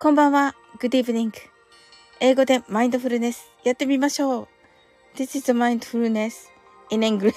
[0.00, 0.54] こんばんは。
[0.78, 1.32] Good evening.
[2.20, 4.48] 英語でマインドフルネスやってみましょう。
[5.16, 6.48] This is mindfulness
[6.90, 7.34] in English.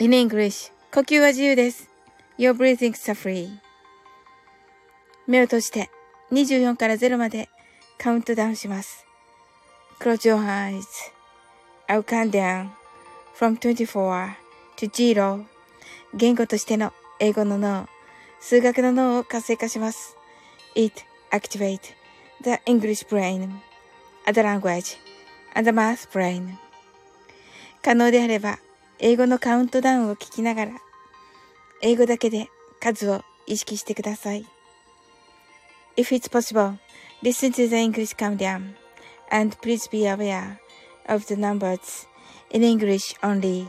[0.00, 0.72] in English.
[0.92, 1.88] 呼吸は自由です。
[2.36, 3.48] Your breathing is free.
[5.28, 5.88] 目を閉じて
[6.32, 7.48] 24から0まで
[7.96, 9.06] カウントダウンします。
[10.00, 10.82] Close your eyes.
[11.86, 12.70] I'll count down
[13.38, 14.32] from 24
[14.78, 15.44] to 0.
[16.12, 17.86] 言語としての英語の脳、
[18.42, 20.16] 数学の脳を活性化します。
[20.74, 21.94] It activate
[22.42, 23.48] the English brain,
[24.26, 24.98] the language,
[25.54, 26.56] and the math brain.
[27.82, 28.58] 可能であれば、
[28.98, 30.72] 英語のカウントダウンを聞きながら、
[31.82, 32.48] 英語だけで
[32.80, 34.44] 数を意識してください。
[35.96, 36.78] If it's possible,
[37.22, 38.74] listen to the English countdown,
[39.30, 40.58] and please be aware
[41.06, 42.08] of the numbers
[42.50, 43.68] in English only.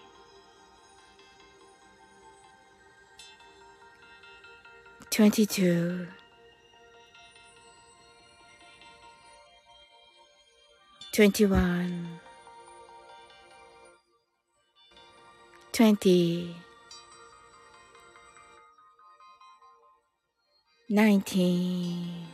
[5.11, 6.07] 22
[11.11, 12.19] 21
[15.73, 16.55] 20
[20.89, 22.25] 19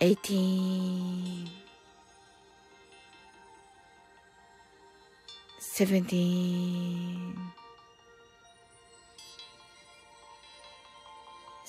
[0.00, 1.60] 18
[5.60, 7.59] 17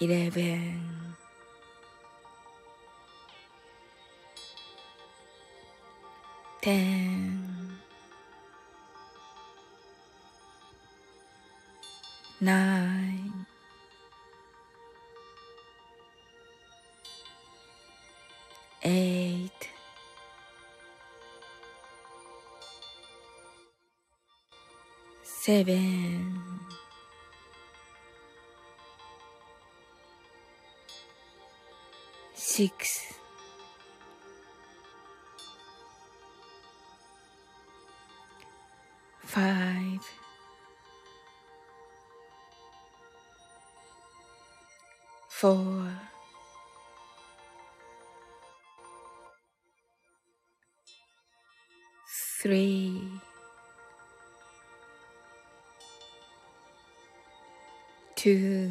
[0.00, 1.14] Eleven,
[6.60, 7.78] ten,
[12.40, 13.46] nine,
[18.82, 19.50] eight,
[25.22, 26.53] seven,
[32.44, 33.14] six,
[39.22, 40.00] five,
[45.26, 45.88] four,
[52.42, 53.00] three,
[58.14, 58.70] two,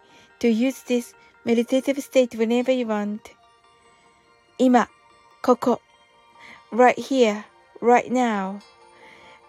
[0.41, 1.13] to use this
[1.45, 3.19] meditative state whenever you want.
[4.57, 4.89] 今、
[5.41, 5.81] ここ、
[6.71, 7.43] right here,
[7.81, 8.59] right now.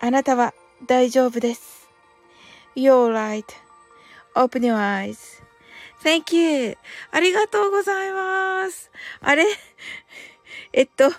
[0.00, 0.53] あなたは
[0.87, 1.89] 大丈夫です。
[2.77, 3.44] You're right.
[4.35, 5.43] Open your eyes.
[6.03, 6.77] Thank you.
[7.11, 8.91] ありがとうございます。
[9.21, 9.44] あれ
[10.75, 11.11] えっと、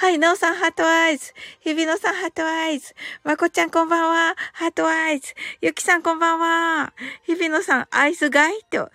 [0.00, 1.32] はい、なおさん、 heart eyes。
[1.58, 2.94] 日比野さん、 heart eyes。
[3.24, 4.36] まこちゃん、こんばんは。
[4.52, 5.34] heart eyes。
[5.60, 6.92] ゆきさん、こんばんは。
[7.26, 8.92] 日比野さん、アイスガイと。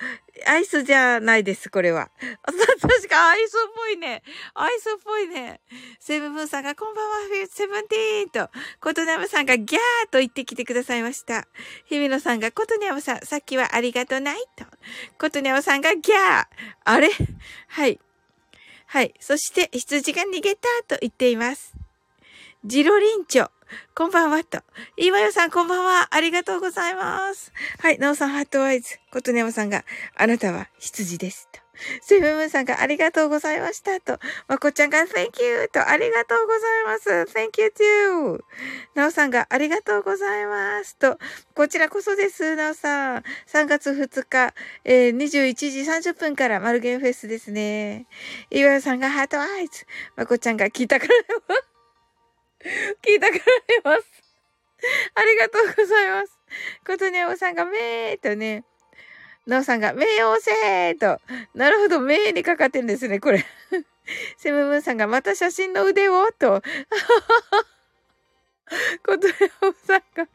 [0.48, 2.10] アイスじゃないです、これは。
[2.48, 4.24] 確かアイスっぽいね。
[4.54, 5.60] アイスっぽいね。
[6.00, 7.18] セブンブーンさんがこんばんは、
[7.52, 11.50] セブンティーンと、コトナムさんがギャーと言ってきてくださいました。
[11.88, 14.64] 日比野さんがコトニャムさん、さっきはありがとないと。
[15.20, 16.46] コトニャムさんがギャー。
[16.86, 17.10] あれ？
[17.68, 18.00] はい。
[18.94, 19.16] はい。
[19.20, 21.74] そして、羊が逃げたと言っています。
[22.64, 23.50] ジロリンチョ。
[23.96, 24.60] こんばんはと。
[24.98, 26.10] 今よさんこんばんは。
[26.12, 27.52] ありがとうございます。
[27.80, 27.98] はい。
[27.98, 29.00] なおさんハットワイズ。
[29.12, 29.84] ことねまさんが、
[30.16, 31.50] あなたは羊です。
[31.52, 31.63] と。
[32.02, 34.00] セブンムーンさんがありがとうございました。
[34.00, 34.20] と。
[34.48, 35.70] まこちゃんが Thank you!
[35.70, 35.88] と。
[35.88, 37.34] ありがとうございます。
[37.34, 38.44] Thank you too!
[38.96, 40.98] なおさんがありがとうございます。
[40.98, 41.18] と。
[41.56, 42.56] こちらこそです。
[42.56, 43.24] なおさん。
[43.48, 44.54] 3月2日、
[44.84, 45.80] えー、21時
[46.12, 48.08] 30分からマルゲンフェスですね。
[48.50, 49.86] 岩屋さんがハートワイズ。
[50.16, 51.14] まこちゃんが聞いたから
[53.04, 54.08] 聞いたかられます。
[55.16, 56.40] ありがとうございます。
[56.86, 58.64] ことにゃおさんがめーとね。
[59.46, 61.20] なおさんが、めーおせーと。
[61.54, 63.46] なるほど、めーにかかってんですね、これ。
[64.38, 66.32] セムムーンさんが、また写真の腕を？
[66.32, 66.62] と。
[69.06, 69.38] ことにゃ
[69.68, 70.28] おさんが、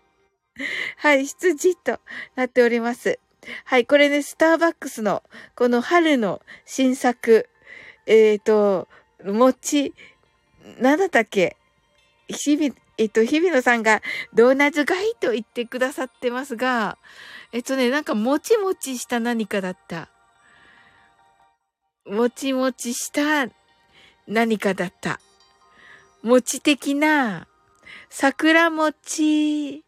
[0.97, 2.01] はい、羊と
[2.37, 3.19] なっております。
[3.65, 5.23] はい、これね、スターバックスの、
[5.55, 7.49] この春の新作、
[8.07, 8.89] えっ、ー、と、
[9.25, 9.95] 餅、
[10.79, 11.57] なんだったっけ？
[12.29, 14.03] 日々、えっと、日比野さんが
[14.35, 16.99] ドーナツがいと言ってくださってますが、
[17.53, 20.09] えっとね、なんかもちもちした何かだった。
[22.07, 23.51] もちもちした
[24.27, 25.21] 何かだった。
[26.23, 27.47] 餅的な、
[28.11, 29.83] 桜餅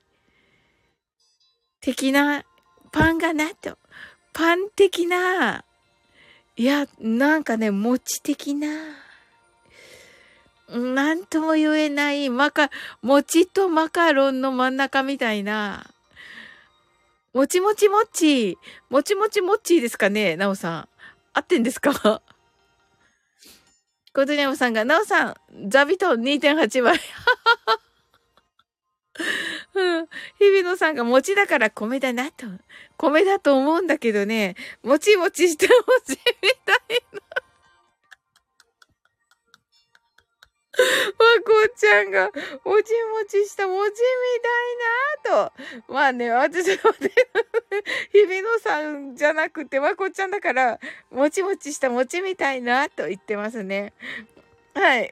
[1.80, 2.44] 的な
[2.92, 3.76] パンがなと。
[4.32, 5.64] パン的な、
[6.56, 8.68] いや、なんかね、餅的な。
[10.68, 12.70] なんとも言えない、マカ、
[13.02, 15.90] 餅とマカロンの真ん中みたいな。
[17.32, 20.88] もちもちもち、もちもちもちですかね、なおさん。
[21.32, 22.20] 合ってんですか？
[24.12, 25.36] コートニャムさんが、なおさん、
[25.68, 26.98] ザビトン2.8倍。
[29.74, 30.06] うん。
[30.40, 32.46] 日比野さんが餅だから米だなと。
[32.96, 37.20] 米だと思うんだけどね、もちもちして餅みたいな。
[41.18, 42.82] まこちゃんが、もちも
[43.28, 43.92] ちした餅み
[45.24, 45.48] たいな
[45.86, 45.92] と。
[45.92, 47.10] まあね、私はね、
[48.12, 50.78] 日比野さんじゃなくて、まこちゃんだから、
[51.10, 53.92] もちもちした餅みたいなと言ってますね。
[54.74, 55.10] はい。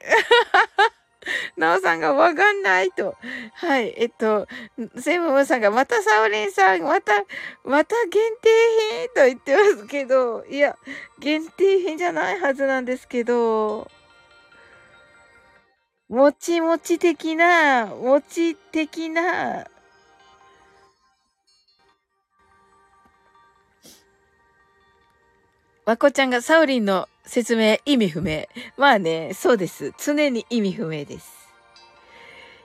[1.57, 3.15] なおさんがわかんないと。
[3.53, 3.93] はい。
[3.97, 4.47] えっと、
[4.97, 7.13] セムムさんが、またサオリンさん、また、
[7.63, 8.49] また限定
[8.91, 10.77] 品と言ってますけど、いや、
[11.19, 13.89] 限定品じゃないはずなんですけど、
[16.09, 19.67] もちもち的な、もち的な、
[25.85, 28.47] まこちゃんがサウリンの説明意味不明。
[28.75, 29.93] まあね、そうです。
[30.03, 31.31] 常に意味不明です。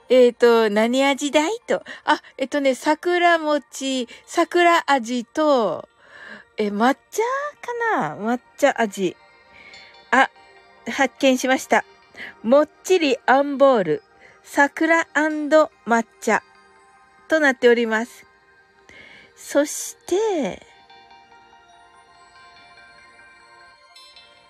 [0.09, 1.83] えっ、ー、と、何味だいと。
[2.03, 5.87] あ、えっとね、桜餅、桜味と、
[6.57, 7.21] え、抹茶
[7.99, 8.17] かな？
[8.17, 9.15] 抹茶味。
[10.09, 10.31] あ、
[10.91, 11.85] 発見しました。
[12.43, 14.03] もっちりアンボール、
[14.43, 16.43] 桜抹茶
[17.27, 18.25] となっております。
[19.35, 20.61] そして、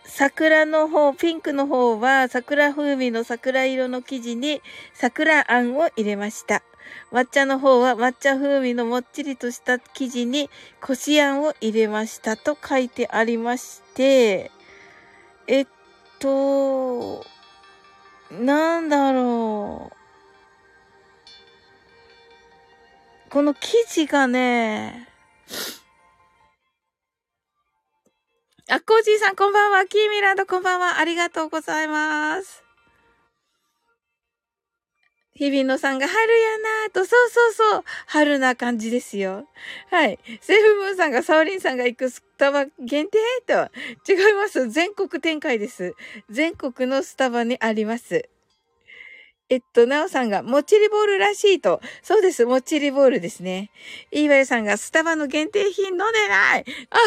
[0.05, 4.61] 桜の方、ピンクの方は桜風味の桜色の生地に
[4.93, 6.63] 桜あんを入れました。
[7.11, 10.49] 抹茶の方は抹茶風味のもっちりとした生地に
[10.81, 14.51] こしあんを入れましたと書いてありまして、
[15.47, 15.67] えっ
[16.19, 17.25] と、
[18.31, 19.95] なんだろう。
[23.29, 25.07] この記事がね、
[28.67, 29.85] あ、コージーさんこんばんは。
[29.85, 30.97] キーミランドこんばんは。
[30.97, 32.64] ありがとうございます。
[35.37, 39.45] 日比野さんが春やなーと、そうそうそう、春な感じですよ。
[39.91, 40.17] はい。
[40.39, 43.69] セーフムーンさんがサオリンさんが行くスタバ限定と、
[44.09, 44.69] 違います。
[44.69, 45.93] 全国展開です。
[46.29, 48.29] 全国のスタバにあります。
[49.49, 51.81] えっと、なおさんが、もっちりボールらしいと。
[52.01, 53.71] そうです、もっちりボールですね。
[54.11, 57.01] いいわよさんが、スタバの限定品飲んでないあは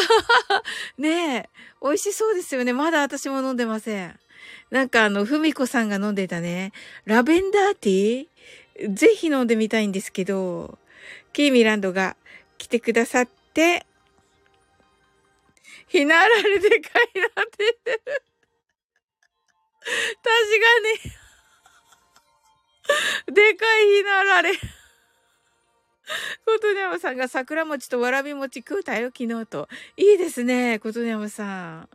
[0.53, 0.63] はは
[0.99, 1.49] ねえ、
[1.81, 2.73] 美味しそうですよね。
[2.73, 4.19] まだ私も飲んでません。
[4.71, 6.71] なんかあの、ふみこさんが飲んでたね、
[7.05, 10.77] ラベンダーティーぜひ飲んでみたいんですけど、
[11.33, 12.15] キーミランドが
[12.57, 13.85] 来てくださって、
[15.87, 18.01] ひなられでかいなって言ってる。
[20.21, 21.05] 確か
[23.27, 23.33] に。
[23.35, 24.51] でかいひなられ。
[26.45, 29.67] ことねやまさんが桜餅とわらび餅食うたよ、昨日と。
[29.97, 31.89] いいですね、ことねやまさん。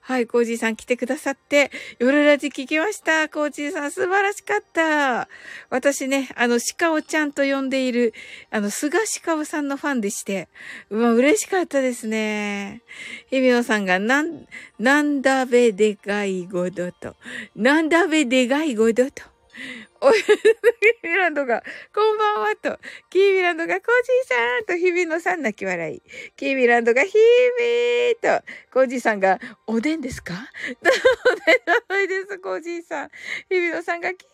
[0.00, 3.28] はい、コージーさん来てくださって、夜ラジ聞きました。
[3.28, 5.28] コージーさん素晴らしかった。
[5.70, 8.14] 私ね、あの、鹿をちゃんと呼んでいる、
[8.50, 10.48] あの、菅鹿尾さんのファンでして、
[10.90, 12.82] うわ、嬉しかったですね。
[13.30, 14.46] 日比野さんが、なん、
[14.78, 17.16] なんだべでかいごどと、
[17.54, 19.22] なんだべでかいごどと。
[20.00, 21.62] おキーミランドが、
[21.92, 22.78] こんばんはと、
[23.10, 23.84] キーミランドが、コー
[24.28, 26.02] ジーさんと、日比野さん泣き笑い。
[26.36, 27.12] キーミランドが、ヒー
[27.58, 30.92] ミーと、コージーさんが、おでんですかおでん
[31.66, 33.10] じゃないです、コージーさん。
[33.48, 34.28] 日比野さんが、キー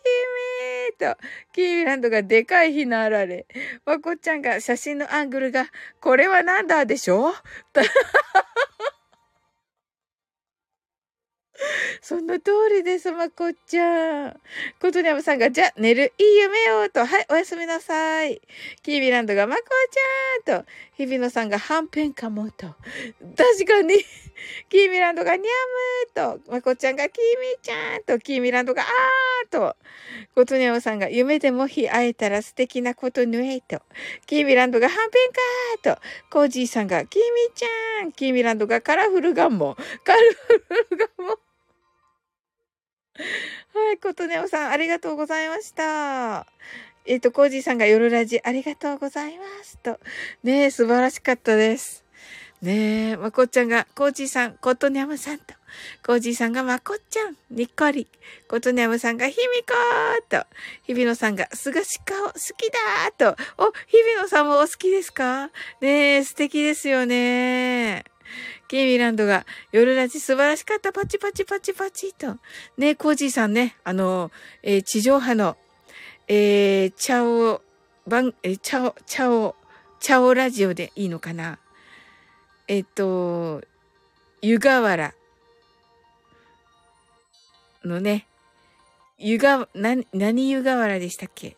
[0.99, 1.19] ミーと、
[1.51, 3.47] キーミランドが、でかい日のあられ。
[3.85, 5.65] まこっちゃんが、写真のアングルが、
[5.99, 7.33] これはなんだでしょ
[7.73, 7.81] と
[12.01, 14.41] その通りです、まこちゃん。
[14.79, 18.41] ことにゃむさんが、じゃ、寝る、いい夢を、と、はい、おやすみなさい。
[18.83, 19.61] キービランドが、まこ
[20.43, 22.67] ちゃん、と、日比野さんが、はんぺんかも、と。
[23.37, 23.95] 確かに、
[24.69, 25.51] キーミランドが、にゃ
[26.31, 29.75] む、と、まこちゃんが、キーミちゃん、と、キーミランドが、あー、と、
[30.33, 33.81] ことにゃむさんが、夢でも日会えたら素敵なことぬえ、と、
[34.25, 41.39] キーミランドが、はんぺんかー、と、コージーさんが、キーミちゃん、キーミランドが、カラフルガンモ、カラフルガンモ、
[43.17, 46.45] はい、ことねおさん、ありがとうございました。
[47.05, 49.77] えっ、ー、と、コージーさんが夜ラジありがとうございます。
[49.77, 49.99] と。
[50.43, 52.03] ねえ、素晴らしかったです。
[52.61, 55.53] ねえ、まこっちゃんが、コージーさん、ことにゃむさんと。
[56.05, 58.07] コージーさんが、まこっちゃん、にっこり。
[58.47, 60.47] ことにゃむさんが、ひみこーと。
[60.83, 63.43] 日比野さんが、すがしかお、好きだーと。
[63.63, 65.51] お、日比野さんもお好きですか？
[65.79, 68.03] ねえ、素敵ですよね。
[68.67, 72.37] キーミランドが、夜ラジ素晴らしかった、パチパチパチパチと。
[72.77, 74.31] ね、コージーさんね、あの、
[74.63, 75.57] えー、地上波の、
[76.27, 77.61] えー、チャオ、
[78.07, 79.55] 番、えー、チャオ、チャオ、
[79.99, 81.59] チャオラジオでいいのかな。
[82.67, 83.63] えっ、ー、と、
[84.41, 85.13] 湯河原
[87.83, 88.27] のね、
[89.17, 91.55] 湯河、な、何湯河原でしたっけ？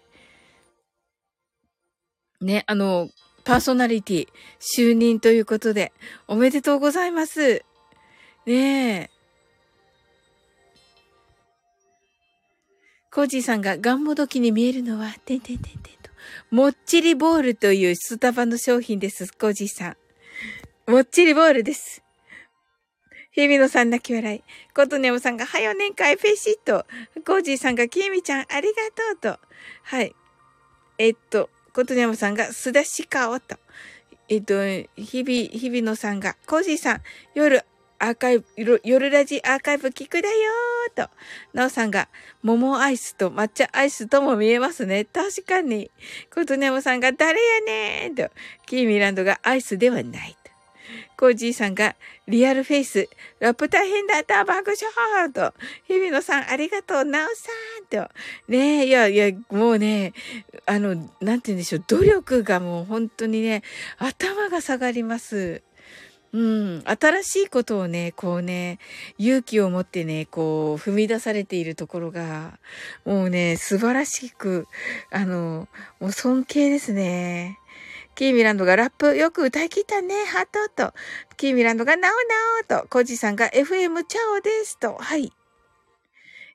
[2.41, 3.09] ね、あの、
[3.47, 4.27] パーソナリティ
[4.59, 5.93] 就任ということで、
[6.27, 7.63] おめでとうございます。
[8.45, 9.09] ねえ。
[13.09, 16.11] コージーさんがガンモドキに見えるのは、てんてんてんてんと。
[16.51, 19.95] もっちりボールというスタバの商品です、コージーさ
[20.87, 20.91] ん。
[20.91, 22.03] もっちりボールです。
[23.31, 24.43] 日比野さん泣き笑い。
[24.75, 26.85] コトネオさんが、はよ年会フェシット。
[27.25, 28.75] コージーさんが、キミちゃんありが
[29.21, 29.39] とうと。
[29.83, 30.13] はい。
[30.97, 33.55] えっと、ことにゃむさんが、すだしかおと。
[34.29, 34.55] えっと、
[34.95, 37.01] 日々、日々野さんが、コージーさん、
[37.35, 37.63] 夜、
[37.99, 41.11] アーカイブ、夜ラジアーカイブ聞くだよーと。
[41.53, 42.09] なおさんが、
[42.41, 45.05] 桃アイスと抹茶アイスとも見えますね。
[45.05, 45.91] 確かに。
[46.33, 48.33] ことねもさんが、誰やねーと。
[48.65, 50.36] キーミランドがアイスではない。
[51.17, 51.95] コージーさんが、
[52.27, 53.09] リアルフェイス、
[53.39, 54.45] ラップ大変だった。
[54.45, 55.53] 爆笑と、
[55.87, 58.13] 日比野さんありがとう、なおさんと、
[58.47, 60.13] ねえ、いやいや、もうね、
[60.67, 63.63] あの、なんて言うんでしょう、努力がもう本当にね、
[63.97, 65.63] 頭が下がります。
[66.33, 68.79] うん、新しいことをね、こうね、
[69.17, 72.59] 勇気を持ってね、こう、踏み出されているところが、
[73.05, 74.67] もうね、素晴らしく、
[75.09, 75.67] あの、
[75.99, 77.57] もう尊敬ですね。
[78.17, 80.91] キーミランドがラップよく歌い切ったね、ハトと。
[81.37, 82.11] キーミランドがなお
[82.71, 82.87] なおと。
[82.87, 84.95] コジさんが FM チャオですと。
[84.95, 85.31] はい。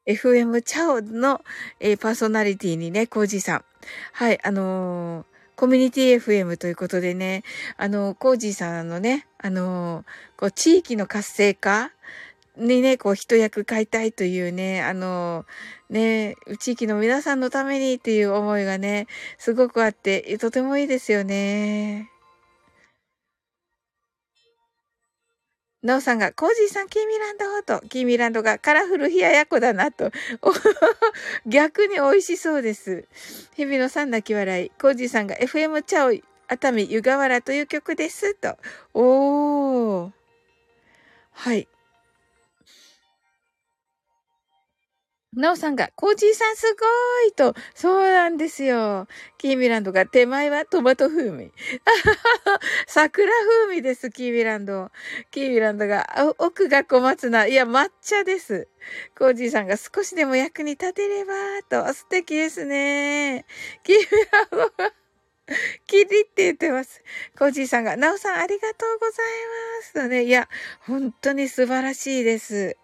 [0.05, 1.41] FM チャオの、
[1.79, 3.65] えー、パーソナリティにね、コージさん。
[4.13, 7.45] はい、あのー、コミュニティ FM ということでね、
[7.77, 10.05] あの、コージーさんのね、あの、
[10.37, 11.93] こう、地域の活性化
[12.57, 15.47] にね、こう一役買いたいというね、あの、
[15.91, 19.07] ね、地域の皆さんのためにっていう思いがね、
[19.39, 22.11] すごくあって、とてもいいですよね。
[25.83, 30.13] なおさんが、コージーさん、キーミランドと、キーミランドがカラフル冷ややこだなと。
[31.47, 33.09] 逆に美味しそうです。
[33.57, 34.71] 日々のさん泣き笑い。
[34.81, 38.35] コージーさんが FM チャオ熱海湯河原という曲です。
[38.35, 38.57] と。
[38.95, 40.11] おー。
[41.33, 41.67] はい。
[45.35, 49.07] なおさんが、コージーさんすごいと、そうなんですよ。
[49.39, 51.53] キーミランドが、手前はトマト風味。
[52.87, 54.91] 桜風味です、キーミランド。
[55.31, 57.47] キーミランドが、奥が小松菜。
[57.47, 58.69] いや、抹茶です。
[59.17, 63.47] コージーさんが少しでも役に立てれば、と、素敵ですね。
[63.85, 64.93] キーミランドが、
[65.87, 67.03] キリって言ってます。
[67.39, 69.27] コージーさんが、ナオさんありがとうござい
[69.79, 70.25] ますとね。
[70.25, 70.49] いや、
[70.81, 72.77] 本当に素晴らしいです。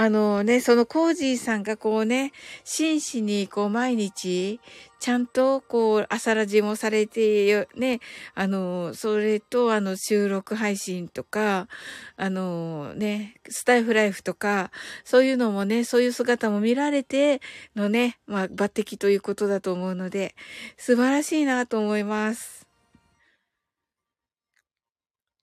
[0.00, 2.32] あのね、そのコージーさんがこうね、
[2.64, 4.58] 真摯にこう毎日、
[4.98, 8.00] ちゃんとこう朝ラジもされて、ね、
[8.34, 11.68] あの、それとあの収録配信とか、
[12.16, 14.70] あのね、スタイフライフとか、
[15.04, 17.42] そういうのもね、そういう姿も見られて
[17.76, 20.34] のね、まあ抜擢ということだと思うので、
[20.78, 22.69] 素晴らしいなと思います。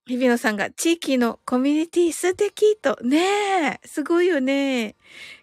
[0.08, 3.18] 日比野さんが地域のコミュニティ素敵と、ね
[3.74, 4.96] え、すごいよね。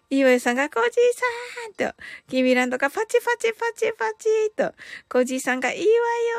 [0.09, 1.95] 岩井さんがコージーさんと、
[2.27, 4.73] キミランドがパチパチパチパチと、
[5.07, 5.91] コージーさんが岩井よ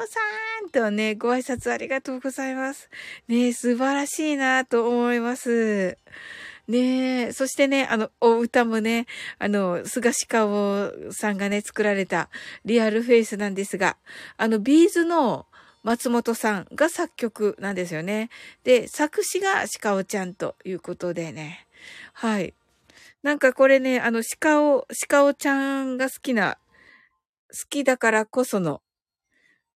[0.09, 2.91] さんとね、ご挨拶ありがとうございます。
[3.29, 5.97] ねえ、素晴らしいなと思います。
[6.67, 9.07] ねえ、そしてね、あの、お歌もね、
[9.39, 12.29] あの、スガシカオさんがね、作られた
[12.65, 13.97] Real Face なんですが、
[14.37, 15.47] あの、 B'zの、
[15.87, 18.29] 松本さんが作曲なんですよね。
[18.65, 21.65] で、作詞がシカオちゃんということでね。
[22.13, 22.55] はい。
[23.23, 26.59] なんかこれね、あの、鹿尾、鹿尾ちゃんが好きな、
[27.53, 28.83] 好きだからこその、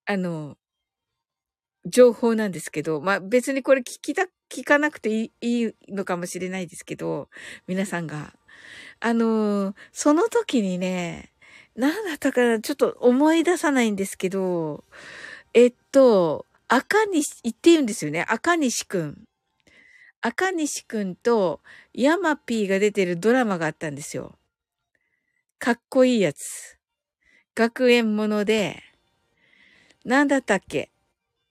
[0.05, 0.57] あの、
[1.87, 7.29] 情報なんですけど、まあ、別にこれ聞きた、聞かなくていいいいのかもしれないですけど、
[7.69, 8.35] 皆さんが。
[8.99, 11.31] あの、その時にね、
[11.76, 14.83] なんだったかな、ちょっと思い出さないんですけど、
[15.52, 18.25] えっと、赤西、言って言うんですよね。
[18.28, 19.25] 赤西くん。
[20.21, 21.61] 赤西くんと
[21.92, 24.38] ヤマピーが出てるドラマがあったんですよ。
[25.59, 26.78] かっこいいやつ。
[27.54, 28.83] 学園もので、
[30.04, 30.90] なんだったっけ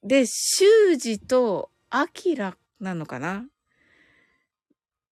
[0.04, 0.66] で、修
[0.96, 3.46] 二とアキラなのかな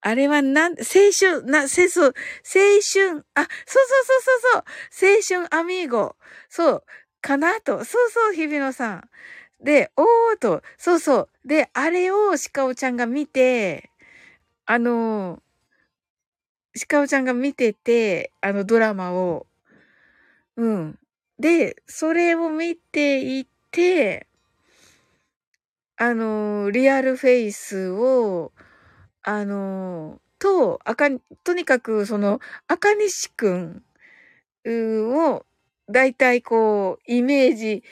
[0.02, 0.86] あれはなん、青
[1.18, 2.22] 春、な、せ、そ、青春、あ、
[2.96, 4.64] そうそうそうそう
[5.02, 6.16] そう、青春アミーゴ。
[6.50, 6.84] そう、
[7.28, 7.84] かなと。
[7.84, 9.10] そうそう、日比野さん。
[9.62, 11.48] で、おーと、そうそう。
[11.48, 13.90] で、あれを鹿尾ちゃんが見て、
[14.66, 15.42] あの、
[16.90, 19.46] 鹿尾ちゃんが見てて、あのドラマを。
[20.56, 21.00] うん。
[21.38, 24.28] で、それを見ていて、
[25.98, 28.54] あの、リアルフェイスを、
[29.24, 31.10] あの、と、赤、
[31.44, 33.84] とにかくその、赤西くん
[34.66, 35.46] を
[35.90, 37.84] 大体こう、イメージ、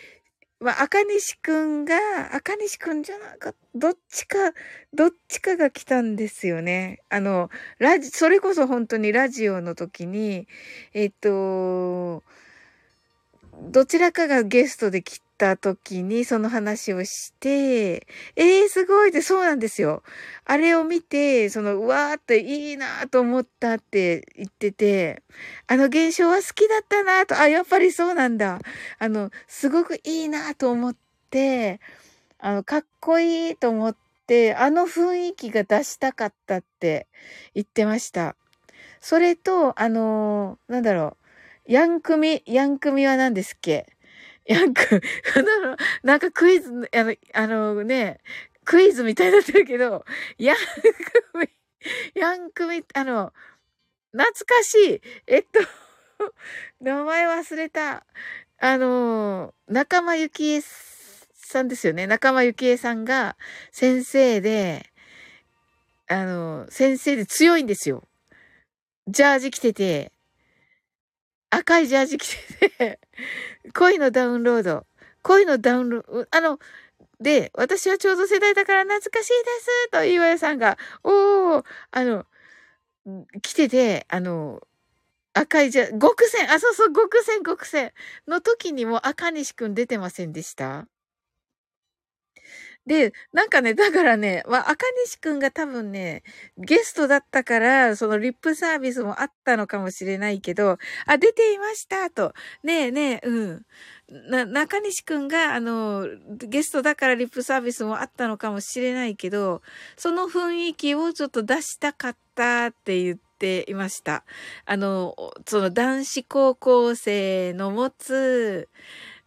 [0.60, 1.95] まあ、赤西くんが、
[2.36, 4.38] 赤西くんじゃなか、どっちか、
[4.93, 6.99] どっちかが来たんですよね。
[7.10, 10.47] あの、ラジ、それこそ本当にラジオの時に、
[10.93, 12.23] えっと、
[13.62, 20.04] どちらかがゲストで来た時にその話をして、えー、すごいってそうなんですよ。
[20.46, 25.24] あれを見て、その、うわーっていいなと思ったって言ってて、
[25.68, 28.60] あの現象は好きだったなと、あ、やっぱりそうなんだ。
[29.00, 30.96] あの、すごくいいなと思っ
[31.30, 31.80] て、
[32.39, 33.96] あの、かっこいいと思っ
[34.28, 37.08] て、あの雰囲気が出したかったって
[37.54, 38.36] 言ってました。
[39.02, 41.24] それと、あのなんだろう。
[41.67, 43.88] ヤンクミ、ヤンクミは何ですっけ？
[44.45, 45.01] ヤンク、
[46.04, 48.19] なんかクイズ、あの、あのね、
[48.63, 50.06] クイズみたいになってるけど、
[50.38, 50.56] ヤン
[51.34, 51.47] クミ、
[52.13, 53.34] ヤンクミ、あの、
[54.12, 55.01] 懐かしい。
[55.25, 55.60] えっと、
[56.80, 58.06] 名前忘れた。
[58.60, 60.62] あの、仲間由紀恵
[61.34, 62.06] さんですよね。
[62.06, 63.36] 仲間由紀恵さんが
[63.71, 64.86] 先生で、
[66.08, 68.04] あの、先生で強いんですよ。
[69.08, 70.12] ジャージ着てて、
[71.49, 72.99] 赤いジャージ着てて、
[73.73, 74.86] 恋のダウンロード。
[75.23, 76.27] 恋のダウンロード。
[76.31, 76.60] あの、
[77.19, 82.25] で、私はちょうど世代だから懐かしいですと、岩屋さんが、おー、あの、
[83.41, 84.62] 来てて、あの、
[85.34, 87.93] 赤いじゃ、極戦、あ、そうそう、極戦、極戦
[88.27, 90.88] の時にも赤西くん出てませんでした？
[92.86, 96.21] で、なんかね、だからね、まあ、赤西くんが多分ね、
[96.58, 102.34] ゲストだったから、そのリップサービスもあったのかもしれないけど、あ、出ていましたと。
[102.63, 103.65] ねえねえ、うん。
[104.30, 109.63] な、中西くんが、あの、ゲストだからリップサービスもあったのかもしれないけど、
[109.98, 114.24] その雰囲気をちょっと出したかったって言っていました。
[114.65, 115.15] あの、
[115.48, 118.69] その男子高校生の持つ、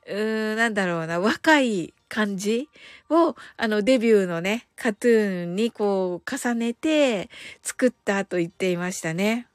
[0.09, 2.68] うーん、なんだろうな、若い感じ
[3.11, 7.29] を、あの、デビューのね、カトゥーンにこう、重ねて
[7.62, 9.49] 作ったと言っていましたね。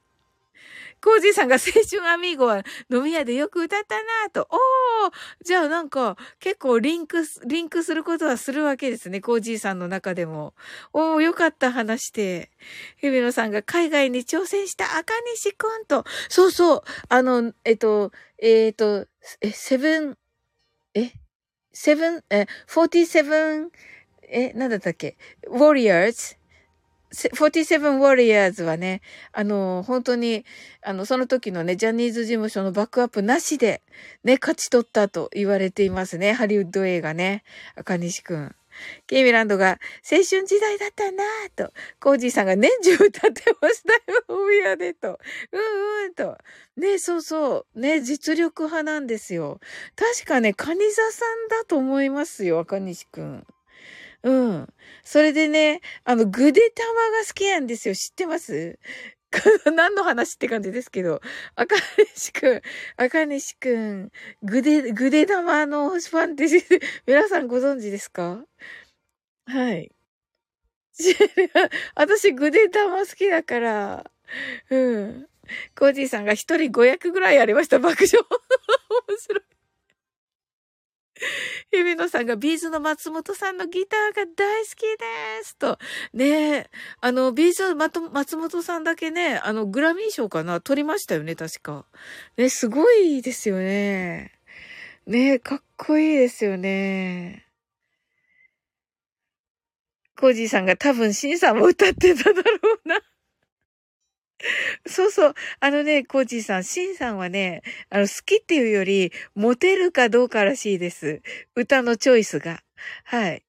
[1.03, 4.47] コージーさんが青春アミーゴは飲み屋でよく歌ったなぁと。
[4.49, 5.11] おー
[5.43, 9.19] じゃあなんか結構リンク、リンクすることはするわけですね。
[9.19, 10.53] コージーさんの中でも。
[10.93, 12.51] おーよかった話して。
[13.01, 16.05] 日比野さんが海外に挑戦した赤西くんと。
[16.29, 16.81] そうそう。
[17.09, 19.05] あの、えっと、えっと、
[19.41, 20.17] え、セブン、
[20.95, 21.11] え？
[21.71, 23.69] セブン、え、47、
[24.29, 25.17] え、なんだったっけ
[25.49, 26.37] ?warriors?
[27.13, 29.01] 47 Warriors はね、
[29.31, 30.45] あの、本当に、
[30.81, 33.83] あの、その時のね、ジャニーズ事務所のバックアップなしで、
[34.23, 36.33] ね、勝ち取ったと言われていますね。
[36.33, 37.43] ハリウッド映画ね。
[37.75, 38.55] 赤西くん。
[39.07, 45.19] ケイミランドが、青春時代だったなぁと、コージーさんが年中歌ってましたよ、おやでと。
[45.51, 46.37] うんうんと。
[46.77, 47.79] ね、そうそう。
[47.79, 49.59] ね、実力派なんですよ。
[49.95, 53.47] 確かね、カニザさんだと思いますよ、赤西くん。
[54.23, 54.73] うん。
[55.03, 57.95] それでね、あの、ぐで玉が好きなんですよ。
[57.95, 58.79] 知ってます？
[59.75, 61.21] 何の話って感じですけど、
[61.55, 61.75] 赤
[62.15, 62.61] 西くん、
[62.97, 64.11] 赤西くん、
[64.43, 66.45] ぐで、ぐで玉のファンって、
[67.07, 68.45] 皆さんご存知ですか？
[69.47, 69.91] はい。
[71.95, 74.11] 私、ぐで玉好きだから、
[74.69, 75.27] うん。
[75.77, 77.79] コージーさんが一人500ぐらいありました。
[77.79, 78.13] 爆笑。
[79.09, 79.52] 面白い。
[81.71, 85.77] 日比野さんが B'zの松本さんのギターが大好きですと。
[86.13, 86.69] ねえ、
[87.01, 90.61] あの、 B'zの松本さんだけね、あの、グラミー賞かな？
[90.61, 91.85] 取りましたよね、確か。
[92.37, 94.31] ね、すごいですよね。
[95.05, 97.45] ねえかっこいいですよね。
[100.15, 103.01] コージーさんが多分、シンさんも歌ってただろうな。
[104.87, 105.33] そうそう。
[105.59, 111.21] あのね、コージーさん、シンさんはね、あの、好きっていうより、モテるかどうからしいです。
[111.55, 112.61] 歌のチョイスが。
[113.05, 113.43] はい。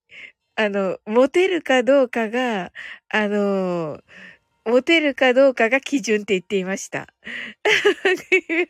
[0.57, 2.73] あの、モテるかどうかが、
[3.09, 4.01] あの、
[4.65, 7.09] モテるかどうかが基準って言っていました。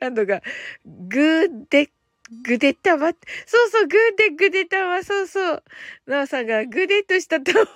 [0.01, 0.43] ランドが、
[0.85, 1.91] グーで、
[2.43, 3.15] グデタマ、そ
[3.67, 5.65] うそう、グーでグデタマ、そうそう。
[6.07, 7.67] ナオさんがグデッとした卵。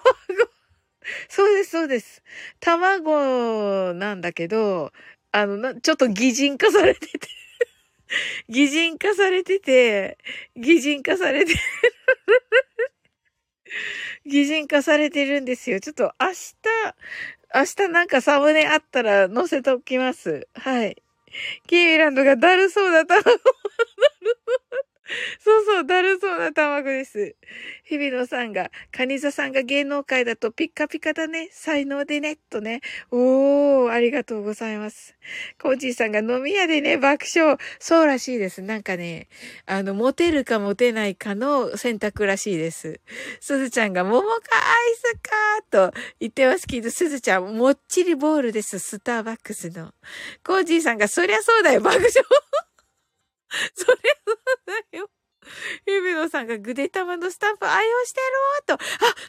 [1.29, 2.23] そうです、そうです。
[2.61, 4.93] 卵なんだけど、
[5.33, 7.29] あの、な、ちょっと擬人化されてて
[8.49, 10.19] 擬人化されてて、
[10.57, 11.55] 擬人化されて
[14.27, 15.81] 擬人化されてるんですよ。
[15.81, 16.55] ちょっと明日、
[17.55, 20.49] 明日なんかサムネあったら載せておきます。
[20.55, 20.97] はい。
[21.69, 23.23] キーランドがだるそうだった。
[23.23, 23.41] そう
[25.41, 27.35] そうそう、だるそうな卵です。
[27.85, 31.49] 日比野さんが、カニザさんが芸能界だとピッカピカだね。
[31.53, 32.37] 才能でね。
[32.51, 32.81] とね。
[33.11, 35.17] おー、ありがとうございます。
[35.61, 37.57] コージーさんが飲み屋でね、爆笑。
[37.79, 38.61] そうらしいです。
[38.61, 39.29] なんかね、
[39.67, 43.01] あの、モテるかモテないかの選択らしいです。
[43.41, 45.31] すずちゃんが、桃かアイスか
[45.71, 48.79] と言ってますけど、すずちゃん、もっちりボールです。
[48.79, 49.95] スターバックスの。
[50.45, 52.13] コージーさんが、そりゃそうだよ、爆笑。
[53.75, 54.39] それそう
[54.93, 55.11] だよ。
[55.87, 58.27] ゆびのさんがぐでたまのスタンプ愛用してる
[58.67, 58.75] と。
[58.75, 58.79] あ、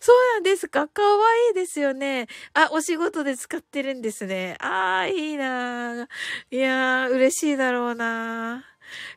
[0.01, 0.87] そうなんですか。
[0.87, 2.27] かわいいですよね。
[2.53, 4.57] あ、お仕事で使ってるんですね。
[4.59, 6.07] ああ、いいな
[6.51, 8.65] いやー、嬉しいだろうな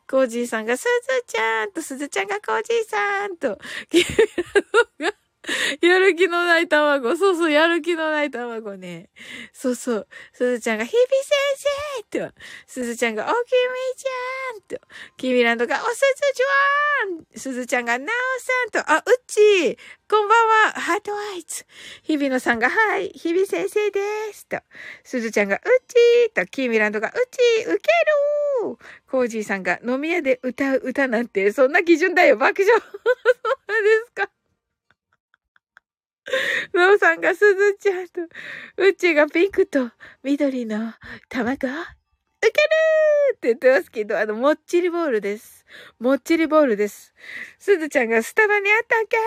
[0.09, 3.57] コージーさんがすずちゃんと、すずちゃんがコージーさんと、
[5.81, 7.15] やる気のない卵。
[7.17, 9.09] そうそう、やる気のない卵ね。
[9.51, 10.07] そうそう。
[10.31, 12.33] すずちゃんが、ひび先生と、
[12.65, 13.41] すずちゃんが、おきみ
[13.97, 18.39] ちゃんと、きみランドが、おすずちゃんすずちゃんが、なお
[18.71, 19.77] さんと、あ、うっち
[20.09, 21.65] こんばんは、 heart eyes。
[22.03, 23.99] 日比野さんが、はい、日比先生で
[24.31, 24.47] す。
[24.47, 24.59] と、
[25.03, 27.89] すずちゃんが、うちーと、キーミランドが、うちー、ウケ
[28.63, 28.77] る
[29.09, 32.79] コージーさんが、飲み屋で歌う歌なんて、そんな基準だよ、爆笑。
[32.79, 34.29] そうですか。
[36.73, 38.21] ノーさんがすずちゃんと、
[38.77, 39.91] うちがピンクと
[40.23, 40.93] 緑の
[41.29, 42.51] 卵ウケる
[43.35, 45.65] って言ってますけど、あの、もっちりボールです。
[45.99, 47.13] もっちりボールです。
[47.57, 49.17] すずちゃんがスタバにあったっけ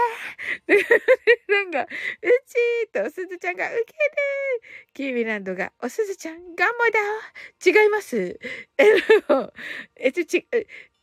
[1.52, 3.84] なんか、うちーとすずちゃんがウケるー
[4.94, 6.84] キーミランドが、おすずちゃん、ガンモ
[7.72, 8.38] だ違います。
[8.78, 8.84] え
[9.96, 10.32] えっと、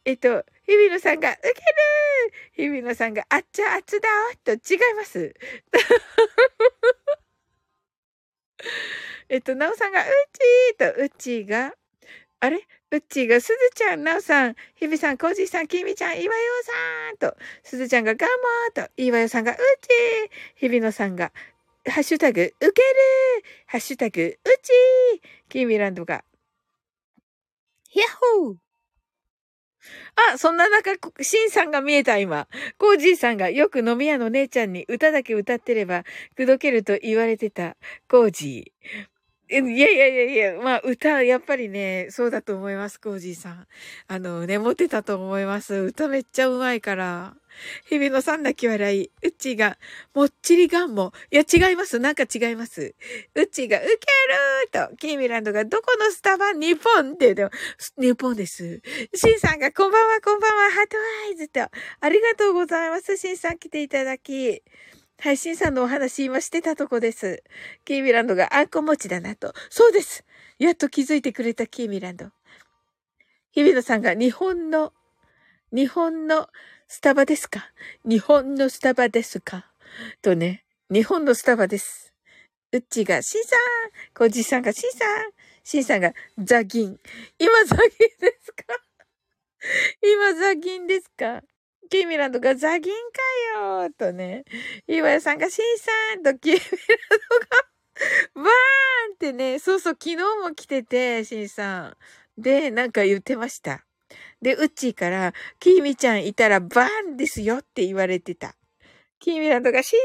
[0.06, 1.56] えっと、日比野さんが、ウケる。
[2.54, 4.08] 日比野さんが、あっちゃあつだ。
[4.44, 4.60] と違い
[4.96, 5.34] ます。
[9.30, 11.76] えっと、なおさんが、うちーと、うちが、
[12.40, 12.66] あれ？
[12.92, 19.64] うちが、すずちゃん、なおさん、ひびさん、こじさん、きみちゃん、いわよさんと、すずちゃんが、ガモーと、いわよさんが、うちー。
[20.56, 21.34] 日比野さんが、
[21.88, 22.74] ハッシュタグ、ウケる。
[23.66, 24.28] ハッシュタグ、う
[24.62, 25.22] ちー。
[25.50, 26.24] キーミランドが、
[27.94, 28.08] ヤッ
[28.42, 28.63] ホー。
[30.16, 30.92] あ、そんな中、
[31.22, 32.48] シンさんが見えた今。
[32.78, 36.04] コージーさんがよく飲み屋の姉ちゃんに歌だけ歌ってれば、
[36.36, 37.76] くどけると言われてた、
[38.08, 39.13] コージー。
[39.60, 43.68] いやいやいやいや、まあ歌、やっぱりね、そうだと思います、コージーさん。
[44.08, 45.76] あの、眠ってたと思います。
[45.76, 47.36] 歌めっちゃうまいから。
[47.86, 49.12] 日々のさん泣き笑い。
[49.22, 49.78] うちが、
[50.16, 51.14] もっちりがんも。
[51.30, 52.00] いや、違います。
[52.00, 52.96] なんか違います。
[53.36, 57.58] うちが、ウケるーと、キーミランドが、どこのスタバ日本って言うて
[58.00, 58.82] 日本です。
[59.14, 60.98] シンさんが、こんばんは、こんばんは、 heart
[61.28, 61.62] eyes と。
[61.62, 63.18] ありがとうございます。
[63.18, 64.64] シンさん来ていただき。
[65.24, 67.44] はい、シンさんのお話今してたとこです。
[67.86, 69.54] キーミランドがあんこ餅だなと。
[69.70, 70.26] そうです。
[70.60, 72.26] やっと気づいてくれたキーミランド。
[73.54, 74.92] 日比野さんが日本の、
[75.72, 76.50] 日本の
[76.90, 77.72] スタバですか？
[78.04, 79.72] 日本のスタバですか？
[80.22, 82.14] とね、日本のスタバです。
[82.74, 83.60] うっちが、シンさん
[84.14, 85.32] コジさんが、シンさん
[85.64, 87.00] シンさんが、ザギン。
[87.40, 87.88] 今ザギン
[88.20, 88.64] ですか？
[90.02, 91.44] 今ザギンですか？
[91.90, 94.46] キーミランドがザギンかよーとね。
[94.88, 96.70] 岩屋さんがシンさんとキーミラン
[97.30, 97.48] ドが、
[98.36, 98.50] バーン
[99.14, 101.98] ってね、そうそう、昨日も来てて、シンさん。
[102.42, 103.86] で、なんか言ってました。
[104.42, 108.56] で、ウッチーから、キーミちゃんいたらバーンですよって言われてた。
[109.20, 110.00] キーミランドがシー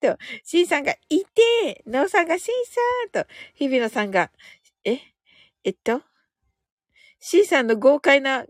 [0.00, 4.30] さんと、シーさんがいて、ノーさんがシーさんと、日比野さんが、
[4.84, 4.98] え
[5.64, 6.02] えっと？
[7.18, 8.44] シーさんの豪快な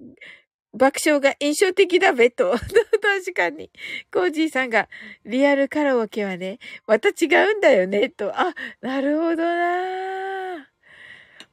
[0.75, 2.53] 爆笑が印象的だべと。
[3.03, 3.71] 確かに。
[4.13, 4.89] コージーさんが、
[5.25, 8.33] リアルカラオケはね、また違うんだよね、と。
[8.35, 10.69] あ、なるほどな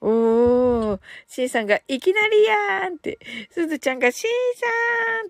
[0.01, 3.19] おー、シンさんが、いきなりやーんって、
[3.51, 4.32] すずちゃんが、シン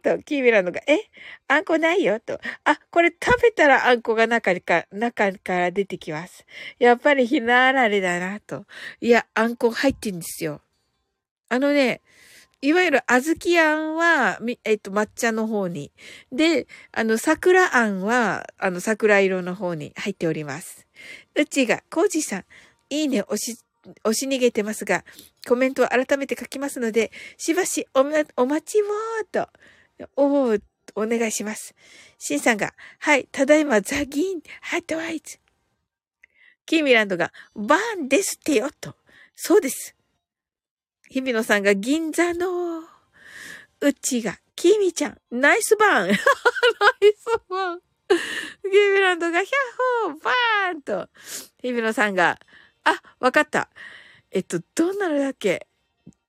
[0.04, 1.00] さんと、キービラのが、え？
[1.48, 2.40] あんこないよと。
[2.66, 6.46] あ、これ食べたらあんこが中か、中から出てきます。
[6.78, 8.66] やっぱりひなあられだなと。
[9.02, 10.62] いや、あんこ入ってんですよ。
[11.50, 12.02] あのね、
[12.62, 15.92] いわゆる小豆あんは、えっと、抹茶の方に。
[16.32, 20.86] で、あの、桜あんは、あの、桜色の方に入っております。
[21.36, 22.46] うちが、コージさん、
[22.90, 23.58] いいね押し
[24.04, 25.04] 押し逃げてますが、
[25.48, 28.86] コメントを改めて書きますので、しばしお、お待ちを
[29.32, 29.50] と、
[30.16, 30.58] お
[30.96, 31.76] お願いします。
[32.18, 35.40] シンさんが、はい、ただいまザギン、ハットワイズ。
[36.66, 38.96] キーミランドが、バーンですってよ、と。
[39.36, 39.96] そうです。
[41.10, 42.82] 日比野さんが銀座の、
[43.82, 46.08] うちが、キーミちゃん、ナイスバーン。
[46.08, 46.16] ナイ
[47.18, 47.82] スバーン。
[48.62, 50.24] キーミランドが、ヒャッホー。
[50.24, 51.10] バーンと、
[51.64, 52.40] 日比野さんが、
[52.84, 53.70] あ、わかった。
[54.32, 55.66] えっと、どんなのだっけ？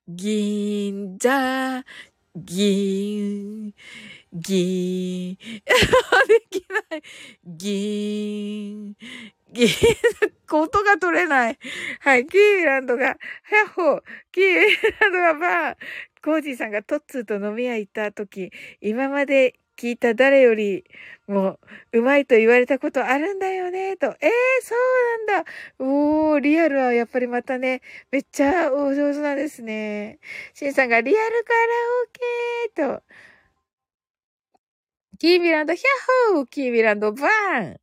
[0.09, 1.85] 銀座、
[2.35, 3.75] 銀、
[4.33, 5.37] 銀、
[6.27, 7.03] できない。
[7.45, 8.97] 銀、
[9.53, 9.69] 銀、
[10.53, 11.59] 音が取れない。
[12.01, 13.17] はい、キーランドが、ハ
[13.67, 14.45] ッホー、キー
[15.01, 15.77] ランドがバーン、
[16.23, 20.85] コージーさんがトッツーと飲み屋行った時、今まで聞いた誰より
[21.27, 21.59] も
[21.93, 24.09] ううまいと言われたことあるんだよね、と。
[24.21, 24.31] ええー、
[24.63, 25.51] そうなんだ。
[25.79, 30.19] おー、リアルはやっぱりまたね、めっちゃお上手なんですね。
[30.55, 31.61] シンさんがリアルカラ
[32.85, 33.03] オケーと。
[35.19, 35.85] キービランド、ヒャ
[36.33, 37.81] ッホーキービランド、バーン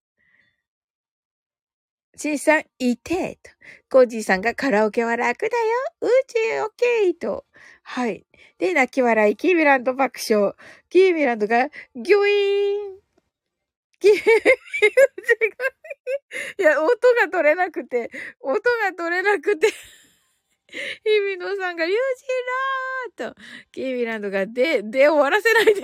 [2.17, 3.51] シンさん、いてと。
[3.91, 5.53] コージーさんがカラオケは楽だよ。
[6.01, 7.45] うち、オッケーと。
[7.83, 8.25] はい。
[8.57, 10.53] で、泣き笑い、キーミランド爆笑。
[10.89, 12.99] キーミランドが、ギョイーン。
[13.99, 14.29] キーミラン
[15.29, 15.77] ドが
[16.57, 19.73] いや、音が取れなくて、音が取れなくて日
[20.73, 21.95] 比野さんが、ユー
[23.15, 25.83] ジラーと、キーミランドが、で、で終わらせないで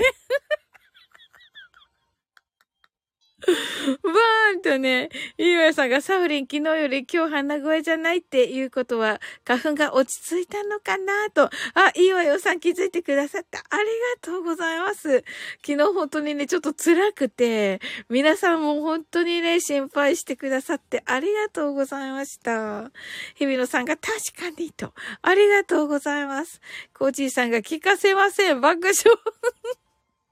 [4.03, 11.49] バーンとね、ゆうやさんがサウリン昨日より今日鼻声じゃないっていうことは花粉が落ち着いたのかなと。
[11.73, 13.60] あ、いいわよさん気づいてくださった。
[13.69, 13.89] ありが
[14.21, 15.23] とうございます。
[15.65, 22.91] 昨日本当にね、ちょっと辛くて、皆さんも本当にね、心配してくださってありがとうございました。
[23.36, 24.93] 日比野さんが確かにと。
[25.21, 26.62] ありがとうございます。
[26.93, 28.62] コーチーさんが聞かせません。
[28.62, 28.93] 爆笑。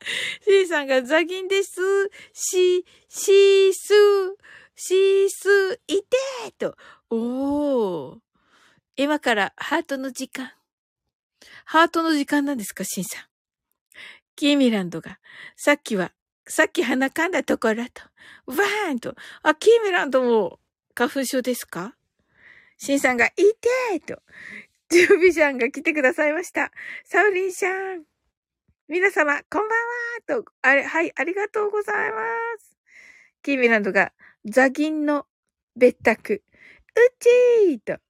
[0.48, 2.10] C さんがザギンです。
[2.34, 3.94] し、しす、
[4.76, 6.76] しす、いてーと。
[7.10, 8.20] おー。
[8.96, 10.52] 今からハートの時間。
[11.66, 13.26] ハートの時間なんですか、シンさん。
[14.36, 15.20] キーミランドが、
[15.56, 16.14] さっきは、
[16.48, 18.02] さっき鼻かんだところと、
[18.48, 20.60] バーンと、あ、キーミランドも
[20.96, 21.96] 花粉症ですか？
[22.78, 24.22] シンさんが、いてーと、
[24.90, 26.72] ジュービシャンが来てくださいました。
[27.06, 28.11] サウリンシャン。
[28.92, 32.18] 皆様、こんばんはと、あれ、はい、ありがとうございま
[32.60, 32.76] す。
[33.42, 34.12] キーミランドが、
[34.44, 35.28] ザギンの
[35.78, 36.34] 別宅。
[36.34, 36.42] う
[37.18, 38.02] ちーと、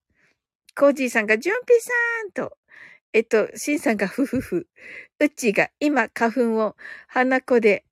[0.76, 1.92] コージーさんが、ジュンピさ
[2.30, 2.58] んと、
[3.14, 4.68] えっと、シンさんがふふふ。
[5.20, 6.76] うちが今花粉を
[7.08, 7.86] 鼻子で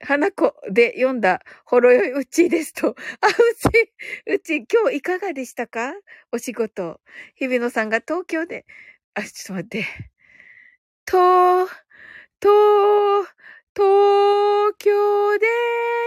[0.00, 2.96] 花子で読んだ、ほろよいうちですと。
[3.20, 3.92] あ、うち、
[4.26, 5.94] うち、今日いかがでしたか？
[6.32, 7.00] お仕事。
[7.36, 8.66] 日比野さんが東京で、
[9.14, 9.86] あ、ちょっと待って。
[11.04, 11.68] と、
[12.40, 13.24] と、
[13.74, 15.46] 東京で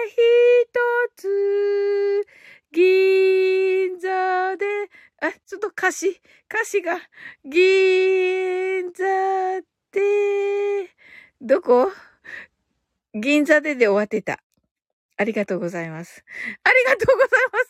[0.09, 0.71] 一
[1.15, 2.25] つ、
[2.71, 4.65] 銀座で、
[5.21, 6.99] あ、ちょっと歌詞、歌詞が、
[7.45, 10.89] 銀座で、
[11.41, 11.91] どこ？
[13.13, 14.41] 銀座でで終わってた。
[15.17, 16.23] ありがとうございます。
[16.63, 17.65] ありがとうございます。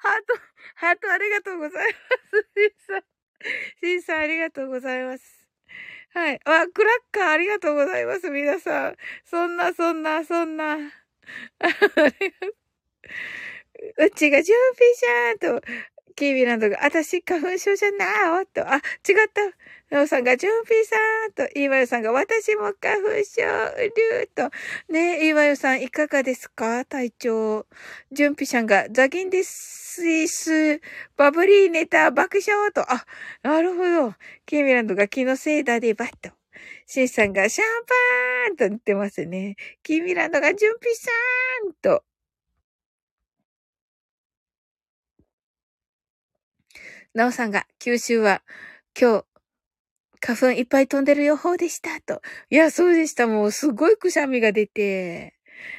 [0.00, 0.34] ハート、
[0.74, 1.98] ハートありがとうございま
[2.38, 2.46] す。
[2.54, 3.02] シンさん、
[3.82, 5.43] シンさんありがとうございます。
[6.14, 6.40] はい。
[6.44, 8.30] あ、クラッカーありがとうございます。
[8.30, 8.96] 皆さん。
[9.24, 10.76] そんな、そんな、そんな。
[13.98, 14.10] う。
[14.10, 15.66] ちがジュンピーシャーと、
[16.16, 18.82] キービランドが、私、花粉症じゃないおと、あ、違っ
[19.32, 19.94] た。
[19.94, 20.96] なおさんが、ジュンピーさ
[21.28, 23.42] んと、イーワヨさんが、私も花粉症、
[23.78, 24.50] りゅうと。
[24.92, 26.84] ねイーワヨさん、いかがですか？
[26.84, 27.66] 体調。
[28.12, 30.80] ジュンピーさんが、ザギンデスイス、
[31.16, 32.82] バブリーネタ、爆笑と。
[32.92, 33.04] あ、
[33.42, 34.14] なるほど。
[34.46, 36.30] キーミランドが気のせいだで、バッと。
[36.86, 39.56] シンさんが、シャンパーンと言ってますね。
[39.82, 41.10] キーミランドが、ジュンピーさ
[41.68, 42.04] んと。
[47.14, 48.42] なおさんが、九州は、
[49.00, 49.24] 今日、
[50.20, 52.20] 花粉いっぱい飛んでる予報でした、と。
[52.50, 53.28] いや、そうでした。
[53.28, 55.34] もう、すごいくしゃみが出て。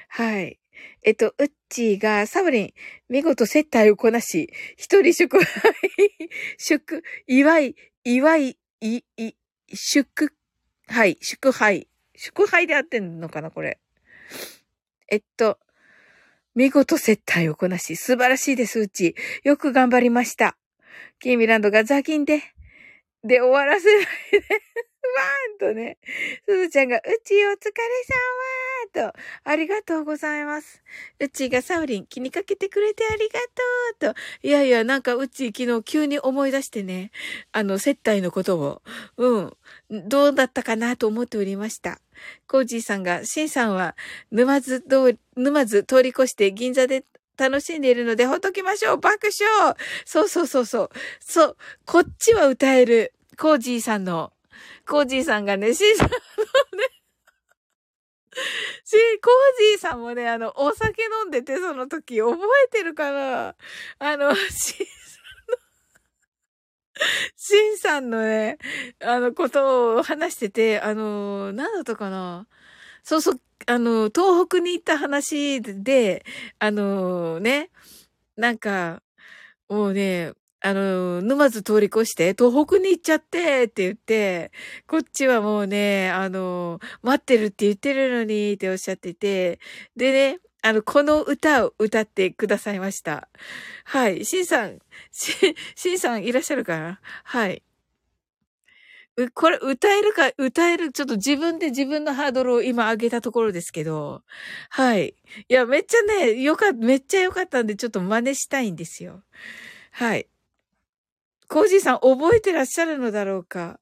[0.07, 0.59] はい。
[1.03, 2.73] えっと、うっちーが、サブリン、
[3.09, 5.37] 見事接待をこなし、一人祝、
[6.57, 9.33] 祝、祝い、祝い、い、い、
[9.73, 10.33] 祝、
[10.87, 11.89] はい、祝杯。
[12.15, 13.81] 祝杯であってんのかな、これ。
[15.09, 15.59] えっと、
[16.55, 19.15] 見事接待をこなし、素晴らしいです、うち。
[19.43, 20.55] よく頑張りました。
[21.19, 22.41] キーミランドがザギンで、
[23.23, 24.39] で終わらせないで。
[25.15, 25.97] わーんとね、
[26.47, 27.57] すずちゃんが、うちお疲れ
[28.03, 28.13] さ
[29.03, 30.83] まと、ありがとうございます。
[31.19, 33.39] うちがサウリン気にかけてくれてありが
[33.99, 37.11] とうと、いやいや、なんかうち昨日急に思い出してね、
[37.51, 38.81] あの、接待のことを、
[39.17, 39.57] うん、
[39.89, 41.99] どうだったかなと思っておりました。
[42.47, 43.95] コージーさんが、シンさんは、
[44.31, 47.03] 沼津通り、沼津通り越して銀座で
[47.37, 50.89] 楽しんでいるのでほっときましょう爆笑そうそうそうそう。
[51.19, 51.57] そう。
[51.85, 53.13] こっちは歌える。
[53.37, 54.31] コージーさんの。
[54.87, 56.19] コージーさんがね、シーさんのね、
[58.83, 63.55] し、コージーさんもね、あの、お酒飲んでて、その時、覚えてるかな
[63.99, 65.57] あの、シーさんの、
[67.35, 68.57] シンさんのね、
[69.01, 72.47] あの、ことを話してて、あの、なんだったかな
[73.03, 76.25] そうそう、あの、東北に行った話で、
[76.59, 77.69] あのね、
[78.35, 79.01] なんか、
[79.69, 84.51] もうね、あの、沼津通り越して、東北に行っちゃってって言って、
[84.87, 89.59] こっちはもうね、あの、待ってるって言ってるのにっておっしゃってて、
[89.95, 93.29] でね、あの、この歌を歌ってくださいました。
[93.83, 94.25] はい。
[94.25, 94.79] シンさん、
[95.11, 96.99] シンさんいらっしゃるかな？
[97.23, 97.61] はい。
[99.33, 104.23] これ歌えるか、歌える、ちょっと自分で自分のハードルを今上げたところですけど、
[104.69, 105.15] はい。
[105.47, 109.23] いや、めっちゃね、よかった、めっちゃ良かったんで、ちょっと真似したいんですよ。
[109.91, 110.27] はい。
[111.47, 113.79] コージーさん覚えてらっしゃるのだろうか？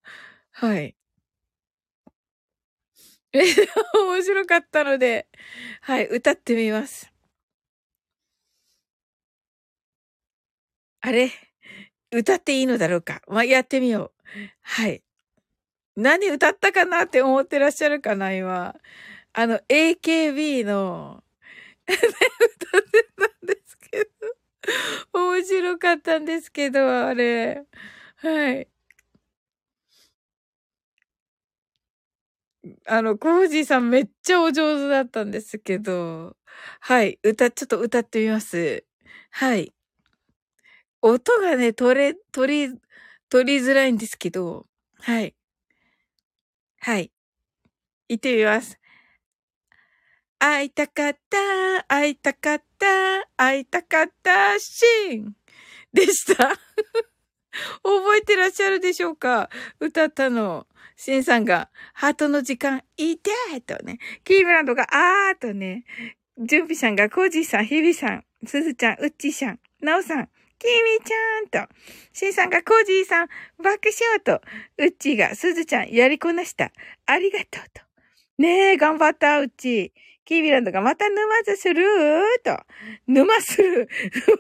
[0.52, 0.96] はい。
[3.34, 3.40] え、
[3.98, 5.28] 面白かったので、
[5.82, 7.14] はい、歌ってみます。
[11.02, 11.32] あれ？
[12.12, 13.22] 歌っていいのだろうか？
[13.28, 14.24] まあ、やってみよう。
[14.62, 15.02] はい。
[15.96, 18.76] 何歌ったかなって思ってらっしゃるかな、今。
[19.34, 21.24] あの、AKB の
[21.88, 24.12] 歌ってたんですけど。
[25.36, 27.66] 面白かったんですけど、あれ。
[28.18, 28.70] はい。
[32.86, 36.36] あの、コージーさんめっちゃお上手だったんですけど。
[36.80, 37.20] はい。
[37.24, 38.86] 歌、ちょっと歌ってみます。
[39.32, 39.74] はい。
[41.02, 42.76] 音がね、取れ、取り、
[43.30, 44.66] 取りづらいんですけど。
[45.00, 45.34] はい。
[46.86, 47.14] はい。
[48.10, 48.78] 行ってみます。
[50.38, 52.86] 会いたかった、会いたかった、
[53.38, 55.34] 会いたかった、シーン
[55.94, 56.50] でした。
[57.84, 59.50] 覚えてらっしゃるでしょうか？
[59.80, 60.68] 歌ったの。
[60.98, 64.00] シンさんが、ハートの時間、いてーとね。
[64.26, 65.86] キーブランドが、あーとね。
[66.38, 70.30] ジュンピさんが、コージーさん、ヒビさん、スズちゃん、ウッチーさん、ナオさん、
[70.64, 71.74] キミちゃんと、
[72.14, 73.28] シンさんがコージーさん、
[73.62, 74.42] 爆笑と、
[74.78, 76.72] ウッチーがスズちゃんやりこなした。
[77.06, 77.82] ありがとうと。
[78.38, 80.00] ねえ、頑張った、ウッチー。
[80.24, 82.64] キービランドがまた沼津するーと。
[83.08, 83.90] 沼する。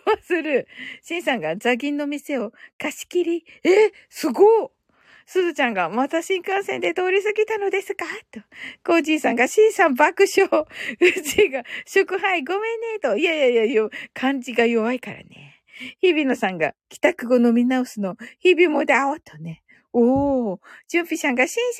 [0.07, 0.65] 沼する。
[1.01, 3.45] シンさんがザギンの店を貸し切り。
[3.65, 4.71] え、すご
[5.25, 8.05] すずちゃんが、また新幹線で通り過ぎたのですか？
[8.31, 8.39] と。
[8.85, 10.49] コージーさんが、シンさん爆笑。
[11.01, 13.17] うちが、祝杯ごめんねと。
[13.17, 15.52] いやいやいや、漢字が弱いからね。
[16.01, 19.63] 日比野さんが、帰宅後飲み直すの、日々もだおとね。
[19.93, 20.59] おー。
[20.87, 21.73] ジュンピさんが、シン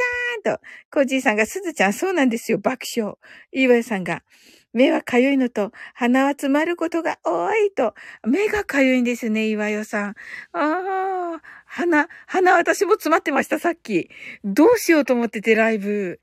[0.44, 0.62] さんと。
[0.92, 3.16] コージーさんが、すずちゃん、そうなんですよ、爆笑。
[3.52, 4.24] 岩井さんが、
[4.72, 7.96] 目はかゆいのと、鼻は詰まることが多いと。
[8.28, 10.10] 目がかゆいんですね、岩代さん。
[10.10, 10.16] あ
[10.54, 14.10] あ、鼻、鼻私も詰まってました、さっき。
[14.44, 16.20] どうしようと思ってて、ライブ。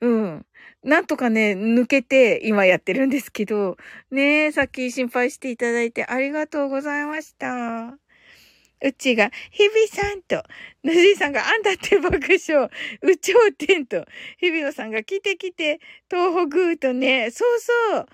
[0.00, 0.46] うん。
[0.84, 3.78] なんとかね、抜けて今やってるんですけど、
[4.10, 7.96] ねえ、さっき心配していただいてありがとうございました。
[8.82, 10.42] うちが、日比さんと、
[10.82, 12.68] ぬじいさんがあんだって爆笑、
[13.00, 14.04] うちょうてんと、
[14.38, 15.80] 日比野さんが来て来て、
[16.10, 17.58] 東北とね、そう
[17.94, 18.06] そ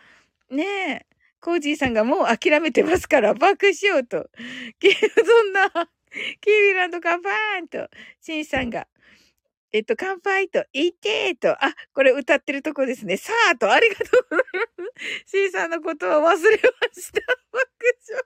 [0.51, 1.07] う、ねえ、
[1.41, 4.31] コージーさんがもう諦めてますから爆笑と、
[4.79, 5.71] そんな、
[6.41, 7.89] キービランドカバーンと、
[8.21, 8.87] シンさんが、
[9.73, 13.17] えっと、乾杯と、いてーと、あ、これ歌ってるとこですね。
[13.17, 14.61] さーと、ありがとうございま
[15.25, 15.31] す。
[15.31, 17.21] シンさんのことを忘れました。
[17.53, 17.69] 爆
[18.09, 18.25] 笑。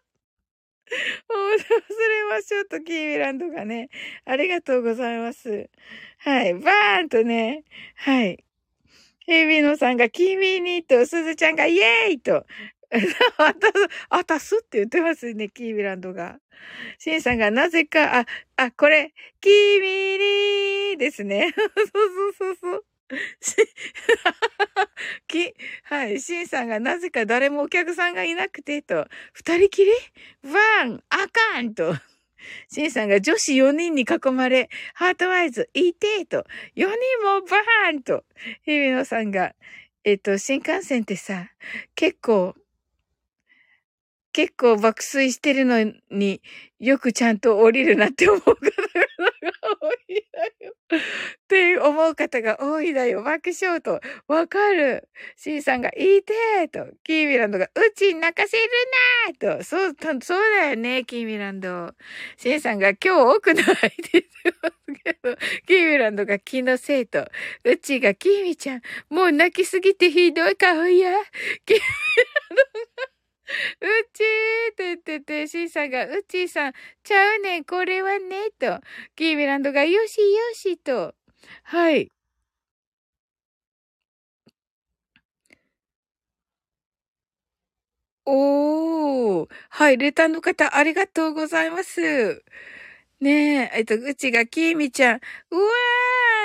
[1.29, 1.59] 忘
[2.09, 3.91] れましょうと、キーミランドがね。
[4.25, 5.69] ありがとうございます。
[6.19, 6.55] はい。
[6.55, 7.65] バーンとね。
[7.97, 8.45] はい。
[9.27, 12.47] ヘビノさんが、君にと、すずちゃんが、イエーイと。
[14.09, 16.39] あたす、って言ってますね、キーミランドが。
[16.99, 18.27] シンさんが、なぜか、あ、
[18.57, 20.19] あ、これ、君
[20.93, 21.53] にですね。
[21.57, 22.85] そうそうそうそう。
[25.29, 29.91] き、はい、シンさんがなぜか誰もお客さんがいなくて、と、二人きり？
[30.45, 31.95] ワンあかんと。
[32.69, 36.45] シンさんが女子4人に囲まれ、ハートワイズ、いてと、
[36.77, 36.89] 4人
[37.23, 38.25] もバーンと、
[38.65, 39.55] 日比野さんが、
[40.05, 41.51] えっと、新幹線ってさ、
[41.95, 42.55] 結構、
[44.35, 46.43] 結構爆睡してるのに
[46.81, 48.61] よくちゃんと降りるなって思う方が
[49.81, 50.75] 多いだよ。
[50.93, 53.23] って思う方が多いだよ。
[53.23, 54.01] 爆笑と。
[54.27, 55.09] わかる。
[55.37, 56.93] C さんがいいてーと。
[57.05, 58.69] キーミランドがうち泣かせる
[59.49, 59.65] なーと。
[59.65, 61.93] そう、そうだよね、キーミランド。
[62.37, 64.31] C さんが今日多くないって言って
[64.61, 65.37] ますけど。
[65.69, 67.25] キーミランドが気のせいと。
[67.63, 71.13] うちがキーミちゃん、もう泣きすぎてひどい顔や。
[71.65, 71.83] キーミ
[72.51, 73.14] ランドが
[73.81, 76.73] うちーって言ってて、シーさんが、うちーさん、
[77.03, 78.81] ちゃうねん、これはね、と。
[79.17, 81.15] キーミランドが、よしよし、と。
[81.65, 82.11] はい。
[88.27, 89.49] おー。
[89.71, 92.43] はい、レターの方、ありがとうございます。
[93.21, 95.21] ねえ、えっと、うちが、きーみちゃん、
[95.51, 95.63] うわ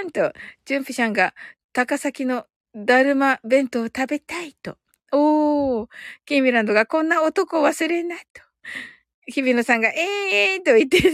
[0.03, 0.33] ーんと、
[0.65, 1.33] じゅんぴしゃんが、
[1.73, 2.45] 高崎の
[2.75, 4.77] だるま弁当を食べたいと。
[5.11, 5.87] おー、
[6.25, 8.41] キーミランドがこんな男を忘れないと。
[9.27, 11.09] 日比野さんが、ええーと言ってて、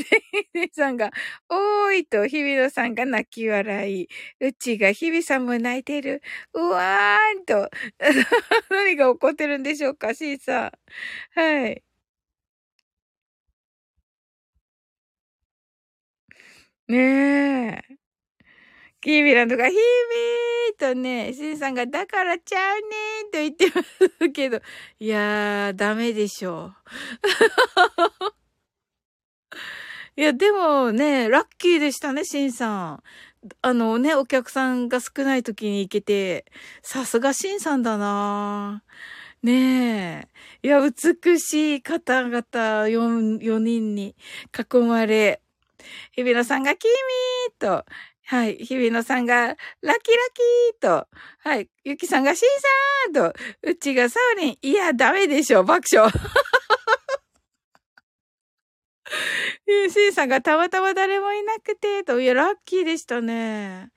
[0.54, 1.12] 日比さんが、
[1.50, 4.10] おーいと、日比野さんが泣き笑い。
[4.42, 6.22] うちが、日比さんも泣いてる。
[6.54, 7.70] うわーんと。
[8.72, 10.68] 何が起こってるんでしょうか、シーさ
[11.36, 11.40] ん。
[11.40, 11.84] はい。
[16.88, 16.98] ね
[17.90, 18.05] え。
[19.06, 23.84] キービランドが、ヒービーとね、シンさんが、だからちゃうねーと言ってま
[24.24, 24.60] すけど、
[25.00, 26.76] いやー、ダメでしょう。
[30.20, 33.04] いや、でもね、ラッキーでしたね、シンさん。
[33.62, 36.52] あのね、お客さんが少ない時に行けて、
[36.82, 38.82] さすがシンさんだな
[39.44, 40.28] ね
[40.64, 40.68] え。
[40.68, 44.16] いや、美しい方々4、4人に
[44.52, 45.44] 囲まれ、
[46.14, 47.86] 日比野さんが、キミーと、
[48.28, 48.58] はい。
[48.58, 51.08] 日比野さんが、ラッキーラッキーと、
[51.40, 51.70] はい。
[51.84, 56.12] ゆきさんが、シーサーと、うちがサウリン、いや、ダメでしょ、爆笑。
[59.92, 63.92] シーさんがたまたま誰もいなくて、と、いや、ラッキーでしたね。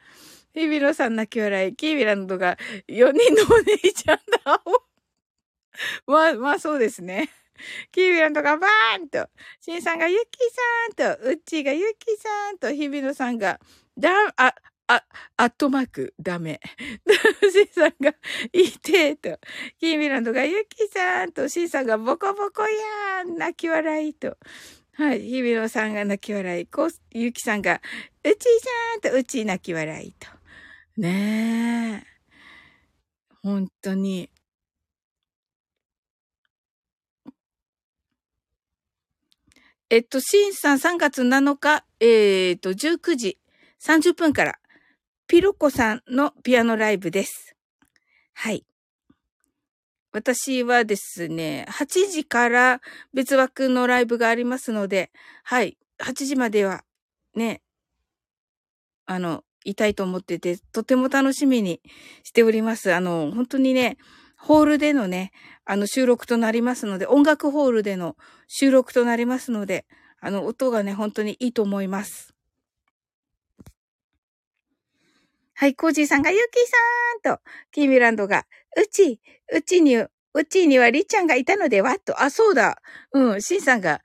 [0.55, 4.62] 日比野さん泣き笑い、キービランドが4人のお姉ちゃんだ。
[6.07, 7.31] まあ、まあそうですね。
[7.93, 9.29] キービランドがバーンと、
[9.61, 10.39] シンさんがユキ
[10.97, 13.59] さんと、うっちがユキさんと、日比野さんが
[13.99, 14.55] だ、あ、
[14.86, 15.05] あ、
[15.36, 16.61] アットマーク、ダメ。
[17.53, 18.14] シーさんが、
[18.53, 19.38] いて、と。
[19.78, 24.38] キーミランドが、ユキさんと、シーさんが、ボコボコやん、泣き笑い、と。
[24.92, 25.22] はい。
[25.28, 26.66] ヒビロさんが泣き笑い。
[26.66, 27.80] こう、ゆきさんが、
[28.24, 30.26] うちさんと、うち泣き笑い、と。
[30.96, 32.07] ねえ。
[33.42, 34.30] 本当に。
[39.90, 43.38] えっと、シンさん3月7日、えー、っと、19時。
[43.81, 44.59] 30分から、
[45.26, 47.55] ピロコさんのピアノライブです。
[48.35, 48.64] はい。
[50.12, 52.81] 私はですね、8時から
[53.12, 55.11] 別枠のライブがありますので、
[55.45, 55.76] はい。
[56.01, 56.85] 8時までは、
[57.35, 57.61] ね、
[59.07, 61.81] あの、いたいと思ってて、とても楽しみに
[62.22, 62.93] しております。
[62.93, 63.99] あの、本当にね、
[64.37, 65.33] ホールでのね、
[65.64, 68.16] あの収録となりますので、音楽ホールでの
[68.47, 69.85] 収録となりますので、
[70.20, 72.35] あの、音がね、本当にいいと思います。
[75.61, 76.40] はい、コージーさんが、ゆき
[77.20, 77.42] さんと、
[77.72, 78.46] キーミランドが、
[78.80, 79.20] うち、
[79.52, 80.09] うちに、う
[80.48, 81.98] ちにはりっちゃんがいたのでは？
[81.98, 82.80] と、あ、そうだ。
[83.11, 84.00] うん、シンさんが、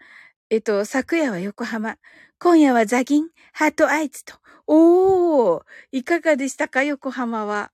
[0.50, 1.98] えっと、昨夜は横浜、
[2.40, 4.34] 今夜はザギン、ハートアイズと。
[4.66, 7.72] おー、いかがでしたか、横浜は。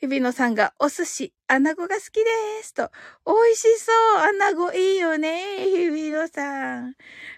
[0.00, 2.30] 日比野さんが、お寿司、穴子が好きで
[2.64, 2.90] すと。
[3.24, 4.22] 美味しそう。
[4.22, 5.68] 穴子いいよね。
[5.68, 6.94] 日比野さん。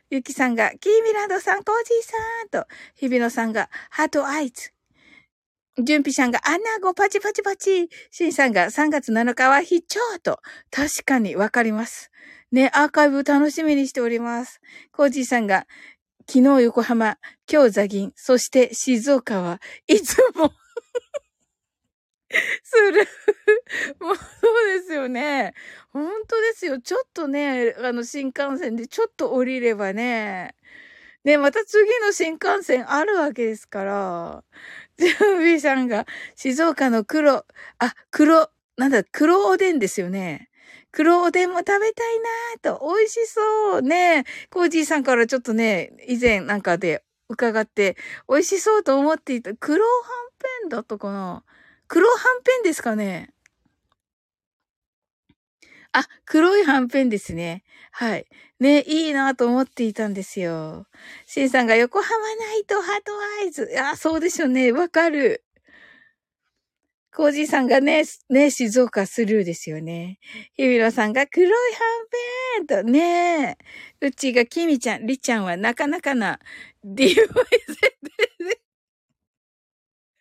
[0.09, 2.67] ゆきさんが、キーミランドさん、コージーさんと。
[2.95, 4.73] 日比野さんが、ハートアイズ。
[5.79, 7.89] ジュンピさんが穴子パチパチパチ。
[8.11, 10.39] シンさんが3月7日は必聴と。
[10.71, 12.11] 確かにわかります。
[12.51, 14.61] ね、アーカイブ楽しみにしております。
[14.93, 15.67] コージーさんが
[16.29, 17.17] 昨日横浜、
[17.51, 20.53] 今日ザギン、そして静岡はいつも
[22.63, 23.09] する。
[23.99, 25.55] もうそうですよね。
[25.89, 26.83] 本当ですよ。
[26.83, 30.55] ちょっとね、あの新幹線でちょっと降りればね。
[31.25, 34.45] ね、また次の新幹線あるわけですから。
[34.99, 37.45] ジュンビーさんが、静岡の黒、
[37.79, 40.51] あ、黒、なんだ、黒おでんですよね。
[40.93, 42.21] 黒おでんも食べたい
[42.63, 44.25] なぁと、美味しそうね。
[44.51, 47.97] コージーさんからちょっとね、以前なんかで伺って、
[48.29, 49.55] 美味しそうと思っていた。
[49.55, 49.93] 黒はん
[50.63, 51.45] ぺんだったかな
[51.89, 53.33] 黒はんぺんですかね
[55.93, 57.65] あ、黒いはんぺんですね。
[57.91, 58.27] はい。
[58.61, 60.87] ね、いいなと思っていたんですよ。
[61.27, 63.13] シンさんが横浜ナイト heart
[63.43, 63.69] eyes。
[63.79, 64.73] あ、そうでしょうね。
[64.73, 65.45] わかる。
[67.15, 70.19] コージーさんがね、ね、静岡スルーですよね。
[70.55, 73.59] 日比野さんが黒いはんぺんとね、
[74.01, 76.41] うちがキミちゃん、リちゃんはなかなかな
[76.83, 77.27] DV 設
[77.77, 78.62] 定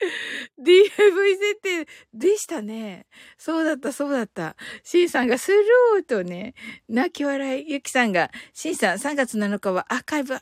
[0.59, 3.05] DV 設定でしたね。
[3.37, 4.55] そうだった、そうだった。
[4.83, 6.53] シンさんがスルーとね、
[6.89, 7.71] 泣き笑い。
[7.71, 10.35] ゆきさんが、シンさん3月7日はアーカイブ、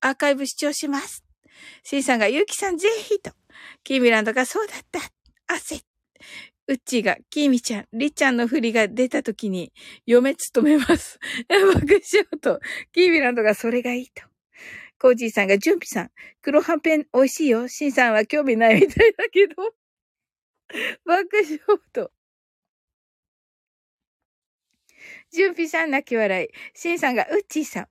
[0.00, 1.24] アーカイブ視聴します。
[1.82, 3.32] シンさんが、ゆきさんぜひと。
[3.82, 5.00] キーミランドがそうだった。
[5.46, 5.82] 汗。
[6.66, 9.72] うっちーが、キーミちゃん、りっちゃんの振りが出た時に、
[10.06, 11.18] 嫁務めます。
[11.48, 12.60] 爆笑と、
[12.92, 14.33] キーミランドがそれがいいと。
[14.98, 17.68] コージーさんが、ジュンピさん、黒はんぺん美味しいよ。
[17.68, 19.54] シンさんは興味ないみたいだけど。
[21.04, 21.60] 爆笑
[21.92, 22.10] と。
[25.30, 26.48] ジュンピさん泣き笑い。
[26.74, 27.88] シンさんが、ウッチーさん。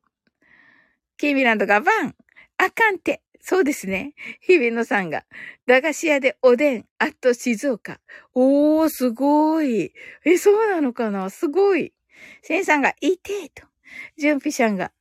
[1.17, 2.15] キーミランドが、バン
[2.57, 3.21] あかんて。
[3.45, 4.13] そうですね。
[4.39, 5.25] 日比野さんが、
[5.67, 7.99] 駄菓子屋でおでん、あと静岡。
[8.33, 9.93] おー、すごい。
[10.23, 11.29] え、そうなのかな？
[11.29, 11.93] すごい。
[12.41, 13.67] センさんが、いてーと。
[14.17, 14.93] ジュンピシャンが、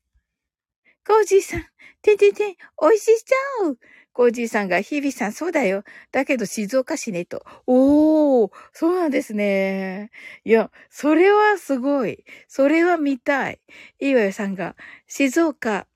[1.06, 1.66] コージーさん、
[2.02, 3.78] てんてんてん、おいしちゃう。
[4.12, 5.84] コージーさんが、日々さん、そうだよ。
[6.10, 7.44] だけど静岡市ね、と。
[7.66, 10.10] おー、そうなんですね。
[10.44, 12.24] いや、それはすごい。
[12.48, 13.60] それは見たい。
[14.00, 14.76] いいわよさんが、
[15.06, 15.86] 静岡、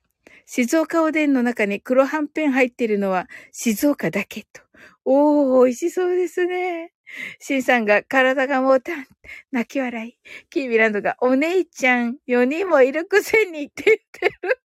[0.46, 4.62] 静岡おでんの中に黒はんぺん入ってるのは静岡だけと。
[5.04, 6.92] おー、美味しそうですね。
[7.40, 9.06] シンさんが体がもうたん。
[9.52, 10.18] 泣き笑い。
[10.50, 14.60] キービランドがお姉ちゃん4人もいるくせにって言ってる。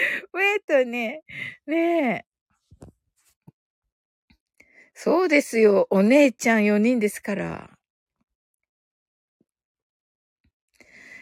[0.32, 1.22] ウェイトね。
[1.66, 2.24] ねえ。
[4.94, 5.86] そうですよ。
[5.90, 7.79] お姉ちゃん4人ですから。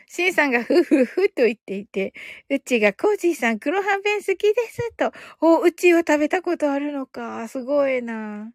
[0.09, 2.15] シンさんがふふふと言っていて、
[2.51, 5.13] うちがコージーさん黒はんぺん好きですと。
[5.41, 7.47] お、うちは食べたことあるのか。
[7.49, 8.51] すごいな。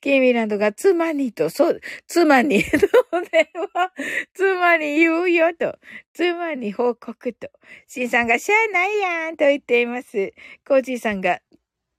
[0.00, 2.76] ケイミランドが妻にと、そう、妻に、そ
[3.32, 3.92] れは、
[4.34, 5.78] 妻に言うよと。
[6.12, 7.48] 妻に報告と。
[7.86, 10.32] シンさんがしゃあないやんと言っています。
[10.66, 11.40] コージーさんが、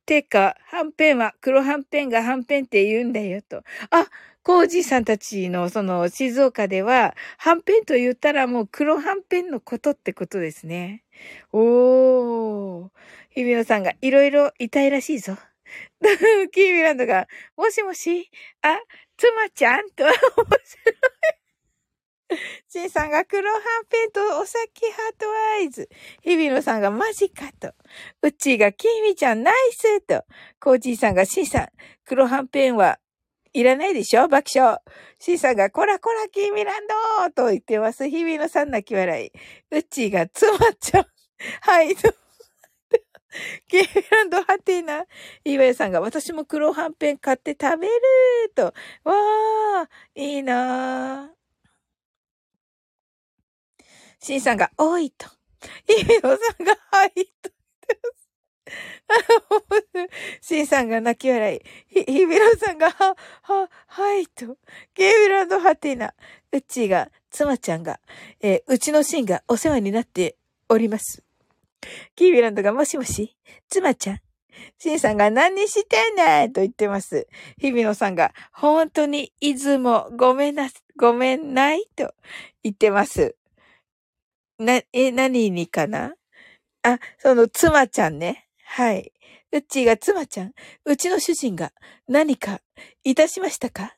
[0.05, 3.57] てか、はんぺんは黒はんぺんがはんぺんって言うんだよと。
[3.91, 4.07] あ、
[4.47, 11.03] コージーさんたちのその静岡では、はんぺんと言ったらもう黒はんぺんのことってことですね。
[11.51, 12.89] おー。
[13.31, 15.35] 日比野さんがいろいろ痛いらしいぞ。
[16.53, 17.27] キーミランドが、
[17.57, 18.31] もしもし？
[18.61, 18.79] あ、
[19.17, 20.15] 妻ちゃんと、 面白
[22.31, 22.39] い。
[22.69, 25.25] シンさんが黒はんぺんとお酒ハート
[25.55, 25.89] アイズ。
[26.23, 27.73] 日比野さんがマジかと。
[28.21, 30.23] うっちーがキーミちゃんナイスと。
[30.61, 31.67] コージーさんがシンさん、
[32.05, 32.97] 黒はんぺんは
[33.53, 34.27] いらないでしょ？
[34.27, 34.77] 爆笑。
[35.19, 38.09] C さんが、こらこら、キーミランドと言ってます。
[38.09, 39.31] 日々のさん泣き笑い。
[39.71, 41.07] うちーが、つまっちゃう。
[41.61, 41.95] はい、
[43.67, 45.05] キーミランドハテナ。
[45.43, 47.93] 岩井さんが、私も黒はんぺん買って食べる
[48.55, 48.65] と。
[48.65, 51.29] わー、いいなー。
[54.19, 55.27] シンさんが、おいと。
[55.87, 57.51] イビノさんが、はいと。
[60.41, 61.61] シンさんが泣き笑い。
[61.87, 64.57] ひ、ひびろさんが、は、は、はいと。
[64.93, 66.13] ゲームランドハティナ。
[66.51, 67.99] うっちーが、妻ちゃんが、
[68.41, 70.37] えー、うちのシンがお世話になって
[70.69, 71.23] おります。
[72.15, 73.35] キービランドがもしもし？
[73.69, 74.21] 妻ちゃん
[74.79, 77.27] シンさんが何してんねんと言ってます。
[77.59, 82.13] 日比野さんが、本当に、いつもごめんな、ごめんないと
[82.63, 83.35] 言ってます。
[84.57, 86.15] な、え、何にかな？
[86.81, 88.46] あ、その、妻ちゃんね。
[88.69, 89.11] はい。
[89.53, 90.51] うっちーが妻ちゃん、
[90.85, 91.71] うちの主人が
[92.07, 92.59] 何か
[93.03, 93.95] いたしましたか？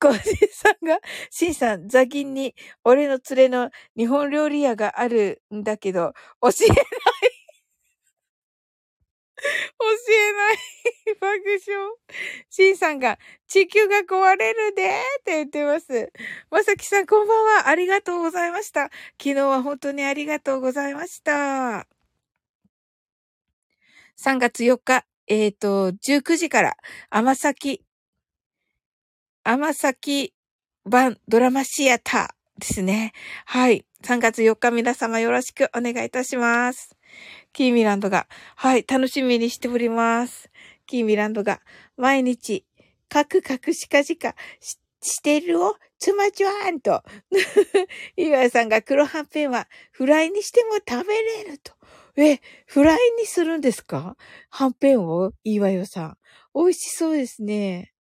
[0.00, 0.98] コージーさんが、
[1.30, 2.54] シンさん、ザギンに
[2.84, 6.78] 俺の連れの日本料理屋があるんだけど、教えない
[9.78, 10.58] 教えない
[11.20, 11.30] 爆
[11.66, 11.90] 笑。
[12.50, 16.12] シンさんが、地球が壊れるでって言ってます。
[16.50, 17.68] まさきさん、こんばんは。
[17.68, 18.84] ありがとうございました。
[19.20, 21.99] 昨日は本当にありがとうございました。
[24.22, 26.76] 3月4日、えっ、ー、と、19時から、
[27.08, 27.82] 甘崎、
[29.44, 30.34] 甘崎
[30.84, 33.14] 版ドラマシアターですね。
[33.46, 33.86] はい。
[34.04, 36.98] 3月4日皆様よろしくお願いいたします。
[37.54, 40.50] キーミランドが、はい、楽しみにしております。
[40.84, 41.62] キーミランドが、
[41.96, 42.66] 毎日、
[43.08, 47.02] カクカクしかじかし、してるを、つまちわーんと。
[48.18, 51.72] 岩屋さんが黒はんぺんは、フライにしても食べれると。
[52.24, 54.16] え、フライにするんですか？
[54.50, 56.18] はんぺんを岩屋さん。
[56.54, 57.92] 美味しそうですね。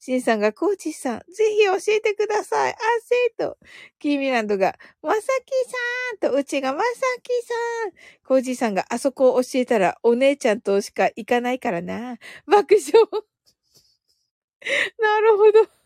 [0.00, 2.72] シンさんが、コーチさん、ぜひ教えてください。
[2.72, 3.58] あ、せーと。
[3.98, 5.24] キーミランドが、まさき
[6.20, 6.86] さんと、うちがまさ
[7.22, 7.54] きさ
[7.88, 7.92] ん。
[8.26, 12.18] コーチさんが、あそこを教えたら、お姉ちゃんとしか行かないからな。
[12.46, 12.92] 爆笑。
[14.98, 15.83] なるほど。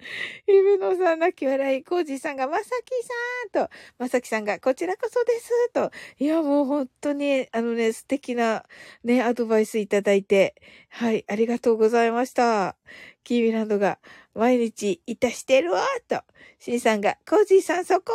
[0.46, 5.90] イブノさん泣き笑い、コージーさんがまさきさんと、まさきさんがこちらこそですと。
[6.18, 8.64] いや、もう本当に、あのね、素敵な
[9.04, 10.54] ね、アドバイスいただいて、
[10.88, 12.76] はい、ありがとうございました。
[13.24, 13.98] キーミランドが、
[14.34, 16.22] 毎日いたしてるわと。
[16.58, 18.12] シンさんが、コージーさんそこ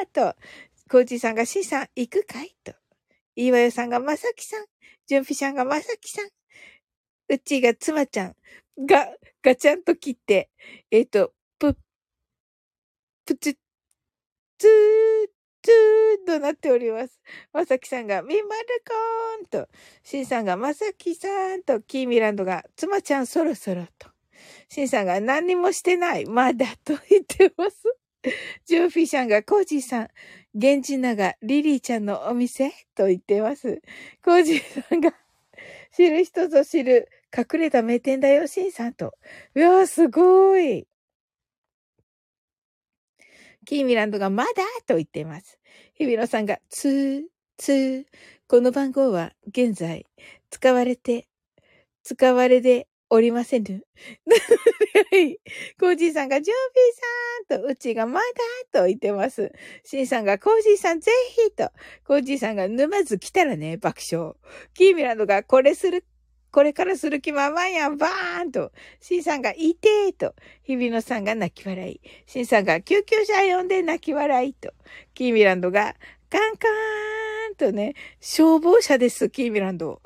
[0.00, 0.36] はと。
[0.90, 2.74] コージーさんが、シンさん行くかいと。
[3.36, 4.66] イワヨさんが、まさきさん。
[5.06, 6.28] ジュンピシャンが、まさきさん。
[7.28, 8.36] うちが、つまちゃん。
[8.86, 9.08] が、
[9.42, 10.50] ガチャンと切って、
[10.90, 11.76] えっ、ー、と、ぷ、
[13.24, 13.54] ぷつ、
[14.58, 15.28] つー、
[15.62, 17.20] つーとなっております。
[17.52, 19.68] まさきさんが、みまるこーんと、
[20.02, 24.08] しんさんが、まさきさんと、キーミランドが、つまちゃんそろそろと、
[24.68, 27.96] しんさんが、何にもしてない、まだと言ってます。
[28.64, 30.08] ジョーフィーシャンが、コージーさん、
[30.54, 33.82] 現地ながリリーちゃんのお店と言ってます。
[34.22, 35.14] コージーさんが、
[35.96, 39.14] 知る人ぞ知る隠れた名店だよ、シンさんと。
[39.54, 40.88] うわー、すごい。
[43.64, 44.50] キーミランドがまだ
[44.86, 45.58] と言っています。
[45.94, 47.22] 日比野さんが、つー、
[47.56, 48.04] つー。
[48.48, 50.06] この番号は現在
[50.50, 51.28] 使われて、
[52.02, 53.84] 使われでおりませぬ。
[55.10, 55.38] はい。
[55.78, 58.26] コージーさんが、ジョービーさんと、うちがまだ
[58.72, 59.52] と言ってます。
[59.84, 61.70] シンさんが、コージーさんぜひと、
[62.06, 64.34] コージーさんが沼津来たらね、爆笑。
[64.74, 66.04] キーミランドが、これする
[66.54, 68.70] これからする気ままやん、バーンと。
[69.00, 70.36] シンさんが、いてーと。
[70.62, 72.00] 日比野さんが泣き笑い。
[72.26, 74.72] シンさんが、救急車呼んで泣き笑いと。
[75.14, 75.96] キーミランドが、
[76.30, 80.00] カンカーンとね、消防車です、キーミランド。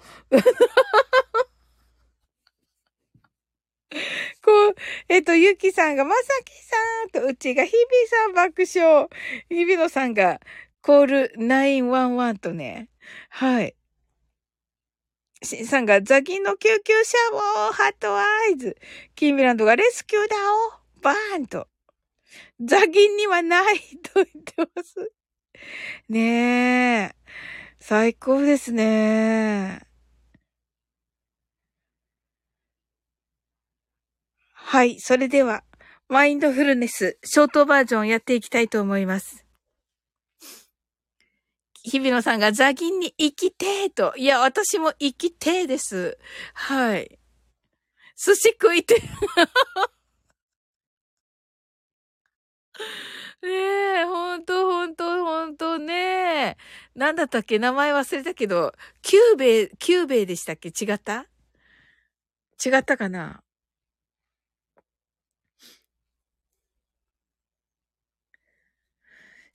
[4.45, 4.75] こう、
[5.09, 6.77] えっ、と、ゆきさんが、まさきさ
[7.07, 7.77] んと、うちが、日比
[8.09, 9.09] さん爆笑。
[9.49, 10.41] 日比野さんが、
[10.83, 12.89] コール911とね。
[13.31, 13.75] はい。
[15.43, 17.17] シンさんがザギンの救急車
[17.69, 18.77] をハットアイズ。
[19.15, 20.37] キーミランドがレスキューだ
[20.97, 21.69] おバーンと。
[22.61, 25.13] ザギンにはないと言ってます。
[26.09, 27.15] ねえ。
[27.79, 29.88] 最高ですね。
[34.71, 35.01] はい。
[35.01, 35.65] それでは、
[36.11, 39.47] マインドフルネス、ショートバージョンやっていきたいと思います。
[41.83, 44.13] 日比野さんがザギンに行きてーと。
[44.19, 46.19] いや、私も行きてーです。
[46.53, 47.19] はい。
[48.15, 49.01] 寿司食いて。
[53.41, 53.49] ね
[54.03, 56.57] え、ほんとほんとほんとねえ
[56.95, 57.59] なんだったっけ？
[57.59, 60.69] 名前忘れたけど、キューベイ、キューベイでしたっけ？
[60.69, 61.25] 違った？
[62.63, 63.43] 違ったかな？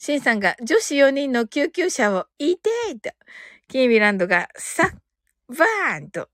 [0.06, 3.12] シンさんが女子4人の救急車をいてーと。
[3.70, 4.92] キーミランドがサッ、
[5.48, 6.28] バーンと。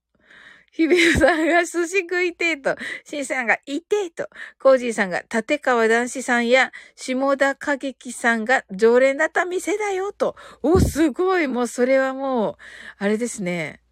[0.72, 2.76] ヒビルさんが寿司食いてーと。
[3.06, 4.28] シンさんがいてーと。
[4.60, 10.36] コージーさんが立川男子さんや下田歌劇さんが常連だった店だよと。
[10.64, 11.48] お、すごい。
[11.48, 12.56] もうそれはもう、
[12.98, 13.84] あれですね。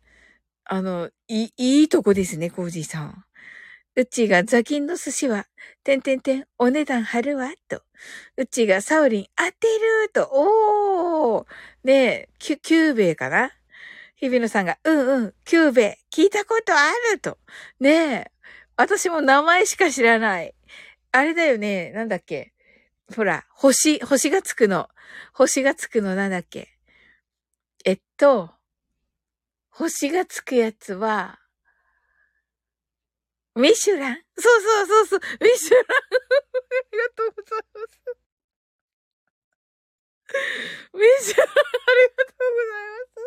[0.65, 3.26] あの、い、いいとこですね、コージーさん。
[3.97, 5.47] うちがザギンの寿司は、
[5.83, 7.81] てんてんてん、お値段張るわ、と。
[8.37, 9.67] うちがサオリン当て
[10.03, 11.45] ると、おー
[11.83, 13.51] ねえ、キュ、キューベイかな？
[14.15, 17.39] 日比野さんが、うんうん、キューベイ、聞いたことあると。
[17.79, 18.31] ねえ、
[18.75, 20.53] 私も名前しか知らない。
[21.11, 22.53] あれだよね、なんだっけ？
[23.15, 24.89] ほら、星、星がつくの。
[25.33, 26.67] 星がつくのなんだっけ？
[27.83, 28.51] えっと、
[29.71, 31.39] 星がつくやつは、
[33.57, 34.17] ミシュラン？
[34.37, 35.85] そうそうそうそう、ミシュランあ
[36.93, 38.17] りがとうございます。
[40.93, 41.59] ミシュラン、あり
[42.17, 43.21] がとうございま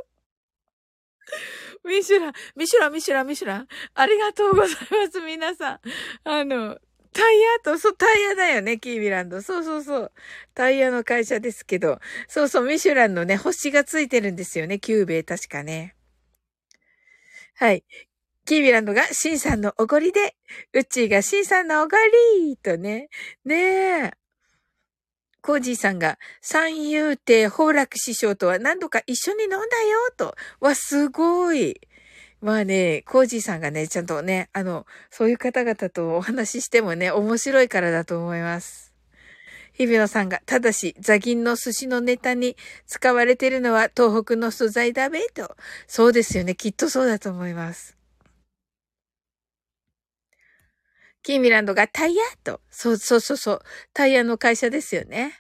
[1.81, 1.87] す。
[1.89, 3.69] ミシュラン、ミシュラン、ミシュラン、ミシュラン。
[3.95, 4.77] ありがとうございま
[5.11, 5.81] す、皆さん。
[6.25, 6.79] あの、
[7.13, 9.43] タイヤと、そう、タイヤだよね、キーミランド。
[9.43, 10.13] そうそうそう。
[10.55, 11.99] タイヤの会社ですけど。
[12.29, 15.97] そうそう、ミシュランのね、星がついてるんですよね、キューベイ、確かね。
[17.57, 17.85] はい。
[18.45, 20.37] キーミランドがシンさんのおごりで、
[20.73, 21.97] ウッチーがシンさんのおご
[22.43, 23.09] りとね。
[23.45, 23.55] ね
[24.07, 24.13] え。
[25.43, 29.67] コージーさんが、三遊亭好楽師匠とは何度か一緒に飲んだよ
[30.17, 30.35] と。
[30.61, 31.81] わ、すごい。
[32.41, 38.95] まあね、コージーさんがね、ちゃんとね、あの、そういう方々とお話ししてもね、面白いからだと思います。
[39.73, 45.57] 日比野さんが、ただし、ザギンの寿司のネタに使われてるのは東北の素材だべと。
[45.87, 46.55] そうですよね。
[46.55, 48.00] きっとそうだと思います。
[51.23, 52.61] キーミランドがタイヤと。
[52.71, 53.61] そうそうそうそう。
[53.93, 55.35] タイヤの会社ですよね。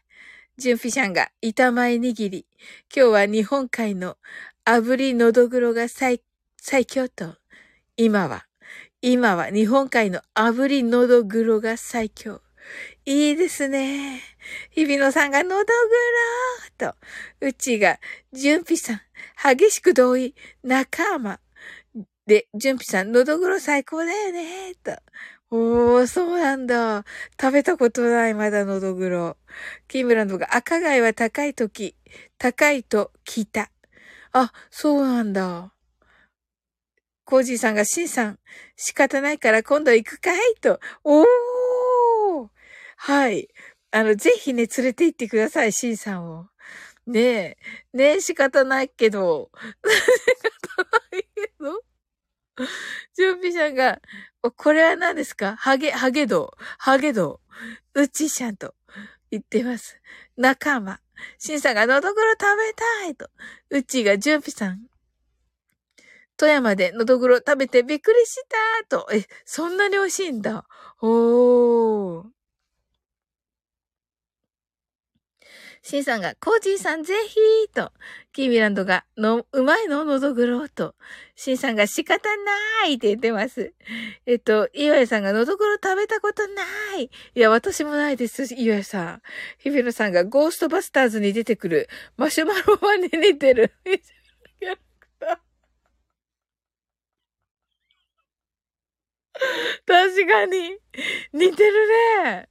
[0.58, 2.46] ジュンフィシャンが板前握り。
[2.94, 4.18] 今日は日本海の
[4.64, 6.22] 炙りのどぐろが最、
[6.60, 7.36] 最強と。
[7.96, 8.46] 今は、
[9.00, 12.42] 今は日本海の炙りのどぐろが最強。
[13.06, 14.20] いいですね。
[14.70, 16.96] 日比野さんがのどぐろと。
[17.40, 17.98] うちが、
[18.32, 19.00] ジュンピさん、
[19.42, 21.40] 激しく同意、仲間。
[22.26, 24.92] で、ジュンピさん、のどぐろ最高だよね、と。
[25.52, 27.04] おー、そうなんだ。
[27.40, 29.36] 食べたことない、まだのどぐろ。
[29.88, 31.96] キムランドが赤貝は高いとき、
[32.38, 33.70] 高いと聞いた。
[34.32, 35.72] あ、そうなんだ。
[37.24, 38.38] コージーさんがシンさん、
[38.76, 40.54] 仕方ないから今度行くかい？
[40.60, 40.78] と。
[41.04, 42.48] おー
[42.96, 43.48] はい。
[43.90, 46.46] あの、ぜひね、連れて行ってください、シンさんを。
[47.06, 47.58] ねえ。
[47.92, 49.50] ねえ、仕方ないけど。
[53.16, 54.00] 準備者が、
[54.56, 55.56] これは何ですか？
[55.56, 57.40] ハゲ、ハゲド、ハゲド、
[57.94, 58.74] うちしゃんと
[59.30, 60.00] 言ってます。
[60.36, 61.00] 仲間。
[61.38, 63.28] シンさんがのどぐろ食べたいと。
[63.70, 64.86] うちが準備さん。
[66.36, 68.36] 富山でのどぐろ食べてびっくりし
[68.88, 69.06] たと。
[69.12, 70.66] え、そんなに美味しいんだ。
[71.02, 72.24] おー。
[75.82, 77.90] シンさんが、コージーさんぜひーと、
[78.32, 80.04] キーミランドが、の、うまいの？
[80.04, 80.94] のどぐろと、
[81.34, 83.72] シンさんが仕方ないって言ってます。
[84.26, 86.62] えっと、岩井さんがのどぐろ食べたことな
[86.98, 87.04] い。
[87.04, 89.22] いや、私もないです、岩井さん。
[89.58, 93.72] ヒビロさんが、ゴーストバスターズに出てくる、マシュマロマに似てる。
[99.86, 100.76] 確かに。
[101.32, 101.88] 似てる
[102.22, 102.48] ね。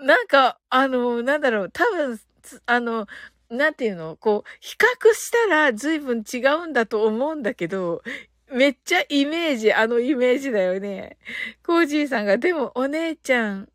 [0.00, 2.18] なんか、あの、なんだろう、多分、
[2.66, 3.06] あの、
[3.50, 4.16] なんていうの？
[4.16, 8.02] こう、比較したら随分違うんだと思うんだけど、
[8.50, 11.18] めっちゃイメージ、あのイメージだよね。
[11.64, 13.68] コージーさんが、でもお姉ちゃん、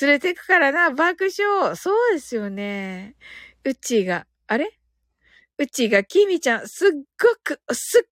[0.00, 1.76] 連れてくからな、爆笑。
[1.76, 3.16] そうですよね。
[3.64, 4.78] うちが、あれ？
[5.58, 8.08] うちが、きみちゃん、すっごく、すっ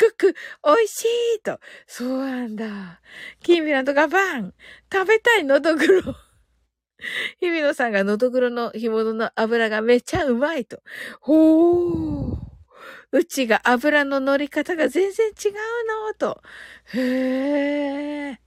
[0.00, 0.34] ごく、
[0.64, 1.04] 美味し
[1.36, 1.60] いと。
[1.86, 3.00] そうなんだ。
[3.42, 4.54] キミランドがバン
[4.92, 6.16] 食べたいのどぐろ。
[7.40, 10.82] 日比野さんがのどぐろの干物の油がめちゃうまいと。
[11.20, 12.36] ほー。
[13.12, 15.52] うちが油の乗り方が全然違う
[16.08, 16.40] のと。
[16.94, 18.38] へー。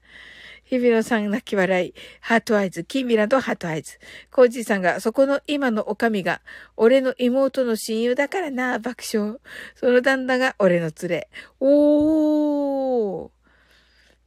[0.64, 1.94] 日比野さん泣き笑い。
[2.22, 2.84] heart eyes。
[2.84, 4.00] キンビランドハートアイズ。
[4.32, 6.42] コージーさんが、そこの今のおかみが、
[6.78, 9.38] 俺の妹の親友だからな、爆笑。
[9.76, 11.30] その旦那が俺の連れ。
[11.60, 13.33] おー。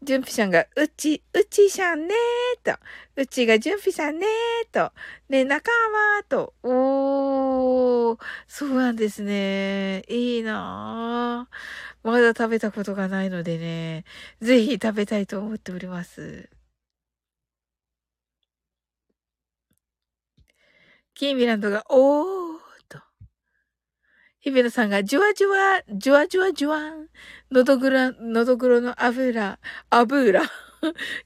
[0.02, 2.78] ジュンピさんが、うち、うちさんねーと。
[3.16, 4.92] うちがジュンピさんねーと。
[5.28, 5.70] ね、仲
[6.18, 6.54] 間と。
[6.62, 10.04] おー、そうなんですね。
[10.08, 11.56] いいなぁ。
[12.08, 14.04] まだ食べたことがないのでね、
[14.40, 16.50] ぜひ食べたいと思っております。
[21.14, 22.55] キーミランドが、おー、
[24.46, 27.08] 日比野さんが、じゅわじゅわ、じゅわじゅわじゅわん。
[27.50, 29.58] のどぐろ、のどぐろの油、
[29.90, 30.40] 油。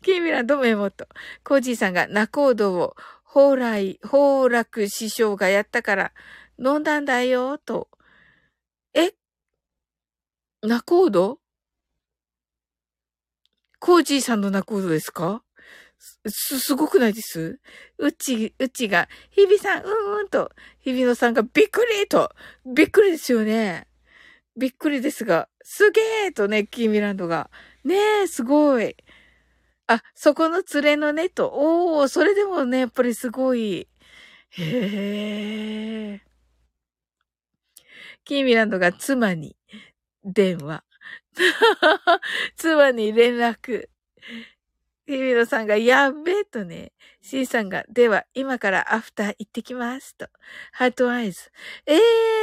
[0.00, 1.06] キーミランドメモと。
[1.44, 2.96] コージーさんが、ナコードを、
[3.26, 6.12] 蓬莱、蓬楽師匠がやったから、
[6.58, 7.90] 飲んだんだよ、と。
[8.94, 9.12] え？
[10.62, 11.40] ナコード
[13.80, 15.42] コージーさんの泣くことですか？
[16.26, 17.60] す、すごくないです？
[17.98, 22.30] うち、うちが、日比さん、うんうんと、日比野さんがびっくりと、
[22.66, 23.86] びっくりですよね。
[24.56, 27.50] びっくりですが、すげーとね、キーミランドが。
[27.84, 27.94] ね
[28.24, 28.96] え、すごい。
[29.86, 33.88] あ、そこの連れのねと、おー、それでもね、やっぱりすごい。
[34.50, 36.20] へえ。
[38.24, 39.56] キーミランドが妻に
[40.24, 40.84] 電話。
[42.56, 43.88] 妻に連絡。
[45.10, 50.28] ヒビロさんが、やっべえとね、シーさんが、では、今からアフター行ってきますと。
[50.70, 51.50] Heart eyes。
[51.84, 52.00] ええー、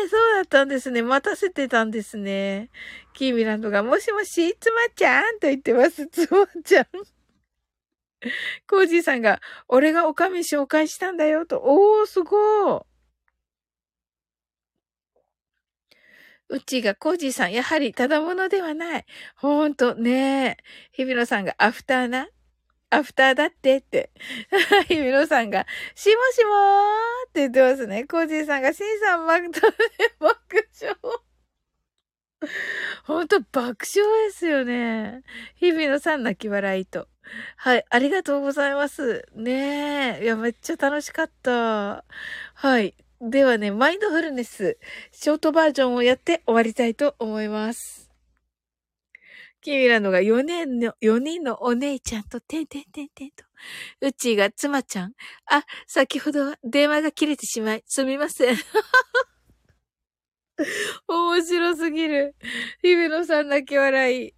[0.09, 1.01] そうだったんですね。
[1.01, 2.69] 待たせてたんですね。
[3.13, 6.07] キーミランドが、もしもし、つまちゃんと言ってます。
[6.07, 6.85] つまちゃん。
[8.69, 9.39] コージーさんが、
[9.69, 11.61] 俺がおかみ紹介したんだよと。
[11.63, 12.81] おー、すごい
[16.49, 19.05] うちがコージーさん、やはりただものではない。
[19.37, 20.57] ほんと、ねえ。
[20.91, 22.27] 日比野さんがアフターな。
[22.89, 24.11] アフターだってって。
[24.87, 25.65] ひみろさんが、
[25.95, 28.05] しもしもーって言ってますね。
[28.05, 29.43] コージーさんが、しんさん爆
[30.79, 30.95] 笑。
[33.03, 35.23] ほんと爆笑ですよね。
[35.55, 37.07] 日々のさん泣き笑いと。
[37.57, 39.25] はい、ありがとうございます。
[39.35, 40.23] ねえ。
[40.23, 42.05] いや、めっちゃ楽しかった。
[42.53, 42.95] はい。
[43.19, 44.77] ではね、マインドフルネス、
[45.11, 48.06] ショートバージョンをやって終わりたいと思います。
[49.67, 53.43] キミラのが4年の、4人のお姉ちゃんと、てんてんてんてんと。
[53.99, 55.13] うちが妻ちゃん。
[55.45, 58.55] あ、先ほど電話が切れてしまい、すみません。
[61.05, 62.37] 面白すぎる。
[62.81, 64.33] ヒベノさん泣き笑い。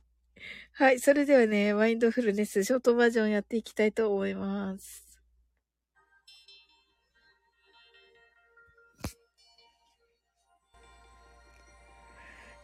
[0.73, 0.99] はい。
[0.99, 5.05] それではね、マインドフルネス、ショートバージョンやっていきたいと思います。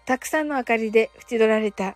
[0.08, 1.96] たくさんの明かりで縁取られた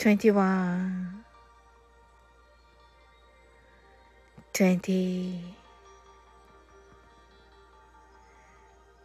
[0.00, 0.32] 21
[4.54, 5.54] 20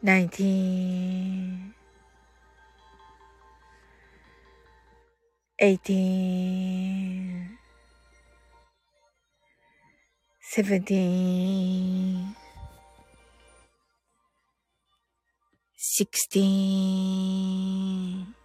[0.01, 1.73] 19
[5.59, 7.57] 18
[10.39, 12.35] 17
[15.75, 18.44] 16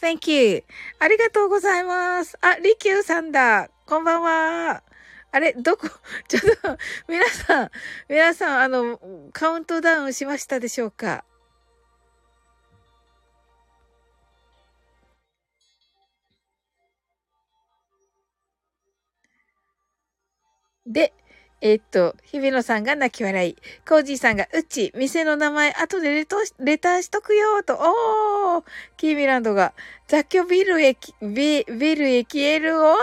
[0.00, 0.64] Thank you.
[0.98, 2.36] ありがとうございます。
[2.40, 3.70] あ、りきゅうさんだ。
[3.86, 4.82] こんばんは。
[5.32, 5.88] あれどこ？
[6.28, 6.78] ちょっと、
[7.08, 7.70] 皆さん、
[8.08, 9.00] 皆さん、あの、
[9.32, 11.24] カウントダウンしましたでしょうか？
[20.86, 21.12] で、
[21.60, 23.56] えー、っと、日比野さんが泣き笑い。
[23.88, 26.26] コージーさんが、うち、店の名前、後でレ
[26.60, 28.64] レターしとくよと、おー
[28.96, 29.72] キーミランドが、
[30.06, 32.94] 雑居ビルへ、ビビルへ消えるを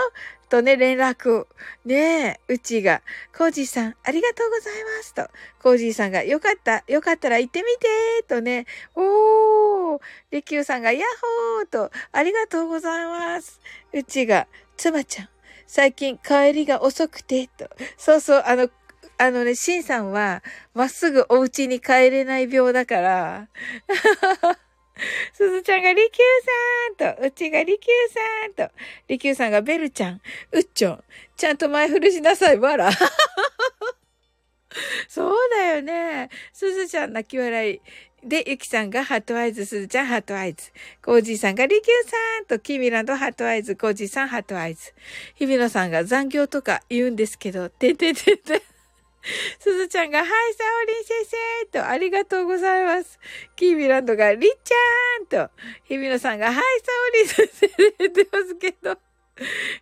[0.54, 1.46] とね、連絡。
[1.84, 3.02] ねえ、うちが、
[3.36, 5.28] コージーさん、ありがとうございますと。
[5.60, 10.00] コージーさんが、よかった、よかったら行ってみてとね、おー
[10.30, 13.60] リキューさんが、ヤッホーと、ありがとうございます。
[13.92, 14.46] うちが、
[14.76, 15.28] 妻ちゃん、
[15.66, 17.68] 最近帰りが遅くて、と。
[17.96, 18.68] そうそう、あの、
[19.16, 20.42] あのね、シンさんは、
[20.74, 23.48] まっすぐお家に帰れない病だから、
[25.32, 26.26] すずちゃんがりきゅう
[26.98, 28.74] さんと、うちがりきゅうさんと、
[29.08, 30.20] りきゅうさんがベルちゃん、
[30.52, 31.04] うっちょん、
[31.36, 32.90] ちゃんと前振りしなさい、わら。
[35.08, 36.28] そうだよね。
[36.52, 37.80] すずちゃん泣き笑い。
[38.24, 40.72] で、ゆきさんが heart eyes、すずちゃん heart eyes。
[41.04, 44.94] コージーさんがリキューさんと、キミランド heart eyes、コージーさん heart eyes。
[45.34, 48.62] 日比野さんが残業とか言うんですけど、てててて。
[49.60, 53.18] すずちゃんが、はい、サオリン先生と、ありがとうございます。
[53.56, 55.50] キーミランドが、りっちゃーんと、
[55.84, 59.03] 日比野さんが、はい、サオリン先生で言ってますけど。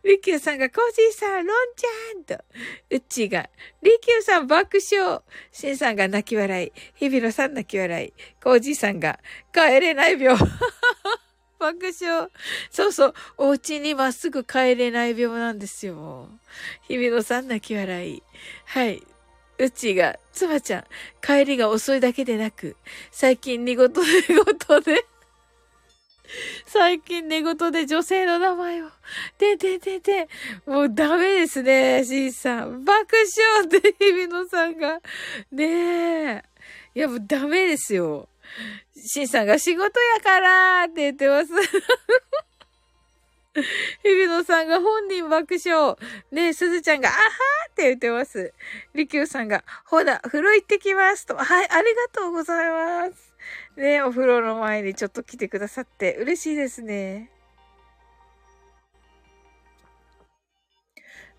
[0.05, 2.45] リキューさんが、コージーさん、ロンちゃんと、
[2.91, 3.51] うっちーが、
[3.83, 5.21] リキューさん爆笑。
[5.51, 6.73] シンさんが泣き笑い。
[6.95, 8.13] 日比野さん泣き笑い。
[8.43, 9.21] コージーさんが、
[9.53, 10.39] 帰れない病。
[11.59, 12.29] 爆笑。
[12.71, 13.15] そうそう。
[13.37, 16.29] お家にまっすぐ帰れない病なんですよ。
[16.89, 18.23] 日比野さん泣き笑い。
[18.65, 19.03] はい。
[19.59, 20.85] うちが、つばちゃん、
[21.21, 22.77] 帰りが遅いだけでなく、
[23.11, 25.07] 最近寝言で寝言で
[26.67, 28.89] 最近寝言で女性の名前を。
[29.39, 30.29] てててて。
[30.67, 32.85] もうダメですね、シンさん。
[32.85, 35.01] 爆笑って日比野さんが。
[35.51, 36.45] ねえ。
[36.95, 38.29] いや、もうダメですよ。
[38.97, 41.53] シンさんが仕事やからって言ってます。
[43.55, 43.63] 日
[44.03, 45.97] 比野さんが本人爆笑。
[46.31, 48.53] ねえ、すずちゃんが、あはーって言ってます。
[48.95, 51.37] りきゅうさんが、ほら、風呂行ってきますと。
[51.37, 53.32] はい、ありがとうございます。
[53.77, 57.31] ね、お風呂の前にちょっと来てくださって嬉しいですね。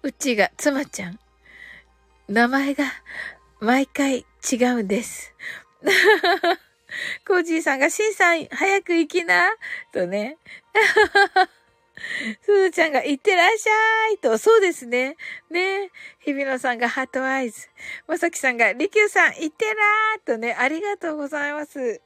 [0.01, 1.19] うちが、妻ちゃん。
[2.27, 2.85] 名前が
[3.59, 5.33] 毎回違うんです。
[7.27, 9.49] コージーさんが、シンさん、早く行きな、
[9.93, 10.37] とね。
[12.41, 15.15] すずちゃんが、行ってらっしゃいと、そうですね。
[15.49, 17.67] ね日比野さんがハートアイズ。
[18.07, 22.01] まさきさんが、りきゅうさん、行ってらーとね、ありがとうございます。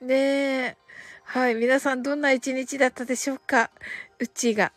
[0.00, 0.76] ねえ。
[1.24, 1.54] はい。
[1.54, 3.70] 皆さんどんな一日だったでしょうか？
[4.18, 4.72] うちが。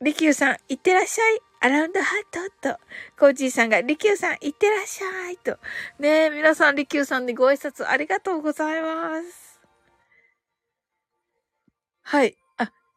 [0.00, 1.40] りきゅうさん、いってらっしゃい。
[1.60, 2.80] アラウンドハートと。
[3.18, 5.36] コージーさんが、りきゅうさん、いってらっしゃい。
[5.36, 5.58] と。
[5.98, 9.60] ねえ、皆さん、りきゅうさんにご挨拶ありがとうございます。
[12.02, 12.36] はい。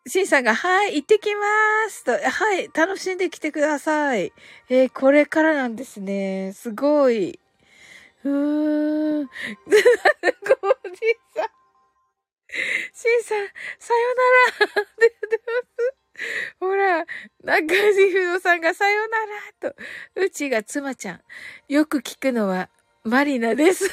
[0.06, 1.42] あ、しんさんが、はい、行ってきま
[1.90, 2.12] すと。
[2.12, 2.20] は
[2.60, 4.34] い、楽しんできてください。
[4.70, 6.54] えー、これからなんですね。
[6.54, 7.40] すごい。
[8.24, 9.28] うーん。
[9.28, 9.36] コー
[9.74, 9.80] ジー
[11.36, 11.50] さん。
[12.94, 13.48] シンさん、
[13.80, 15.96] さよならって言ってます。
[16.60, 17.06] ほら、
[17.44, 19.18] 中地不動さんがさよな
[19.68, 19.76] らと、
[20.16, 21.22] うちが妻ちゃん。
[21.68, 22.70] よく聞くのは、
[23.04, 23.84] マリナです。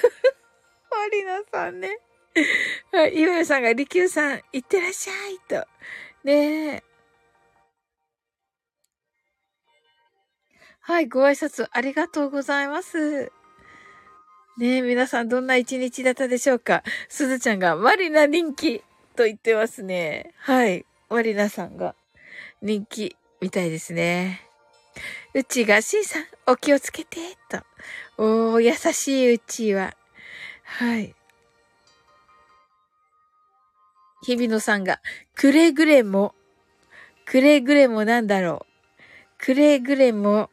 [0.91, 1.99] マリナさんね。
[2.93, 5.67] はい、ゆうさんが、りきゅうさん、いってらっしゃいと。
[6.25, 6.83] ねえ。
[10.81, 13.33] はい、ご挨拶ありがとうございます。
[14.59, 16.83] ねえ、皆さんどんな一日だったでしょうか？
[17.09, 18.81] すずちゃんがマリナ人気
[19.17, 20.33] と言ってますね。
[20.37, 20.85] はい。
[21.09, 21.95] マリナさんが
[22.61, 24.43] 人気みたいですね。
[25.35, 27.17] うちが C さんお気をつけて
[27.49, 27.59] と。
[28.19, 29.97] おー、優しいうちは。
[30.65, 31.15] はい。
[34.25, 35.01] 日比野さんが、
[35.43, 36.37] くれぐれも、
[37.25, 39.03] くれぐれもなんだろう。
[39.39, 40.51] くれぐれも、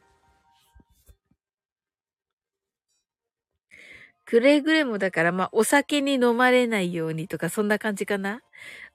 [4.24, 8.42] くれぐれもだから、まあ、お酒に飲まれないようにとか、そんな感じかな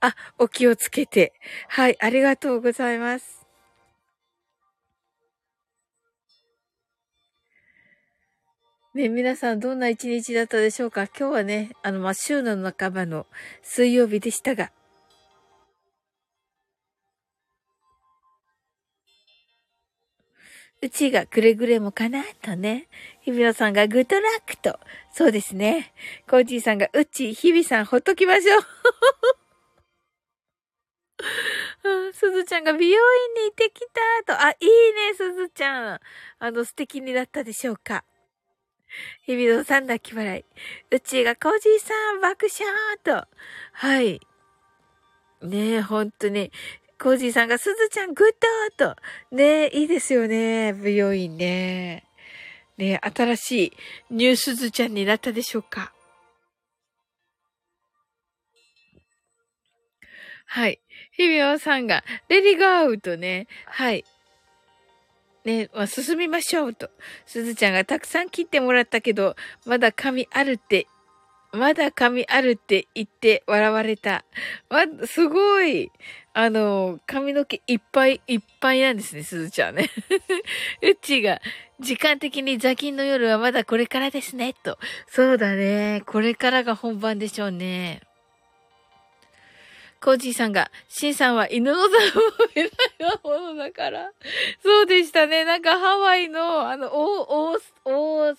[0.02, 1.32] あ、お気をつけて。
[1.70, 3.48] はい、ありがとうございます。
[8.94, 11.04] ね、皆さんどんな一日だったでしょうか？
[11.04, 13.28] 今日はね、あの、まあ、週の半ばの
[13.62, 14.74] 水曜日でしたが、
[20.86, 22.88] うちがくれぐれもかなとね。
[23.22, 24.80] 日比野さんがグッドラックと。
[25.12, 25.92] そうですね。
[26.30, 28.62] コージーさんがうち、日比さんほっときましょう。
[32.14, 33.80] すずちゃんが美容院に行ってき
[34.26, 34.40] たと。
[34.46, 36.00] あ、いいね、すずちゃん。
[36.38, 38.04] あの、素敵になったでしょうか。
[39.24, 40.46] 日比野さん泣き笑い。
[40.92, 42.72] うちがコージーさん爆笑
[43.04, 43.28] と。
[43.72, 44.22] はい。
[45.42, 46.52] ねえ、ほんとに。
[47.00, 48.28] コージーさんがすずちゃんグッ
[48.78, 48.96] ドと。
[49.36, 50.74] ね、いいですよね。
[50.74, 52.06] 美容院ね。
[52.78, 53.74] ね、新しい
[54.12, 55.94] new すずちゃんになったでしょうか。
[60.46, 60.80] はい。
[61.12, 64.06] 日比野さんが、 ready go とね、はい。
[65.44, 66.90] ね、まあ、進みましょうと。
[67.26, 69.36] すずちゃんがたくさん切ってもらったけど、
[69.66, 70.88] まだ髪あるって、
[71.52, 74.26] まだ髪あるって言って笑われた。
[74.70, 75.92] ま、すごい。
[76.34, 79.90] あの、髪の毛いっぱいいっぱいなんですね、すずちゃんね。
[80.84, 81.40] うっちが、
[81.80, 84.78] 時間的に座金の夜はまだこれからですね、と。
[85.08, 86.04] そうだね。
[86.06, 88.02] これからが本番でしょうね。
[90.02, 91.90] コージーさんが、シンさんは犬の座を
[92.56, 92.72] 見ない
[93.24, 94.12] ものだから。
[94.62, 95.46] そうでしたね。
[95.46, 98.36] なんかハワイの、あの、大、大、大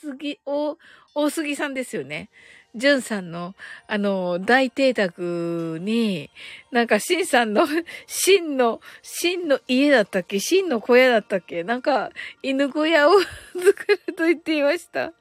[0.00, 0.78] 杉、大、
[1.14, 2.28] 大杉さんですよね。
[2.76, 3.54] ジュンさんの、
[3.86, 6.28] あの、大邸宅に、
[6.72, 7.68] なんか、シンさんの、
[8.08, 10.40] シンの、シンの家だったっけ？
[10.40, 11.62] シンの小屋だったっけ？
[11.62, 12.10] なんか、
[12.42, 13.12] 犬小屋を
[13.54, 15.12] 作ると言っていました。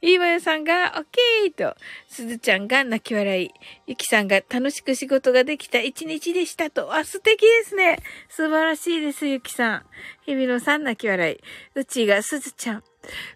[0.00, 1.76] いいわよさんが、オッケーと、
[2.08, 3.50] すずちゃんが泣き笑い、
[3.86, 7.98] ゆきさんが楽しく仕事ができた一日でしたと、あ、素敵ですね。
[8.30, 9.86] 素晴らしいです、ゆきさん。
[10.24, 11.38] ひびろさん泣き笑い、
[11.74, 12.84] うちがすずちゃん、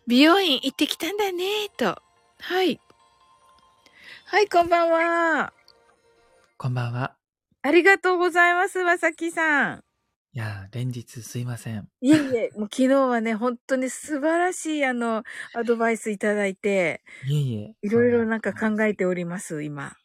[0.06, 2.00] 美容院行ってきたんだね、と。
[2.40, 2.80] はい。
[4.30, 5.54] はい、こんばんは。
[6.58, 7.16] こんばんは。
[7.62, 9.84] ありがとうございます、まさきさん。
[10.34, 11.88] いや連日すいません。
[12.02, 15.24] いえいえ、もう昨日はね、本当に素晴らしい、あの、
[15.54, 17.74] アドバイスいただいて、いえいえ。
[17.80, 19.96] いろいろなんか考えております、今。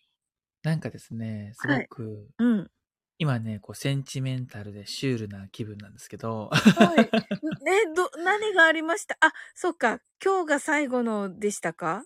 [0.63, 2.03] なんかですね、すごく、
[2.37, 2.71] はい、うん。
[3.17, 6.49] 今ね、こう、センチメンタルでシュールな気分なんですけど。
[6.49, 6.97] はい。
[6.97, 9.17] ね、ど、何がありました？
[9.19, 9.99] あ、そっか。
[10.23, 12.05] 今日が最後のでしたか？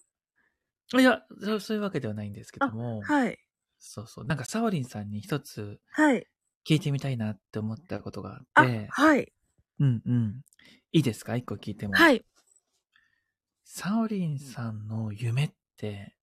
[0.93, 1.21] いや、
[1.59, 3.01] そういうわけではないんですけども。
[3.01, 3.37] はい。
[3.79, 4.25] そうそう。
[4.25, 6.27] なんか、サオリンさんに一つ、はい。
[6.67, 8.87] 聞いてみたいなって思ったことがあって。
[8.89, 9.31] はい。
[9.79, 10.41] うんうん。
[10.91, 11.35] いいですか？
[11.35, 11.93] 一個聞いても。
[11.93, 12.25] はい。
[13.63, 16.15] サオリンさんの夢って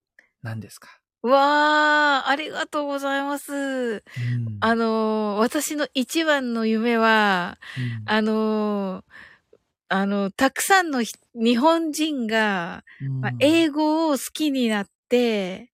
[0.42, 0.88] 何ですか？
[1.22, 3.52] わー、ありがとうございます。
[3.52, 4.02] うん、
[4.60, 9.04] あの、私の一番の夢は、うん、あの、
[9.88, 11.02] あの、たくさんの
[11.34, 12.84] 日本人が、
[13.20, 15.72] まあ、英語を好きになって、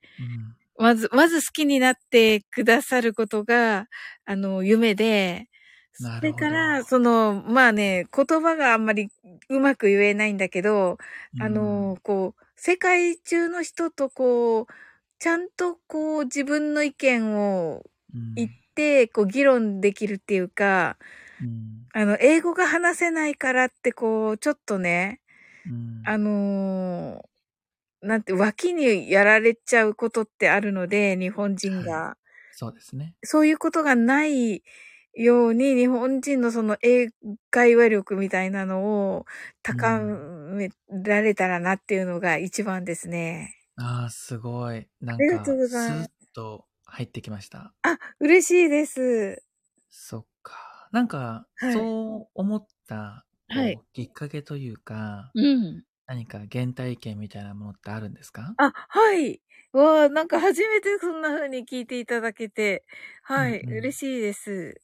[0.79, 3.87] うん、まず、まず好きになってくださることが、
[4.25, 5.49] あの、夢で、
[5.93, 9.09] それから、その、まあね、言葉があんまり
[9.49, 10.97] うまく言えないんだけど、
[11.39, 14.67] あの、こう、世界中の人とこう、
[15.19, 17.83] ちゃんとこう自分の意見を
[18.35, 20.97] 言って、こう議論できるっていうか、
[21.43, 25.21] うん、あの、英語が話せないからって、こう、ちょっとね、
[25.67, 31.93] うん、あのー、なんて、脇にやられちゃうことってあるので、日本人が。
[31.93, 32.17] は
[32.53, 33.15] い、そうですね。
[33.23, 34.63] そういうことがない
[35.15, 37.09] ように、日本人のその英
[37.51, 39.27] 会話力みたいなのを
[39.63, 43.57] 高められたらなっていうのが一番ですね。
[43.77, 44.87] うん、ああ、すごい。
[45.01, 47.73] なんか、スーッと入ってきました。
[47.83, 49.43] あ、嬉しいです。
[49.91, 50.70] そっか。
[50.93, 55.85] なんか、はい、そう思った、はい、きっかけというか、うん。
[56.07, 58.57] 何か原体験みたいなものってあるんですか？
[58.59, 59.41] あ、はい。
[59.73, 62.85] わあ、なんか初めてそんな風に聞いていただけて、
[63.23, 64.81] はい、うんうん、嬉しいです。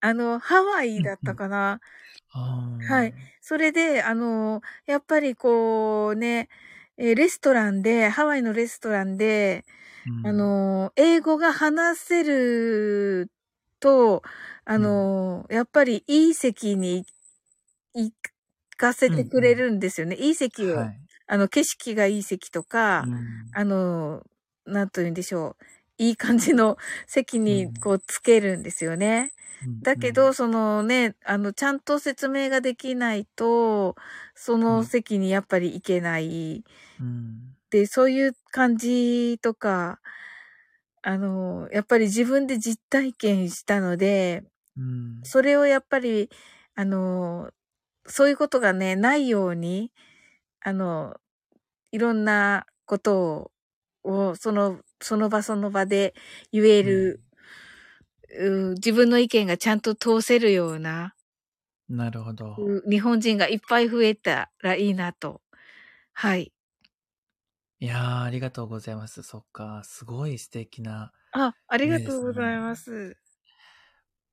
[0.00, 1.80] あの、ハワイだったかな？
[2.78, 3.14] はい。
[3.40, 6.48] それで、あの、やっぱりこうね、
[6.98, 9.64] えレストランで、ハワイのレストランで、
[10.04, 13.30] うん、あの、英語が話せる
[13.86, 14.24] と、
[14.64, 17.06] あの、うん、やっぱりいい席に
[17.94, 18.12] 行
[18.76, 20.16] かせてくれるんですよね。
[20.16, 20.98] うんうん、いい席を、はい、
[21.28, 23.20] あの、景色がいい席とか、うん、
[23.52, 24.24] あの、
[24.66, 25.64] なんと言うんでしょう。
[25.98, 26.76] いい感じの
[27.06, 29.32] 席にこうつけるんですよね。
[29.64, 33.94] うん、だけど、そのね、あの、ちゃんと説明ができないと、
[34.34, 36.64] その席にやっぱり行けない。
[37.00, 40.00] うん、で、そういう感じとか、
[41.06, 44.42] あの、やっぱり自分で実体験したので、
[44.76, 46.30] うん、それをやっぱり、
[46.76, 47.50] あの、
[48.06, 49.92] そういうことがね、ないように、
[50.62, 51.16] あの、
[51.92, 53.52] いろんなこと
[54.04, 56.14] を、その、その場その場で
[56.52, 57.22] 言える、
[58.38, 61.14] うん、自分の意見がちゃんと通せるような、
[61.88, 62.56] なるほど。
[62.88, 65.40] 日本人がいっぱい増えたらいいなと。
[66.12, 66.52] はい。
[67.80, 69.22] いやー、ありがとうございます。
[69.22, 71.12] そっか、すごい素敵な。
[71.30, 73.16] あ、ありがとうございます。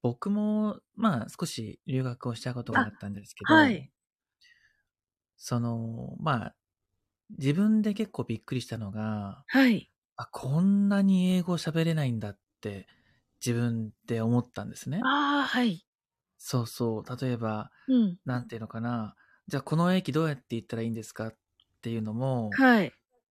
[0.01, 3.93] 僕も、まあ、少し留学をしたことがあったんですけど、はい。
[5.37, 6.55] その、まあ、
[7.31, 9.89] 自分で結構びっくりしたのが、はい。
[10.17, 12.87] あ、こんなに英語喋れないんだって
[13.45, 15.07] 自分で思ったんですね。
[15.07, 15.85] ああ、はい。
[16.37, 17.17] そうそう。
[17.25, 18.19] 例えば、うん。
[18.25, 19.15] なんていうのかな。
[19.47, 21.37] じゃあこの駅どうやって行ったらいいんですかっ
[21.81, 22.93] ていうのも、はい。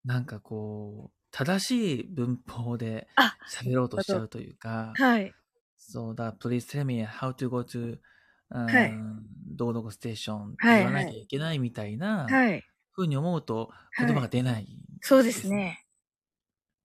[0.07, 3.07] なんかこう、正しい文法で
[3.47, 5.37] 喋ろうとしちゃうというか、はい。
[5.77, 7.99] そうだ、please tell me how to go to
[8.67, 9.01] はい、
[9.47, 12.67] どうどこステーションって言わなきゃいけないみたいな、はい。
[12.93, 14.67] ふうに思うと言葉が出ない、はい、
[15.01, 15.85] そうですね。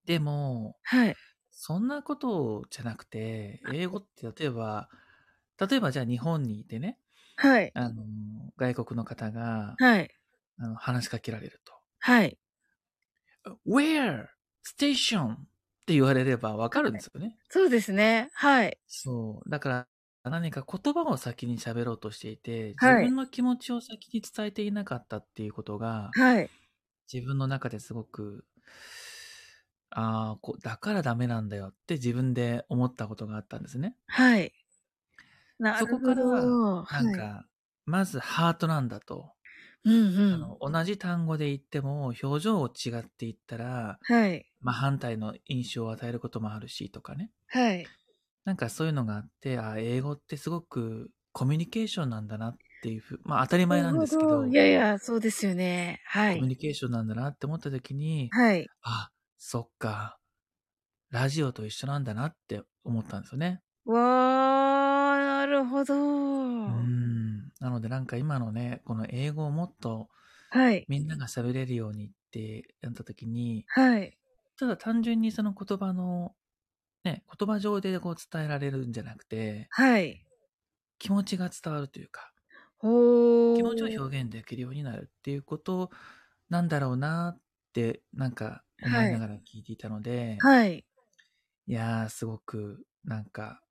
[0.05, 1.19] でも、はい。
[1.51, 4.91] そんなことじゃなくて、英語って例えば、
[5.61, 7.01] 例えばじゃあ日本にいてね、
[7.37, 7.75] はい。
[7.75, 8.05] あの、
[8.59, 10.15] 外国の方が、はい。
[10.59, 11.75] あの話しかけられると。
[12.01, 12.39] はい。
[13.67, 14.29] Where?
[14.65, 15.35] Station?
[15.35, 15.37] っ
[15.87, 17.39] て言われればわかるんですよね、はい。
[17.49, 18.31] そうですね。
[18.35, 18.79] はい。
[18.87, 19.51] そう。
[19.51, 26.51] だから、何か言葉を先に喋ろうとしていて、自分の気持ちを先に伝えていなかったっていうことが、はい。
[27.13, 28.47] 自分の中ですごく、
[29.91, 33.97] ああ、だからダメなんだよって自分で思ったことがあったんですね。
[34.07, 34.53] はい。
[35.73, 36.59] そこから、
[36.91, 37.51] なんか、はい、
[37.85, 39.33] まずハートなんだと。
[39.85, 47.31] うんうん、あの同じ単語で言っても表情を違って言ったら、はい、まあ、反対の印象を与えることもあるしとかね。
[47.49, 47.87] はい。
[48.45, 54.47] なんかそういうのがあって、あ英語ってすごくコミュニケーションなんだなっていうふう、まあ当たり前なんですけど。
[54.47, 56.01] いやいや、そうですよね。
[56.07, 56.35] はい。
[56.37, 58.67] コミュニケーションなんだなって思った時に、はい。
[58.83, 60.19] あ、そっか。
[61.11, 63.61] ラジオと一緒なんだなって思ったんですよね。
[63.85, 65.95] わー、なるほど。
[65.95, 67.02] うん。
[67.63, 70.11] なのでなんか今のね、この英語をもっと、
[70.51, 70.89] はい。
[70.89, 74.19] みんなが喋れるようにってやった時に、はい。
[74.59, 76.37] ただ単純にその言葉の
[77.05, 80.25] ね、言葉上でこう伝えられるんじゃなくて、はい。
[80.99, 82.33] 気持ちが伝わるというか、
[82.83, 82.89] ほ
[83.55, 85.91] 気持ちを表現できるようになるっていうこと
[86.49, 90.87] なんだろうなって、なんか思いながら聞いていたので、はい。
[91.67, 93.62] いやー、すごく、なんか、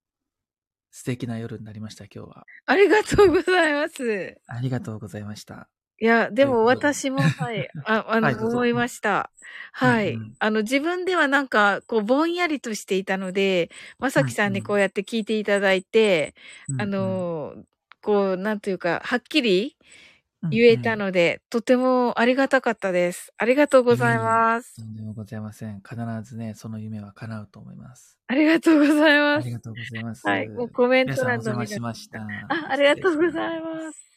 [0.91, 2.45] 素敵な夜になりました、今日は。
[2.65, 4.37] ありがとうございます。
[4.47, 5.69] ありがとうございました。
[5.99, 9.31] いや、でも私も、はい、あ、 あの、はい、思いました。
[9.71, 10.35] はい、うんうん。
[10.39, 13.69] あの、自分ではなんか、こう、ぼんやりとしていたので、
[13.99, 16.33] まさきさんにこうやって聞いていただいて、
[16.67, 17.55] うんうん、あの、
[18.01, 19.77] こう、なんというか、はっきり
[20.49, 23.31] 言えたので、うんうん、とてもありがたかったです。
[23.37, 24.75] ありがとうございます。
[24.75, 25.81] とんでもございません。
[25.87, 28.17] 必ずね、その夢は叶うと思います。
[28.27, 29.45] ありがとうございます。
[29.45, 30.27] ありがとうございます。
[30.27, 32.21] はい、もうコメント欄の皆さんお邪魔しました。
[32.21, 34.11] あ、ありがとうございます。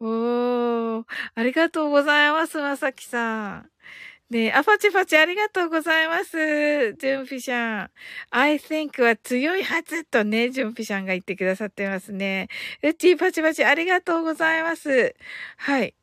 [0.00, 1.04] おー、
[1.34, 3.70] ありがとうございます、まさきさん。
[4.30, 6.94] ねあ、パチパチありがとうございます。
[6.94, 7.90] ジュンピシャン。
[8.30, 12.48] I think は強いはずとね、ジュンピシャンが言ってくださってますね。
[12.82, 15.14] うちパチパチありがとうございます。
[15.58, 15.94] はい。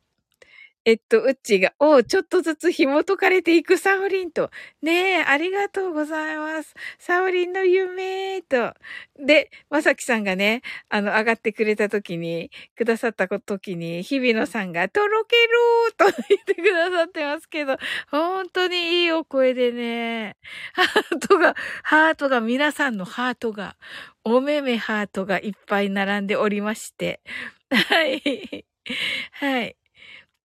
[0.84, 4.50] えっと、うっちが、おちょっとずつ紐解かれていくサオリンと。
[4.82, 6.74] ねえ、ありがとうございます。
[6.98, 8.74] サオリンの夢と。
[9.16, 17.76] で、まさきさんがね、あの、上がってくれた時に、くださった時に、日比野さんが、とろけるーと 言ってくださってますけど、
[18.10, 20.36] 本当にいいお声でね、
[20.72, 21.54] ハートが、
[21.84, 23.76] ハートが、皆さんのハートが、
[24.24, 27.20] おめめハートがいっぱい並んでおりまして、
[27.70, 28.66] はい。
[29.32, 29.76] はい。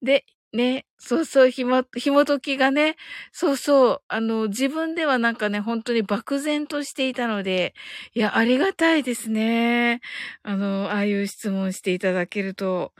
[0.02, 2.96] で、ね、そうそう、ひも、紐解きがね、
[3.32, 7.74] そうそう、あの、自分ではなんかね、本当に漠然としていたので、
[8.14, 10.00] いや、ありがたいですね。
[10.42, 12.92] あの、ああいう質問していただけると。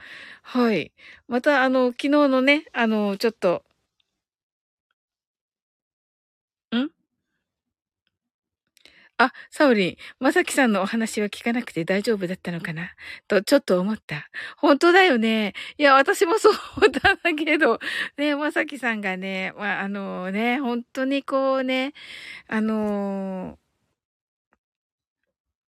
[0.43, 0.93] はい。
[1.28, 3.62] また、あの、昨日のね、あの、ちょっと、
[9.18, 12.90] あ、サオリン、まさきさんのお話は聞かなくて大丈夫だったのかな？
[13.28, 14.28] と、ちょっと思った。
[14.59, 15.55] 本当だよね。
[15.78, 17.78] いや、私もそう思ったんだけど、
[18.18, 21.94] ね、まさきさんがね、まあ、あのね、本当にこうね、
[22.47, 23.59] あの、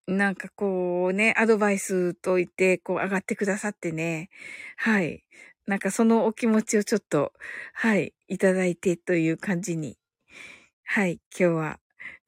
[0.06, 4.28] なんかこうね、アドバイスと言って、こう上がってくださってね。
[4.76, 5.24] はい。
[5.66, 7.32] なんかそのお気持ちをちょっと、
[7.74, 9.98] はい、いただいてという感じに、
[10.84, 11.78] はい、今日は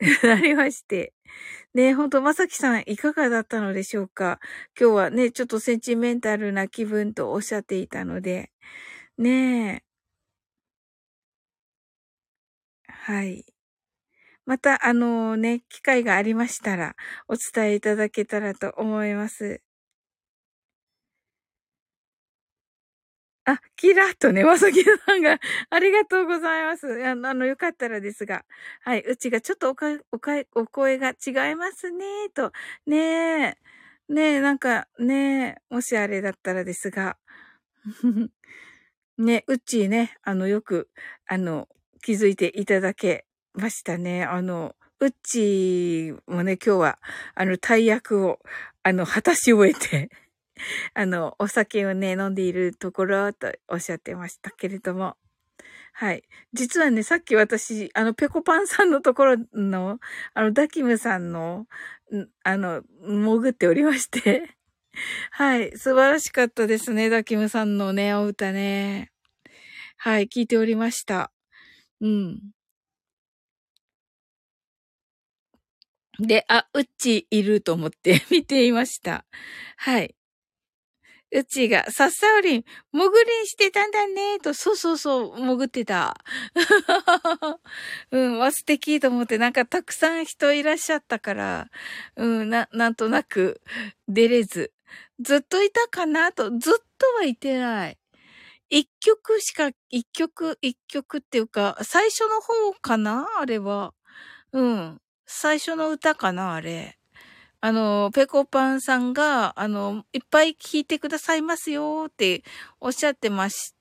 [0.24, 1.12] なりまして。
[1.74, 4.40] ねほんと、まさきさんいかがだったのでしょうか？
[4.80, 8.50] 今日はね、ちょっとセンチメンタルな気分とおっしゃっていたので。
[9.18, 9.82] ねえ。
[12.88, 13.44] はい。
[14.46, 16.96] また、あのね、機会がありましたら、
[17.28, 19.60] お伝えいただけたらと思います。
[23.44, 25.38] あ、キラッとね、まさきさんが、
[25.70, 26.86] ありがとうございます。
[27.06, 28.44] あの、よかったらですが。
[28.82, 32.52] はい、うちがちょっとおか、おか、お声が違いますね、と。
[32.86, 33.56] ねえ。
[34.08, 37.16] ねえ、なんか、ねえ、もしあれだったらですが。
[39.18, 40.90] ね、うちね、あの、よく、
[41.26, 41.68] あの、
[42.02, 44.24] 気づいていただけましたね。
[44.24, 46.98] あの、うちもね、今日は、
[47.34, 48.38] あの、大役を、
[48.82, 50.10] あの、果たし終えて
[50.94, 55.16] あの、お酒をね、飲んでいるところとおっしゃってましたけれども。
[55.94, 56.24] はい。
[56.54, 60.00] 実はね、さっき私、あの、ペコパンさんのところの、
[60.34, 61.66] あの、ダキムさんの、
[62.44, 64.56] あの、潜っておりまして
[65.32, 65.76] はい。
[65.78, 67.10] 素晴らしかったですね。
[67.10, 69.12] ダキムさんのね、お歌ね。
[69.98, 70.28] はい。
[70.28, 71.32] 聞いておりました。
[72.00, 72.40] うん。
[76.18, 79.24] で、あ、うっちいると思って 見ていました。
[79.76, 80.14] はい。
[81.32, 86.16] うちが、さっさおりん、潜りんしてたんだね、と、そうそうそう、潜ってた。
[88.10, 91.70] うん、わ、素敵と思って、なんかたくさん人いらっしゃったから、
[92.16, 93.60] うん、な、なんとなく、
[94.08, 94.72] 出れず。
[95.20, 97.98] ずっといたかなと、ずっとはいてない。
[98.70, 103.94] 一曲しか、一曲、一曲っていうか、最初の方かなあれは。
[104.52, 105.00] うん。
[105.26, 106.99] 最初の歌かなあれ。
[107.62, 112.42] あの、ペコパンさんが、あの、いっぱい聴いてくださいますよって
[112.80, 113.74] おっしゃってまし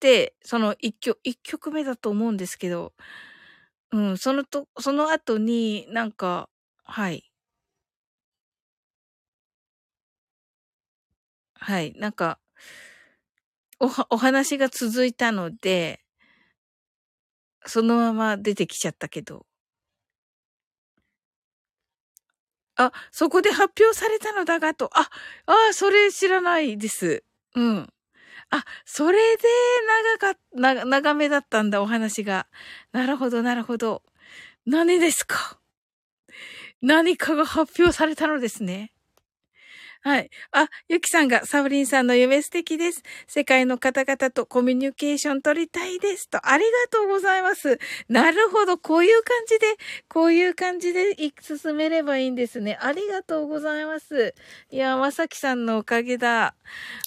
[0.00, 2.92] て、その一曲、一曲目だと思うんですけど、
[3.92, 6.48] うん、そのと、その後になんか、
[6.84, 7.24] はい。
[11.54, 12.38] はい、なんか、
[13.80, 16.00] お、お話が続いたので、
[17.66, 19.46] そのまま出てきちゃったけど、
[22.78, 24.88] あ、そこで発表されたのだがと。
[24.94, 25.10] あ、
[25.46, 27.24] あ、それ知らないです。
[27.56, 27.88] うん。
[28.50, 29.42] あ、それで
[30.20, 32.48] 長か、な、長めだったんだ、お話が。
[32.92, 34.02] なるほど、なるほど。
[34.66, 35.60] 何ですか？
[36.82, 38.92] 何かが発表されたのですね。
[40.02, 40.30] はい。
[40.52, 43.02] あ、ゆきさんが、サブリンさんの夢素敵です。
[43.26, 46.28] 世界の方々とコミュニケーション取りたいです。
[46.30, 47.78] と、ありがとうございます。
[48.08, 48.78] なるほど。
[48.78, 49.66] こういう感じで、
[50.08, 52.78] こういう感じで進めればいいんですね。
[52.80, 54.34] ありがとうございます。
[54.70, 56.54] いや、まさきさんのおかげだ。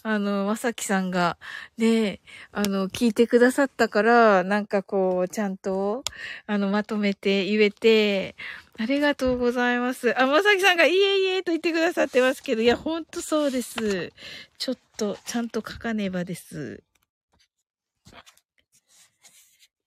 [0.03, 1.37] あの、まさきさんが、
[1.77, 2.19] ね、
[2.51, 6.03] あの、聞いてくださったから、なんかこう、ちゃんと、
[6.45, 8.35] あの、まとめて言えて、
[8.81, 10.19] ありがとうございます。
[10.19, 14.11] あ、まさきさんがいえいえと言ってくださってますけど、いや、ほんとそうです。
[14.57, 16.83] ちょっと、ちゃんと書かねばです。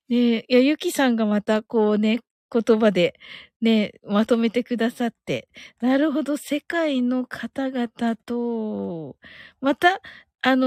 [0.08, 2.20] ねえ、いや、ゆきさんがまたこうね、
[2.52, 3.18] 言葉で
[3.60, 5.48] ね、まとめてくださって。
[5.80, 9.16] なるほど、世界の方々と、
[9.60, 10.00] また、
[10.40, 10.66] あの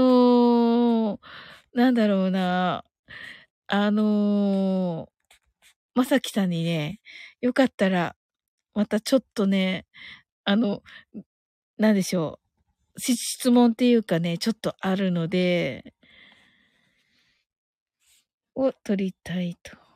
[1.16, 1.18] ー、
[1.72, 2.84] なんだろうな、
[3.68, 5.10] あのー、
[5.94, 7.00] まさきさんにね、
[7.40, 8.14] よかったら、
[8.78, 9.86] またちょっとね、
[10.44, 10.84] あの、
[11.78, 12.38] なんでしょ
[12.96, 13.00] う。
[13.00, 15.94] 質問っていうかね、ちょっとあるので、
[18.54, 19.87] を取りたいと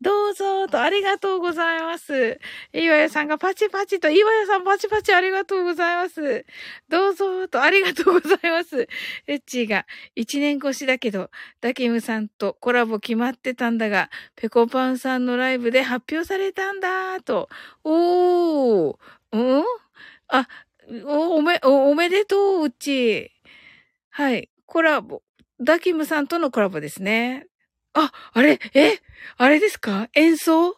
[0.00, 2.38] どうぞと、ありがとうございます。
[2.72, 6.46] 岩屋さんがパチパチと、岩屋さんパチパチありがとうございます。
[6.88, 8.88] どうぞと、ありがとうございます。
[9.26, 11.30] エッチーが、一年越しだけど、
[11.60, 17.48] ダキムさんとコラボ決まってたんだが、ペコパンさんのライブで発表されたんだと。
[17.82, 18.96] おー、
[19.32, 19.64] うん？
[20.28, 20.46] あ、
[21.06, 23.32] お、おめ、お、おめでとう、うち。
[24.10, 25.22] はい、コラボ。
[25.60, 27.47] ダキムさんとのコラボですね。
[28.00, 28.60] あ、あれ？
[28.74, 29.00] え？
[29.36, 30.08] あれですか？
[30.14, 30.76] 演奏？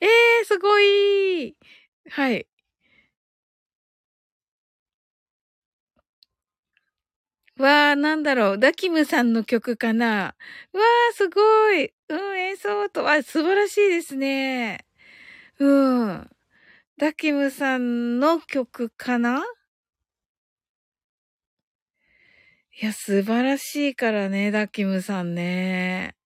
[0.00, 1.56] ええー、すごい
[2.10, 2.46] はい。
[7.56, 8.58] わー、なんだろう。
[8.58, 10.34] ダキムさんの曲かな？
[10.72, 11.94] わー、すごい。
[12.08, 14.84] うん、演奏と、あ、素晴らしいですね。
[15.58, 16.30] うん。
[16.98, 19.42] ダキムさんの曲かな？
[22.82, 26.16] いや、素晴らしいからね、ダキムさんね。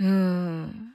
[0.00, 0.94] うん。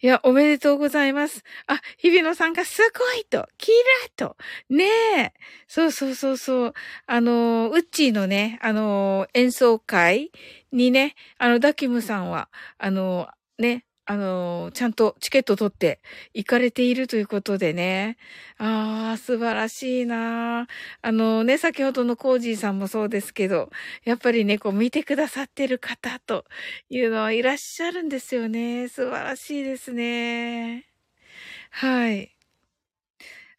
[0.00, 1.42] いや、おめでとうございます。
[1.66, 4.36] あ、日比野さんがすごいと、キラと。
[4.68, 4.84] ね
[5.18, 5.32] え。
[5.68, 6.74] そうそうそうそう。
[7.06, 10.30] あの、ウッチーのね、あの、演奏会
[10.72, 12.48] にね、あの、ダキムさんは、
[12.78, 13.28] あの、
[13.58, 16.00] ね、あの、ちゃんとチケット取って
[16.34, 18.16] 行かれているということでね。
[18.58, 20.66] ああ、素晴らしいな
[21.02, 23.70] あのね、先ほどのコージーさんもそうですけど、
[24.04, 26.44] やっぱりね、こう見てくださってる方と
[26.90, 28.88] いうのはいらっしゃるんですよね。
[28.88, 30.86] 素晴らしいですね。
[31.70, 32.31] はい。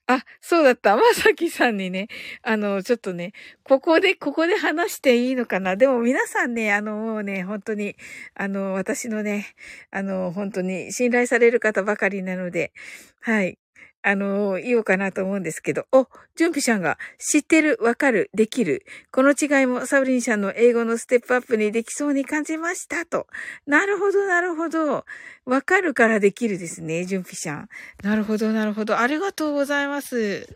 [0.07, 0.95] あ、そうだった。
[0.97, 2.07] まさきさんにね、
[2.41, 3.31] あの、ちょっとね、
[3.63, 5.77] ここで、ここで話していいのかな？
[5.77, 7.95] でも皆さんね、あの、もうね、本当に、
[8.35, 9.47] あの、私のね、
[9.91, 12.73] あの、本当に信頼される方ばかりなので、
[13.21, 13.57] はい。
[14.05, 18.85] あの、言おうかなと思うんですけど、お、ジュンピシャンが知ってる、わかる、できる。
[19.11, 23.27] この違いもサブリンさんの英語のステップアップにできそうに感じましたと。
[23.65, 25.05] なるほど、なるほど。
[25.45, 27.69] わかるからできるですね、ジュンピシャン。
[28.03, 28.99] なるほど、なるほど。
[28.99, 30.47] ありがとうございます。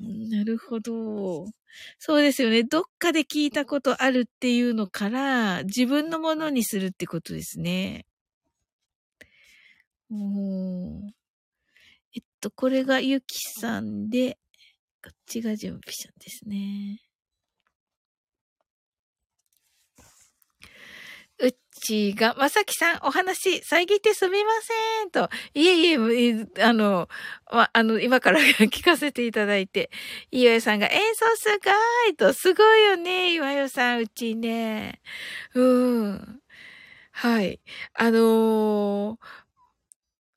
[0.00, 1.46] なるほど。
[1.98, 2.64] そうですよね。
[2.64, 8.06] どっかで聞いたことあるっていうのから、自分のものにするってことですね。
[10.10, 11.19] おー
[12.40, 14.38] と、これがゆきさんで、
[15.04, 17.00] こっちが準備者ですね。
[21.42, 25.30] うちが、まさきさん、お話、遮ってすみません、と。
[25.54, 27.08] いえいえ、あの、
[27.50, 29.90] ま、あの、今から 聞かせていただいて。
[30.30, 35.00] いわよさんが演奏すごいと、すごいよね、いわよさん、うちね。
[35.54, 35.62] う
[36.12, 36.40] ん。
[37.12, 37.60] はい。
[37.94, 39.18] あのー、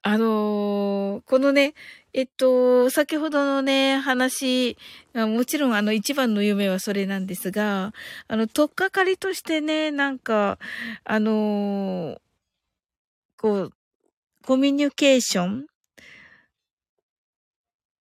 [0.06, 1.74] あのー、このね、
[2.12, 4.78] えっと、先ほどのね、話、
[5.14, 7.94] もちろんあの一番の夢はそれなんですが、
[8.28, 10.60] あの、とっかかりとしてね、なんか、
[11.06, 12.20] あのー、
[13.38, 13.74] こう、
[14.46, 15.68] コミュニケーション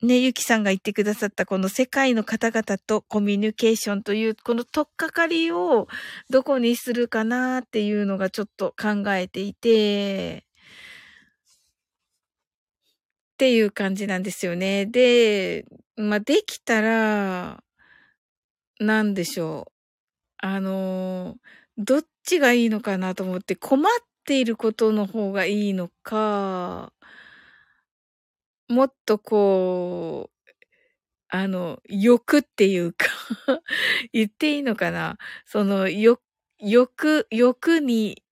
[0.03, 5.87] ね、ゆきさんが言ってくださったこの世界の方々とコミュニケーションという、このとっかかりを
[6.31, 10.45] どこにするかなっていうのがちょっと考えていて、
[13.43, 14.86] っていう感じなんですよね。
[14.86, 15.64] で、
[15.97, 17.64] まあ、できたら、
[18.78, 19.73] なんでしょう。
[20.39, 21.36] あの、
[21.78, 23.93] どっちがいいのかなと思って困っ
[24.24, 26.93] ていることの方がいいのか、
[28.69, 30.51] もっとこう、
[31.28, 33.06] あの、欲っていうか
[34.12, 36.20] 言っていいのかなその、欲、
[36.60, 38.23] 欲、欲に、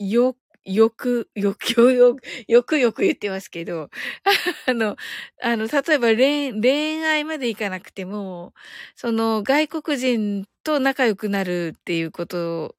[0.00, 0.36] 欲
[0.74, 3.90] よく、よく、よく、よくよく言ってますけど、
[4.66, 4.96] あの、
[5.42, 8.54] あの、例えば恋、恋愛までいかなくても、
[8.96, 12.76] その外国人と仲良くなるっていうこと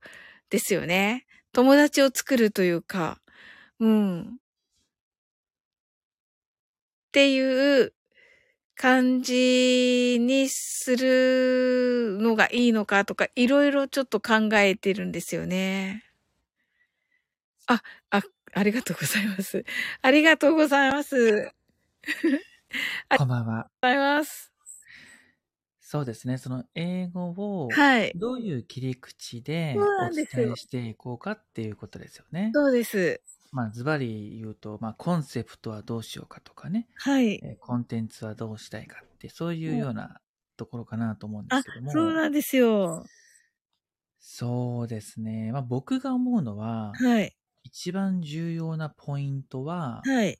[0.49, 1.25] ですよね。
[1.53, 3.19] 友達を作るというか、
[3.79, 4.39] うん。
[7.09, 7.93] っていう
[8.75, 16.03] 感じにするのがいいのかとか、いろいろちょっと考えてるんですよね。
[17.69, 18.23] あ、あ、
[18.53, 19.63] ありがとうございます。
[20.01, 21.51] ありがとうございます。
[23.15, 23.69] こんばんは。
[23.81, 24.51] ありがとうございます。
[25.79, 26.37] そうですね。
[26.39, 27.29] その英語
[27.65, 28.11] を、はい。
[28.15, 32.51] どういう切り口でお伝えしていこうかっていうことですよね。
[32.53, 33.21] そうです。
[33.51, 36.87] まあ、ズバリ言うと、まあ、コンセプトはどうしようかとかね。
[36.95, 37.39] はい。
[37.43, 40.21] えコンテンツはどうしたいかって、そういうような
[40.57, 41.91] ところかなと思うんですけども。
[41.91, 43.05] そうなんですよ。
[44.19, 45.51] そうですね。
[45.51, 47.35] まあ、僕が思うのは、はい。
[47.63, 50.39] 一番重要なポイントは、はい。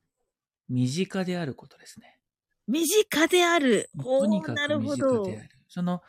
[0.69, 2.21] 身近であることですね。
[2.67, 3.89] 身近である。
[4.17, 5.49] とにかく身近である。
[5.67, 6.01] その、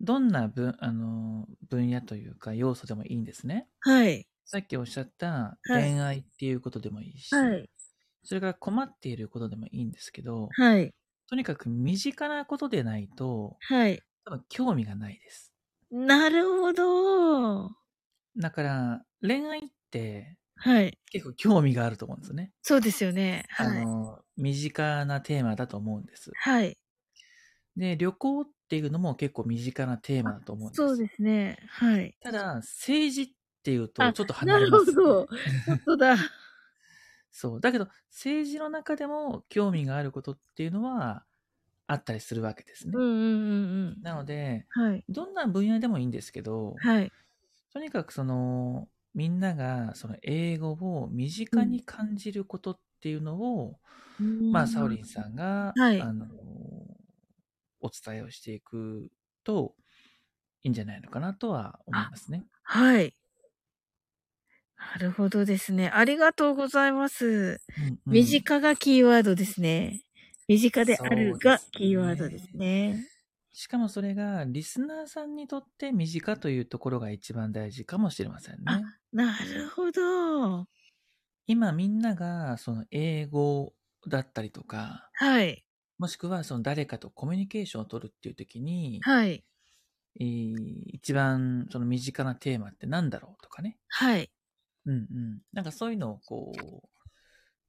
[0.00, 3.68] どんな分、あの、分野というか要素でもいいんですね。
[3.80, 4.28] はい。
[4.46, 7.70] さっきおっしゃった恋愛っていうことでもいいし、はい。
[8.24, 10.94] それから困っていることでもいいんですけど、はい。
[11.28, 14.04] とにかく身近なことでないと、はい。
[14.24, 15.54] 多分興味がないです。
[15.90, 17.76] なるほど。
[18.36, 20.98] だから、恋愛って、はい。
[21.10, 22.52] 結構興味があると思うんですよね。
[22.62, 23.46] そうですよね。
[23.50, 23.66] はい。
[23.66, 26.30] あの、身近なテーマだと思うんです。
[26.34, 26.76] はい。
[27.76, 30.76] で、旅行っていうのも結構身近なテーマだと思うんです。
[30.76, 31.58] そうですね。
[31.68, 32.16] はい。
[32.20, 33.28] ただ、政治っ
[33.62, 35.28] ていうとちょっと離れます、ね、なるほど。
[35.66, 36.16] 本当だ。
[37.30, 37.60] そう。
[37.60, 41.24] だけど、政治の中でも興味があることっていうのは
[41.86, 42.92] あったりするわけですね。
[42.94, 44.02] うんうんうんうん。
[44.02, 47.12] なので、はい、どんな分野でもいいんですけど、はい、
[47.72, 53.80] とにかくその、みんながその英語を身近に感じることっていうのを、
[54.20, 56.26] うん、まあ、サオリンさんが、はい、あの、
[57.80, 59.10] お伝えをしていく
[59.44, 59.74] と
[60.62, 62.46] いいんじゃないのかなとは思いますね。
[62.62, 63.14] はい。
[64.76, 65.90] なるほどですね。
[65.92, 67.60] ありがとうございます。
[67.78, 70.00] うんうん、身近がキーワードですね。
[70.46, 73.04] 身近であるがキーワードですね。
[73.58, 78.62] しかもそれがリスナーさんにとって身近というところが一番大事かもしれませんね。
[79.12, 80.68] なるほど。
[81.48, 83.72] 今みんながその英語
[84.06, 85.64] だったりとか、はい。
[85.98, 89.44] もしくはその誰かとコミュニケーションを取るっていう時に、はい。
[90.20, 90.54] えー、
[90.92, 93.76] 一番その身近なテーマって何だろうとかね。
[93.88, 94.30] はい。
[94.86, 95.40] うんうん。
[95.52, 96.88] なんかそういうのをこう、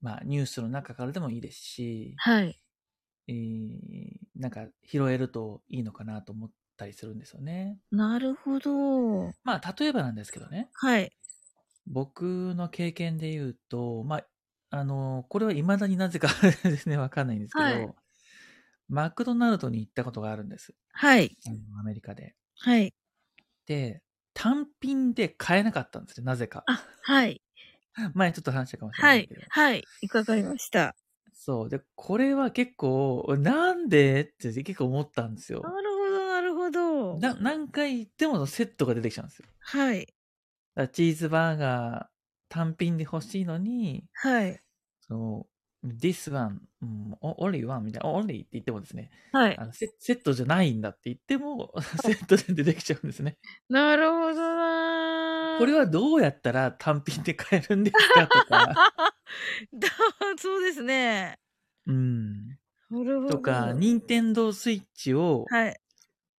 [0.02, 2.62] まあニュースの中からでもいいですし、はい。
[3.28, 7.78] えー、なんか拾えるといいのかなと思ったりするんですよね。
[7.92, 9.34] なるほど。
[9.44, 10.70] まあ、例えばなんですけどね。
[10.74, 11.12] はい。
[11.86, 14.26] 僕の経験で言うと、まあ、
[14.72, 16.30] あの、これは未だになぜか
[16.64, 17.90] ですね、わかんないんですけど、はい、
[18.88, 20.74] マクドナルドに行ったことがあるんです。
[20.94, 21.36] はい。
[21.80, 22.36] アメリカで。
[22.60, 22.94] はい。
[23.66, 24.02] で、
[24.34, 26.64] 単品で買えなかったんですよ、なぜか。
[26.68, 27.42] あ、はい。
[28.14, 29.42] 前ちょっと話したかもしれないけど。
[29.50, 30.96] はい、はい、伺いました。
[31.42, 31.70] そう。
[31.70, 34.24] で、これは結構、なんで？
[34.24, 35.62] って結構思ったんですよ。
[35.62, 37.18] なるほど、なるほど。
[37.18, 39.46] な何回行ってもセットが出てきちゃうんですよ。
[39.62, 40.06] はい。
[40.92, 42.06] チーズバーガー
[42.50, 44.60] 単品で欲しいのに、はい。
[45.00, 45.46] その、
[45.86, 49.58] this one, うん、only one みたいな、only って言ってもですね、はい。
[49.58, 53.38] あのセセットじゃないんだって言っても、 セットで出てきちゃうんですね。
[53.70, 58.76] なるほどなこれはどうやったら単品で買えるんですかとか。
[60.40, 61.38] そうですね。
[61.86, 62.48] うん。
[62.90, 63.30] なるほど。
[63.30, 65.80] とか、任天堂スイッチを、はい。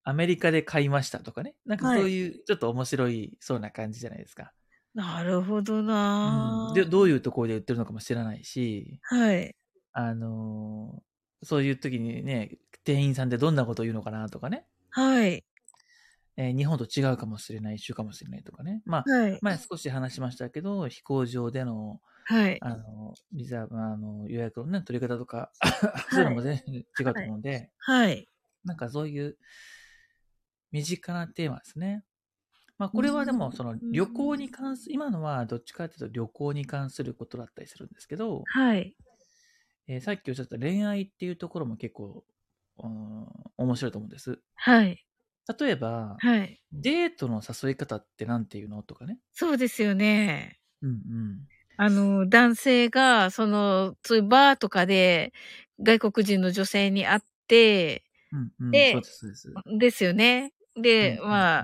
[0.04, 1.54] アメリカで買いましたとかね。
[1.66, 4.54] なんかそういう、ちょっと面白いそうな感じじゃないですか。
[4.94, 9.56] なるほどな、うん、で、どういうところで売ってるのかも知らないし、はい。
[9.92, 14.66] あのー、そういう時にね、店員さんでどんなことを言うのかなとかね。
[14.90, 15.44] はい。
[16.38, 18.82] えー、日本と違うかもしれない、一緒かもしれないとかね。
[18.86, 22.00] まあ、はい、前少し話しましたけど、飛行場での、
[22.30, 22.60] はい。
[22.62, 25.52] あの、ビザ、あの、予約のね、取り方とか、
[26.12, 28.08] そういうのも全然違うと思うんで、はい。
[28.08, 28.28] はい、
[28.66, 29.36] なんかそういう
[30.72, 32.04] 身近なテーマですね。
[32.78, 38.96] まあ、これはでも、その旅行に関す、今のはどっちかというと旅行に関することだったりするんですけど、はい。
[39.88, 42.24] えー、さっきおっしゃった恋愛っていうところも結構、
[42.78, 43.26] うん、
[43.58, 44.40] 面白いと思うんです。
[44.54, 45.04] はい。
[45.60, 46.62] 例えば、はい。
[46.72, 49.18] デートの誘い方って何て言うのとかね。
[49.34, 50.60] そうですよね。
[50.84, 51.48] うんうん。
[51.82, 55.32] あの、男性が、その、そういうバーとかで、
[55.82, 58.04] 外国人の女性に会って、
[58.34, 59.80] うんうん、で、そうです、そうです。
[59.80, 60.52] ですよね。
[60.76, 61.60] で、ま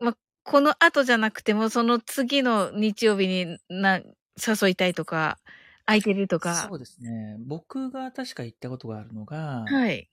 [0.00, 5.38] あ、この後じゃなくても、その次の日曜日にな、誘いたいとか、
[5.84, 6.54] 空いてるとか。
[6.54, 7.36] そうですね。
[7.40, 10.08] 僕が確か行ったことがあるのが、はい。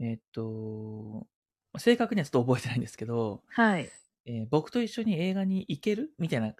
[0.00, 1.28] えっと、
[1.78, 3.88] 正確にはちょっと覚えてないんですけど、はい。
[4.26, 6.10] えー、僕と一緒に映画に行ける？
[6.18, 6.54] みたいな聞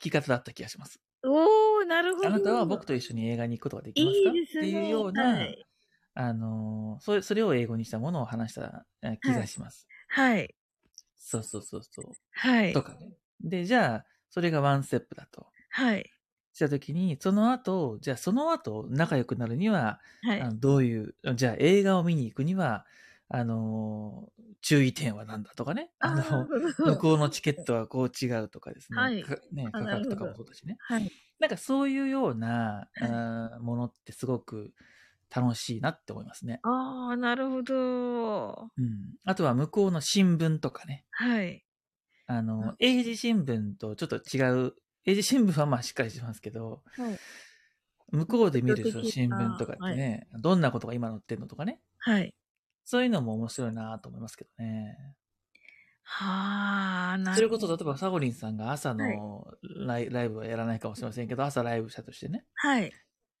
[0.00, 1.00] き方だった気がします。
[1.26, 2.26] おー、なるほど。
[2.28, 4.32] あなたは僕と一緒に映画に行くことができますか？
[4.32, 5.66] ね、っていうような、はい、
[6.14, 8.86] あのそれ、それを英語にしたものを話した
[9.22, 9.88] 気がします。
[10.08, 10.38] はい。
[10.38, 10.54] はい
[11.16, 12.12] そうそうそうそう。
[12.30, 12.72] はい。
[12.72, 13.12] とかね。
[13.40, 15.52] で、じゃあ、それがワンステップだと。
[15.68, 16.12] はい。
[16.52, 22.86] したときに、その後、じゃあその後仲良くなるには、はい、あのどういう、じゃあ映画を見に行くには、
[23.28, 25.90] あのー、注意点は何だとかね。
[25.98, 26.46] あの、
[26.78, 28.98] 向こうのチケットはこう違うとかですね。
[28.98, 29.16] はい、
[29.52, 30.76] ね価格とかもそうだしね。
[30.80, 31.10] はい。
[31.40, 34.72] なんかそういうような、あものってすごく
[35.34, 36.60] 楽しいなって思いますね。
[36.62, 38.68] ああ、なるほど。
[38.76, 39.16] うん。
[39.24, 41.04] あとは向こうの新聞とかね。
[41.10, 41.64] はい。
[42.26, 44.74] あの、英字新聞とちょっと違う、
[45.04, 47.18] 英字新聞はまあしっかりしますけど、はい、
[48.12, 51.80] 向こうで見る新聞とかってね、はい、どんなことが今載ってんのとかね。
[51.98, 52.34] はい。
[52.86, 54.96] そういうのも面白いなと思いますけどね。
[56.04, 57.66] はあ、なるほど。
[57.66, 59.48] それこそ、例えば、サゴリンさんが朝の
[59.84, 62.44] ライ,、ライブはやらないかもしれませんけど、朝ライブしたとしてね。
[62.54, 62.92] はい。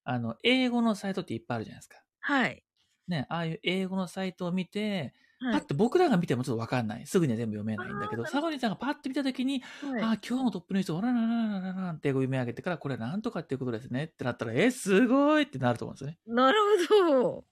[0.02, 2.02] あの、英語のサイトっていっぱいあるじゃないですか。
[2.18, 2.64] はい。
[3.06, 7.06] ね、ああいう英語のサイトを見て、はい、パッと僕らが見てもちょっとわかんない。
[7.06, 16.18] すぐには全部読めないんだけど、サゴリンさんがパッと見たときに、はい、ああ、今日のトップニュース、おららららららって英語読み上げてから、これなんとかっていうことですねってなったら、え、すごいってなると思うんですよね。
[16.26, 16.58] なる
[16.88, 17.44] ほど。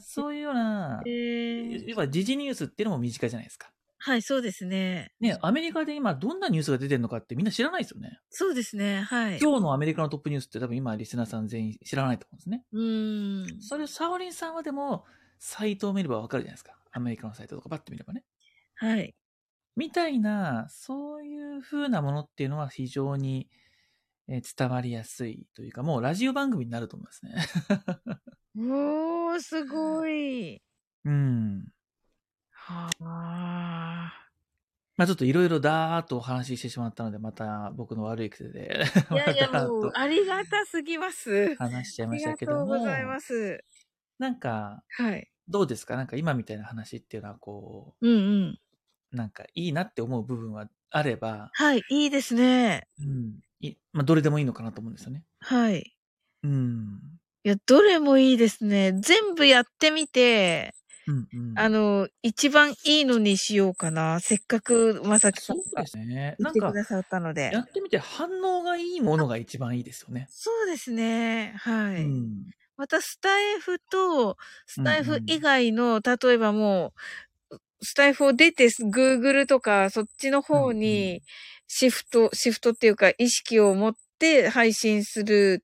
[0.00, 3.70] そういうような、えー、要は時事ニュースっていうのも身近じゃないですか。
[3.98, 5.12] はい、そうですね。
[5.18, 8.18] ね、アメリカで今どんなニュースが出てるのかってみんな知らないですよね。
[8.28, 9.38] そうですね、はい。
[9.40, 12.64] 今日のアメリカのトップニュースって多分今リスナーさん全員知らないと思うんですね。
[12.72, 13.62] うん。
[13.62, 15.06] それをサオリンさんはでも、
[15.38, 16.76] サイトを見ればわかるじゃないですか。
[16.92, 18.24] アメリカのサイトとかパッと見ればね。
[18.74, 19.14] はい。
[19.76, 23.48] みたいな、そういう風なものっていうのは非常に、
[24.28, 27.34] え伝わりやすいというか、もうラジオ番組になると思いますね。
[28.56, 30.60] おー、すごい。
[31.04, 31.66] うん。
[32.52, 34.12] はあ。
[34.96, 38.84] まあちょっといろいろだーっとお話ししてしまったので、また僕の悪い癖で。
[39.10, 41.56] いやいや、もう、ありがたすぎます。
[41.56, 42.60] 話しちゃいましたけども。
[42.60, 43.64] ありがとうございます。
[44.18, 45.28] なんか、はい。
[45.48, 45.96] どうですか？
[45.96, 48.16] なんか今みたいな話っていうのはこう、うんう
[48.52, 48.60] ん。
[49.10, 51.50] なんかいいなって思う部分はあれば。
[51.52, 52.86] はい、いいですね。
[53.00, 53.40] うん。
[53.60, 55.24] いまあどれでもいいのかなと思うんですよね。
[55.40, 55.94] はい。
[56.42, 57.13] うん。
[57.44, 58.92] いや、どれもいいですね。
[58.92, 60.74] 全部やってみて、
[61.06, 64.18] うんうん、あの、一番いいのにしようかな。
[64.20, 67.50] せっかくまさきさんが言ってくださったので。
[67.52, 70.26] やってみて反応がいいものが一番いいですよね。
[70.30, 71.54] そうですね。
[71.58, 72.04] はい。
[72.04, 72.46] うん、
[72.78, 76.94] またスタイフと、スタイフ以外の、例えばも
[77.50, 81.20] う、スタイフを出て、Google とか、そっちの方に、
[81.66, 85.62] シフト、シフトっていうか、意識を持って配信する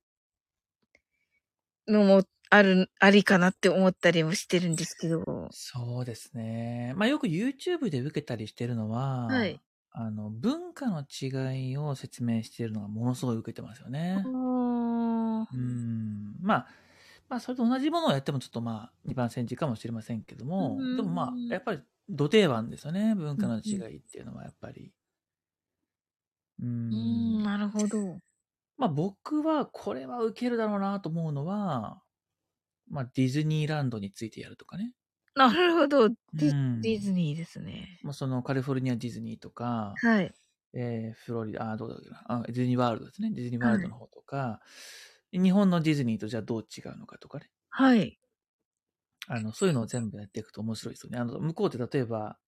[1.87, 5.23] のもある、ありかなって思ったりもしてるんですけど。
[5.51, 6.93] そうですね。
[6.95, 9.59] まあよく YouTube で受けたりしてるのは、はい。
[9.93, 14.23] あの、文化の違いを説明しているのがものすごい受けてますよね。
[14.25, 14.29] う
[15.57, 16.35] ん。
[16.41, 16.67] まあ、
[17.29, 23.15] まあ、それと同じものをやってもちょっとまあ、2番煎じかもしれませんけども、でもまあ、やっぱり、土定番ですよね。
[23.15, 24.91] 文化の違いっていうのはやっぱり。
[26.61, 27.43] うん。
[27.43, 28.17] なるほど。
[28.81, 32.01] まあ僕はこれは受けるだろうなと思うのは、
[32.89, 34.95] まあディズニーランドについてやるとかね。
[35.35, 36.09] なるほど。
[36.09, 37.99] ディうん、ディズニーですね。
[38.01, 40.33] まあそのカリフォルニアディズニーとか、はい。
[40.73, 43.29] えー、フロリダ、あ、どうだっけなあ、ディズニーワールドですね。
[43.31, 44.61] ディズニーワールドの方とか、は
[45.31, 47.51] い、日本のディズニーとじゃあどう違うのかとかね。
[47.69, 48.17] はい。
[49.27, 51.19] あの、そういうのを全部やっていくと面白いですよね。
[51.19, 52.39] あの、向こうって例えば、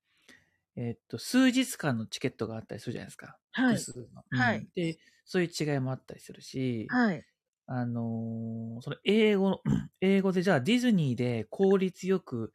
[0.75, 3.37] えー、っと、数日間のチケットがあったりするじゃないですか。
[3.51, 3.77] はい。
[4.31, 4.67] はい。
[4.75, 7.23] で、そういう違いもあったりするし、はい。
[7.65, 9.61] あのー、その英語、
[10.01, 12.51] 英語でじゃあディズニーで効率よく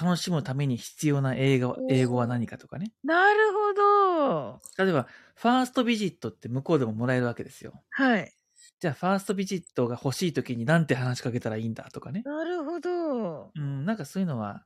[0.00, 2.92] 楽しむために必要な英語英語は何かとかね。
[3.02, 4.60] なるほど。
[4.78, 7.82] 例えば、ファーストビジットって向こうでももらえるわけですよ。
[7.90, 8.32] はい。
[8.80, 12.22] じゃあ、ファーストビジットが欲しい時になんて話しかけたらいいんだとかね。
[12.24, 13.52] なるほど。
[13.54, 14.64] うん、なんかそういうのは、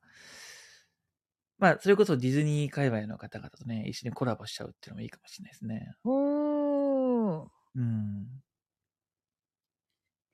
[1.59, 5.93] まあ、それこそディズニー界隈の方々とね、一緒にコラボしちゃうっていうのもいいかもしれないですね。
[6.05, 7.47] おー。
[7.75, 8.27] うん。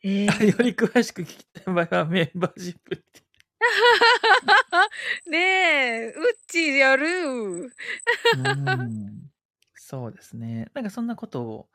[0.03, 3.23] えー、 より詳しく聞きたい場合はメンバーシップって。
[5.29, 7.07] ねえ、うっちやる。
[7.07, 9.31] うん。
[9.73, 10.67] そうですね。
[10.75, 11.69] なんかそんなことを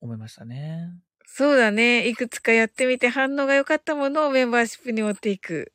[0.00, 0.90] 思いましたね。
[1.24, 2.08] そうだね。
[2.08, 5.72] いくつかやってみて反応が良かったものをメンバーシップに持っていく。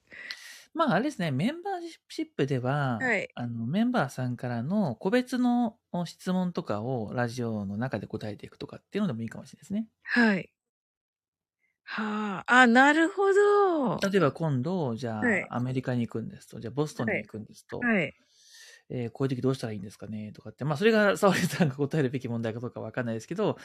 [0.73, 1.73] まあ、あれですね、メンバー
[2.09, 3.29] シップでは、はい。
[3.35, 9.87] あの、メンバーさんからの個別の質問とかをラジオの中で答えていくとかっていうのでもいいかもしれないですね。
[10.03, 10.49] はい。
[11.83, 13.99] はあ、あ、なるほど。
[14.09, 18.13] 例えば今度、じゃあ、はい、アメリカに行くんですと、じゃあボストンに行くんですと、はい。
[18.93, 23.57] えー、こういう時どうしたらいいんですかねとかって、まあ、それが沙織さんが答えるべき問題かどうかわかんないですけど、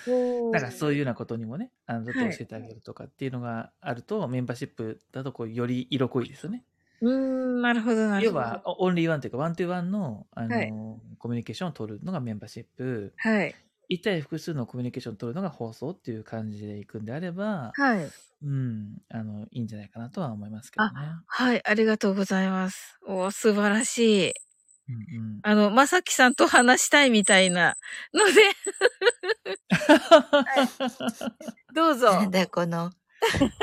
[0.53, 6.65] なんかそういうようなことにもね、あの、ちょっと教えてあげるとかっていうのがあると、はい、メンバーシップだと、こう、より色濃いですよね。
[7.01, 8.40] うん、なるほど、なるほど。
[8.40, 10.70] 要は、オンリーワンというか、ワントゥーワンの、あの、はい、
[11.18, 13.12] コミュニケーションを取るのがメンバーシップ。
[13.16, 13.55] はい。
[13.89, 18.10] 一対複数のコミュニケーションを取るのが放送っていう感じでいくんであれば、はい。
[18.43, 20.90] うん、あの、いいんじゃないかなとは思いますけどね。
[21.27, 22.98] はい、ありがとうございます。
[23.06, 24.32] お素晴らしい。
[24.89, 27.77] うんうん、あの、まさきさんと話したいみたいな
[28.14, 28.32] ので
[30.31, 32.12] はい、どうぞ。
[32.12, 32.93] なんだこの、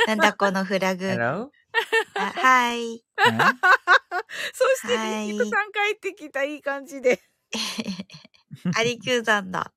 [0.08, 1.06] なんだこのフラグ。
[1.06, 1.50] Hello?
[2.16, 3.04] はい。
[4.54, 7.22] そして、リキさん帰ってきたいい感じで。
[8.78, 9.74] アリキューさんだ。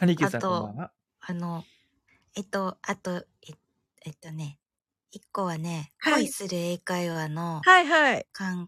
[0.00, 0.92] アリキューさんこんばんは。
[1.20, 1.64] あの、
[2.36, 3.54] えっと、あと、え
[4.06, 4.58] えっとね、
[5.10, 8.26] 一個はね、はい、恋する英会話の、はいはい。
[8.32, 8.66] 漢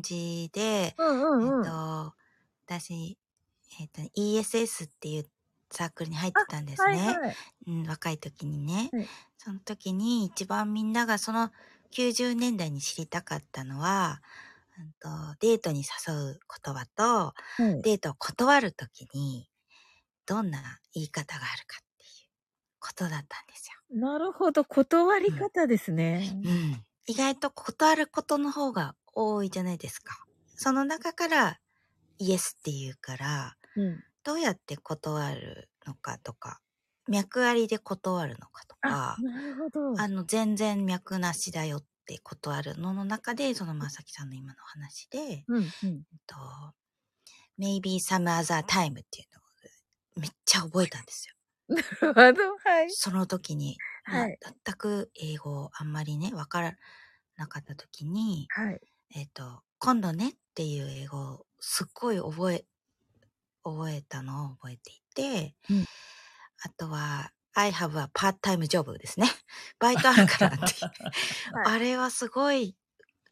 [0.00, 2.14] 字で、うんうんうん、えっと、
[2.66, 3.18] 私、
[3.80, 5.30] えっと、ESS っていう
[5.70, 6.96] サークルに入ってたんですね。
[6.96, 9.08] はいはい、うん、若い時にね、はい、
[9.38, 11.50] その時に一番みんながその
[11.94, 14.20] 90年代に知りたかったのは、
[14.78, 19.48] うんと、デートに誘う言葉と、うん、デートを断る時に、
[20.26, 22.30] どんな言い方があるかっていう
[22.78, 23.98] ことだったんですよ。
[23.98, 26.30] なるほど、断り方ですね。
[26.44, 26.48] うん。
[26.48, 30.24] うん、意外と断ることの方が多いじゃないですか。
[30.56, 31.58] その中から
[32.18, 36.60] イエスって言うから、うん、どうやって断るのかとか、
[37.10, 40.00] 脈ありで断るのかとか、なるほど。
[40.00, 46.36] あの、全然脈なしだよって断るのの中で、そのまさきさんの今の話で、うんうん、と
[47.58, 51.34] maybe some other time っていうのをめっちゃ覚えたんですよ。
[52.14, 52.90] なるほど、はい。
[52.90, 56.76] その時に、はい、全く英語あんまりね、わから
[57.36, 58.80] なかった時に、はい、
[59.14, 62.64] えっ、ー、と、今度ねっていう英語をすっごい覚え、
[63.64, 65.86] 覚えたのを覚えていて、うん、
[66.62, 69.26] あとは、I have a part-time job ですね。
[69.80, 70.74] バイトあるからって
[71.52, 72.76] はい、あれはすごい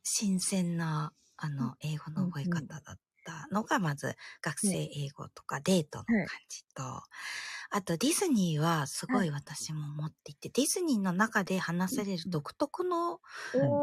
[0.05, 6.15] 新鮮な、あの、英語の覚え方だったのが、まず、学生英語とかデートの感
[6.49, 7.03] じと、
[7.71, 9.31] あとディズニーはすごい。
[9.31, 13.21] 私も持っていて、ディズニーの中で話せれる独特の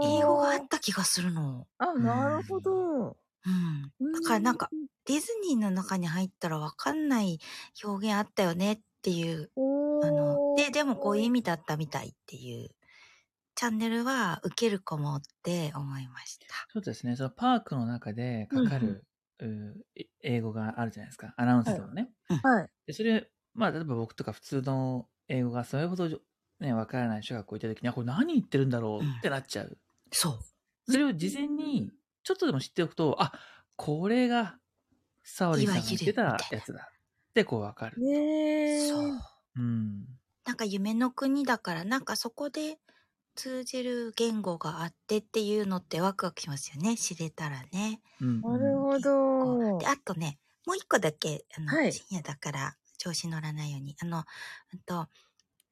[0.01, 1.67] 英語があった気がするの。
[1.77, 3.17] あ、なるほど。
[3.45, 3.91] うん。
[4.11, 4.71] だからなんか、
[5.05, 7.39] ディズニーの中に入ったらわかんない
[7.83, 9.51] 表現あったよねっていう。
[10.03, 12.69] あの、で、でもこういう意味だったみたいっていう
[13.53, 16.45] チャンネルは受けるかもって思いました。
[16.73, 17.15] そうですね。
[17.15, 19.05] そのパークの中でかかる、
[19.39, 21.35] うえ英語があるじゃないですか。
[21.37, 22.09] アナウンスでもね。
[22.43, 22.69] はい。
[22.87, 26.09] で、それ、まあ、例えば僕とか普通の英語がそれほど
[26.59, 29.77] ね、わからない小学校行った時に、あ、これ何言ってるんだろうってなっちゃう。
[30.11, 30.31] そ
[30.87, 30.91] う。
[30.91, 31.91] それを事前に、
[32.23, 33.33] ちょっとでも知っておくと、あ、
[33.75, 34.57] これが、
[35.23, 36.91] 沙織さんが言ってたやつだ
[37.35, 38.01] ってこうわかる。
[38.01, 38.89] ねえ。
[38.89, 39.19] そう。
[39.57, 40.05] うん。
[40.45, 42.79] なんか夢の国だから、なんかそこで
[43.35, 46.95] 通じる言語があってっていうのってワクワクしますよね。
[46.95, 47.99] 知れたらね。
[48.21, 49.79] うん、なるほこどう。
[49.79, 53.97] で、あとね、もう一個だけ、あの、はい深夜だから調子乗らないように。
[54.01, 54.23] あの、
[54.73, 55.09] うんと、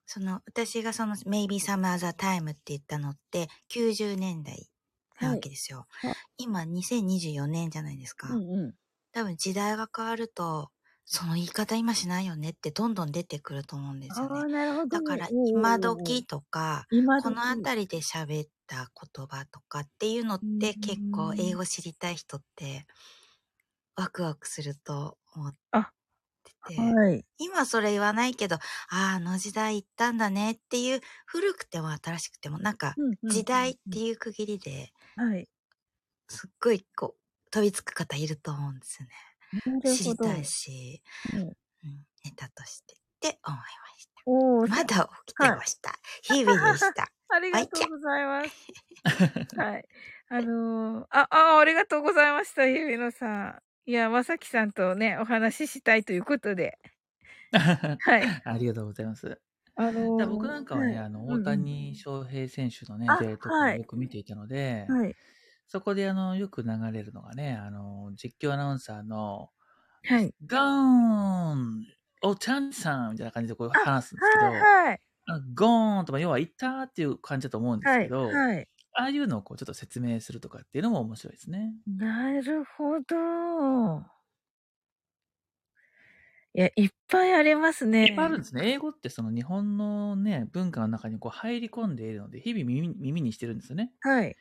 [0.06, 4.70] その、私がその、maybe some other time って言ったのって90年代
[5.22, 5.88] なわけですよ。
[5.90, 8.28] はい今2024年じゃないですか。
[8.28, 8.76] うんうん。
[9.14, 10.72] 多分時代が変わると、
[11.06, 14.46] その言い方今しないよねってどんどん出てくると思うんですよね。
[14.50, 14.98] なるほど。
[14.98, 22.86] だから今時、とか、このあたりで喋った言葉とかっていうのってうん結構英語知りたい人って
[23.96, 25.92] ワクワクすると思ってあ
[26.66, 27.26] て、はい。
[27.38, 28.60] 今それ言わないけど、あ
[28.90, 32.98] あ、あの時代行ったんだねっていう古くても新しくてもなんか
[33.28, 35.48] 時代っていう区切りではい。
[36.30, 39.14] すっごいこう飛びつく方いると思うんですよね。
[39.84, 41.02] 知りたいし、
[41.34, 41.48] うんうん、
[42.24, 43.64] ネタとしてって思いま
[43.98, 44.76] しおお、た。
[44.76, 45.94] まだ起きてました。
[46.22, 47.12] 日々でした。
[47.30, 49.58] ありがとうございます。
[49.58, 49.86] はい。
[50.30, 53.62] あのーあ、あ、ありがとうございました、ゆみのさん。
[53.86, 56.78] いや、まさきさんとね、お話ししたいということで。
[57.52, 58.42] はい。
[58.46, 59.40] ありがとうございます。
[59.76, 65.16] あのーだ僕なんかはね、はいあの、大谷翔平選手のね、あ試合とかはいよく見ていたので、はい。
[65.68, 69.52] そこであの、よく流れるのがね、あの、実況アナウンサーの、
[70.04, 70.36] はい。
[70.46, 71.88] ガーン
[72.24, 74.92] おチャンさんみたいな感じでこう話すんですけど、はい。
[74.92, 75.02] はい。
[75.28, 78.04] あのゴーンとか、要は行ったっていう感じだと思うんですはい。
[78.04, 78.70] けど、はい。
[78.94, 81.76] ああいうのをこうちょっと説明するとかっていうのも面白いですね。
[81.88, 84.06] なるほど。
[86.56, 88.06] いや、いっぱいありますね。
[88.06, 88.70] いっぱいあるんですね。
[88.72, 93.94] 英語ってその日本のね、文化の中にこう入り込んでいるので、日々耳に耳にしてるんですよね。
[94.02, 94.38] はい。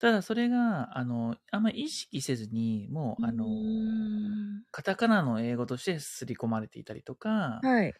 [0.00, 3.64] ただそれが、あの、あんまり意識せずに、もう、あの
[4.70, 7.94] カタカナの英語として刷り込まれていたりとか、はい。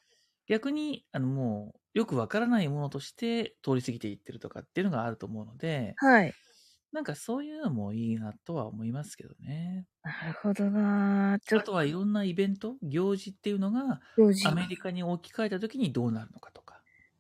[0.49, 6.37] 逆に、あの、もう、よくわからないものとして通り過ぎていってるとかっていうのがあると思うので、はい。
[6.93, 9.87] なんかそういうのもいいなとは思いますけどね。
[10.03, 16.74] なるほどなちょあっと、とはいろんなイベント、行事っていうのが、用事アメリカに置き換えた時にどうなるのかとか。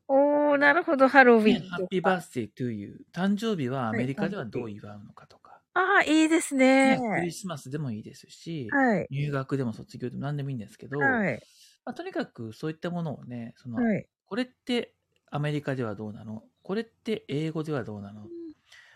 [0.09, 3.17] おー、なるほど、ハロウィンハッピーバースデートゥーユー。
[3.17, 5.61] 誕生日はアメリカではどう祝うのかとか。
[5.73, 7.21] ああ、いいですねね。
[7.21, 9.07] クリスマスでもいいですし、はい。
[9.11, 11.43] 入学でも卒業でも何でもいいんですけど、はい。
[11.85, 14.07] まあ、とにかくそういったものをね、その、はい。
[14.27, 14.95] これって
[15.31, 16.45] アメリカではどうなの？
[16.63, 18.27] これって英語ではどうなの？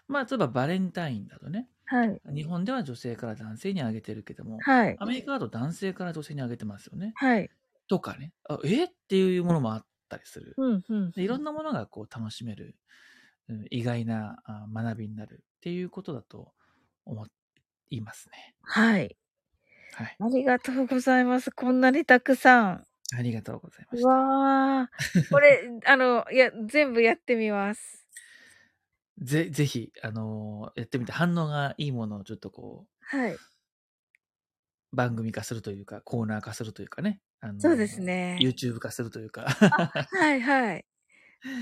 [0.06, 2.20] まあ、例えばバレンタインだとね、はい。
[2.34, 4.96] 日本では女性から男性にあげてるけども、はい。
[4.98, 7.12] アメリカだと男性から女性にあげてますよね。
[7.16, 7.50] はい。
[7.88, 8.84] とかね、あえ？
[8.84, 10.58] っていうものもあったりする。
[10.58, 11.14] うん、うん。
[11.14, 12.76] でいろんなものがこう楽しめる、
[13.48, 16.52] うん意外なあ学びになるっていうことだと
[17.06, 17.26] 思
[17.90, 18.54] いますね。
[18.62, 19.16] はい。
[19.92, 20.18] はい。
[20.20, 21.50] ありがとうございます。
[21.50, 22.86] こんなにたくさん。
[23.16, 24.08] ありがとうございまうした。
[24.08, 24.88] わー。
[25.30, 28.06] これ、あの、いや、全部やってみます。
[29.18, 33.40] ぜ、ぜひ、あのーやってみて反応がいいものをちょっとこはい。
[34.92, 37.20] う、番組化するというか、コーナー化するというかね。
[37.40, 38.50] あのーそうですね。
[38.52, 39.46] YouTube 化するというか、
[40.10, 40.86] はい、はい。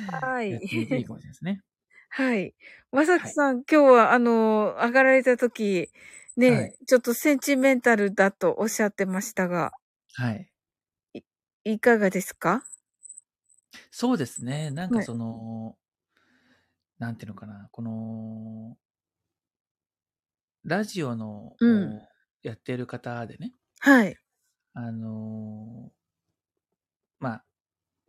[0.07, 0.61] はい
[1.01, 1.05] いい。
[1.05, 1.63] かもしれないですね。
[2.11, 2.55] はい。
[2.93, 5.91] まさきさん、今日は、あの、上がられた時、
[6.37, 9.73] ね、はいちょっとセンチメンタルだとおっしゃってましたが、
[10.15, 10.53] はい。
[11.65, 12.65] いかがですか？
[13.91, 14.71] そうですね。
[14.71, 15.77] なんはいかその、
[16.99, 18.77] なんていうのかな、この、
[20.65, 22.01] ラジオの、うん
[22.43, 24.19] やってる方でね、はい。
[24.77, 25.97] あのー
[27.19, 27.45] まあ、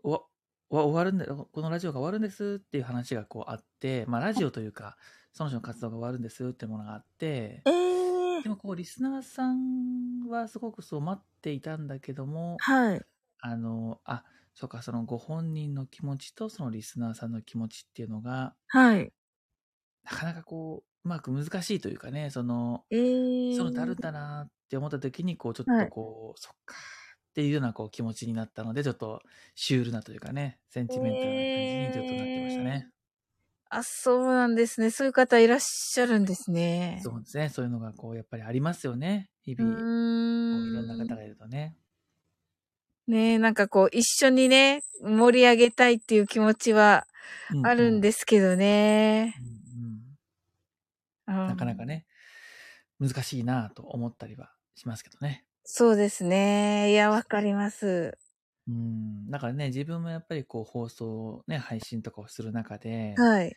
[0.04, 0.22] おわ
[0.70, 4.98] 終わるんだこのラジオが終わるんですっていう話がこうあって、まあラジオというか、
[5.34, 13.08] その人の活動が終わるんですってものがあってえ、えでもこうリスナーさんはすごくそう待っていたんだけども、はい。
[13.40, 14.26] あの、あ、
[14.56, 19.14] そうか、そのご本人の気持ちとそのリスナーさんの気持ちっていうのが、はい。
[20.04, 22.98] なかなかこう、うまく難しいというかね、その、ええ
[23.50, 29.22] そういうのってあるんだなって思った時に、こう、ちょっとこう、そっかっていうようなこう気持ちになったので、ちょっと
[29.54, 32.90] シュールなというかね、センチメンタルな感じにちょっとなってましたね。
[33.70, 34.90] あ、そうなんですね。
[34.90, 37.00] そういう方いらっしゃるんですね。
[37.04, 37.50] そうですね。
[37.50, 39.30] そういうのがこう、やっぱりありますよね。
[39.44, 41.78] 日う々、こういろんなーん方がいるとね。
[43.08, 47.06] ねえ、なんかこう、一緒にね、盛り上げたいっていう気持ちは
[47.64, 49.36] あるんですけどね。
[51.28, 52.08] うんうん、なかなかね、
[53.00, 55.44] 難しいなと思ったりはしますけどね。
[55.64, 56.92] そうですね。
[56.92, 58.18] いや、わかります。
[58.68, 59.30] うん。
[59.30, 63.56] だからね、自分もやっぱりこう放送、ね、配信とかをする中で、はい。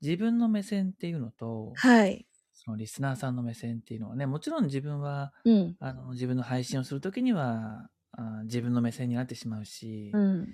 [0.00, 2.26] 自分の目線っていうのと、はい。
[2.52, 10.48] そのリスナーさんの目線っていうのはね、もちろん自分は、うん、あの自分の配信をするときにはあ、自分の目線になってしまうし、うん、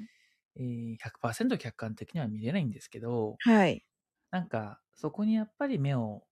[0.56, 3.84] えー、100%客観的には見れないんですけど、はい。
[4.30, 6.22] なんか、そこにやっぱり目を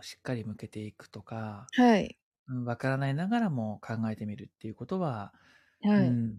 [0.00, 2.16] しっかり向けていくとか、はい。
[2.48, 5.32] わからないながらも考えてみるっていうことは、
[5.82, 6.36] はい、うん、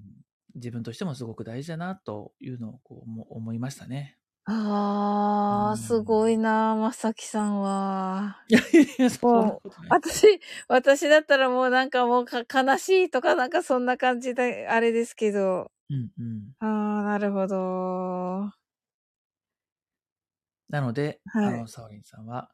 [0.55, 4.17] 自分としてもすごく大事だなというのをこう思いましたね。
[4.45, 8.43] ああ、すごいな、まさきさんは。
[8.49, 9.69] いやいやいや、そう。
[9.89, 15.71] 私、私だったらもうなんかもう悲しいとかなんかそんな感じで、あれですけど。
[15.89, 16.53] うんうん。
[16.59, 18.51] ああ、なるほど。
[20.69, 22.49] なので、はい、あの、サオリンさんは、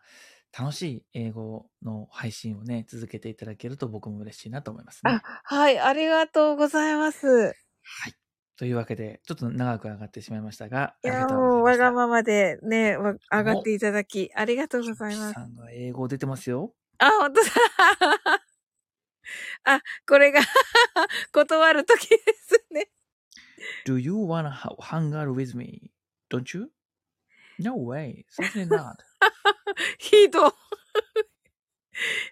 [0.58, 5.12] 楽しい英語の配信をね、続けていただけると僕も嬉しいなと思いますね。
[5.12, 7.28] あ、はい、ありがとうございます。
[7.28, 7.54] は
[8.10, 8.14] い。
[8.58, 12.98] というわけで、ちょっと長く上がってしまいましたが、いや、もうわがままでね、
[13.32, 15.34] 上がっていただき、ありがとうございます。
[15.34, 16.74] さんが英語出てますよ。
[16.98, 17.50] あ、ほんとだ。
[19.64, 20.42] あ、これが
[21.32, 22.90] 断るときですね。
[23.86, 25.92] Do you wanna hang out with me?
[26.30, 26.72] Don't you?
[27.60, 28.26] No way.
[28.30, 28.96] Certainly not.
[30.00, 30.54] ひど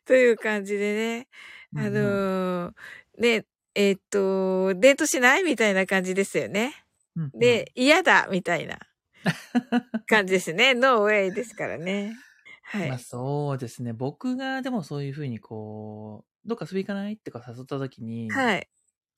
[0.05, 1.27] という感じでね。
[1.75, 2.73] あのー、
[3.17, 3.45] ね、
[3.75, 6.73] えー、っと、デートしないみたいな感じですよね。
[7.15, 8.79] うんうん、で、嫌だみたいな
[10.07, 10.73] 感じですね。
[10.73, 12.15] ノーウェイですからね。
[12.63, 12.89] はい。
[12.89, 13.93] まあそうですね。
[13.93, 18.69] 僕がでもそういうふうにこう、どっか遊び行かないってか誘った時に、はい。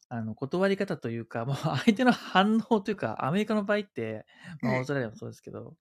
[0.09, 1.55] あの、断り方というか、もう
[1.85, 4.25] 相手の反応というか、アメリカの場合って、
[4.61, 5.75] まあ、オーストラリアもそうですけど、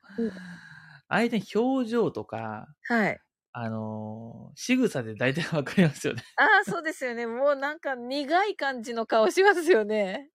[1.08, 3.18] 相手の表情とか、はい。
[3.52, 6.22] あのー、仕草で大体わかりますよね。
[6.36, 7.26] ああ、そうですよね。
[7.26, 10.28] もうなんか苦い感じの顔しますよね。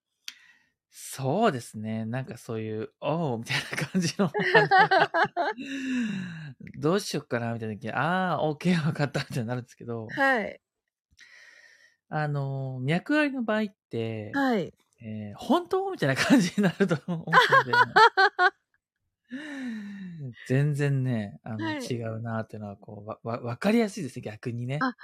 [0.90, 2.06] そうですね。
[2.06, 4.32] なんかそういう、おうみたいな感じの。
[6.80, 10.60] どうしよっかなみたいな時ああ、OK、わかったみたいになるんですけど、はい。
[12.10, 13.74] あの、脈ありの場合って、
[14.34, 14.74] はい。
[15.02, 15.92] えー、本当？
[15.92, 17.72] みたいな感じになると思うので、
[20.48, 24.80] 全然ね、あの、はい、違うなっていうのは、こう、わ、わ、わかりやすいですね、逆にね。
[24.82, 24.96] あ、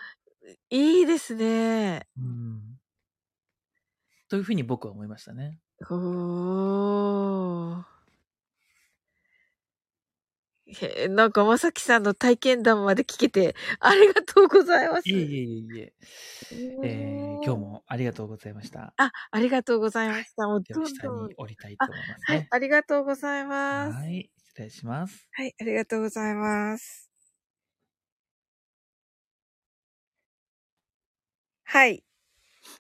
[0.69, 2.07] いいですね。
[2.17, 2.79] うん。
[4.29, 5.59] というふうに僕は思いましたね。
[5.89, 7.98] おー。
[10.69, 15.09] へなんか、まさきさんの体験談まで聞けて、ありがとうございます。
[15.09, 15.93] いえいえいえ。
[16.81, 18.93] えー、今日もありがとうございました。
[18.97, 20.47] あ、ありがとうございました。
[20.47, 22.35] もうどんどん下に降りたいと思いますね。
[22.35, 23.95] はい、ありがとうございます。
[23.95, 25.27] はい、失礼します。
[25.31, 27.09] はい、ありがとうございます。
[31.63, 32.03] はい。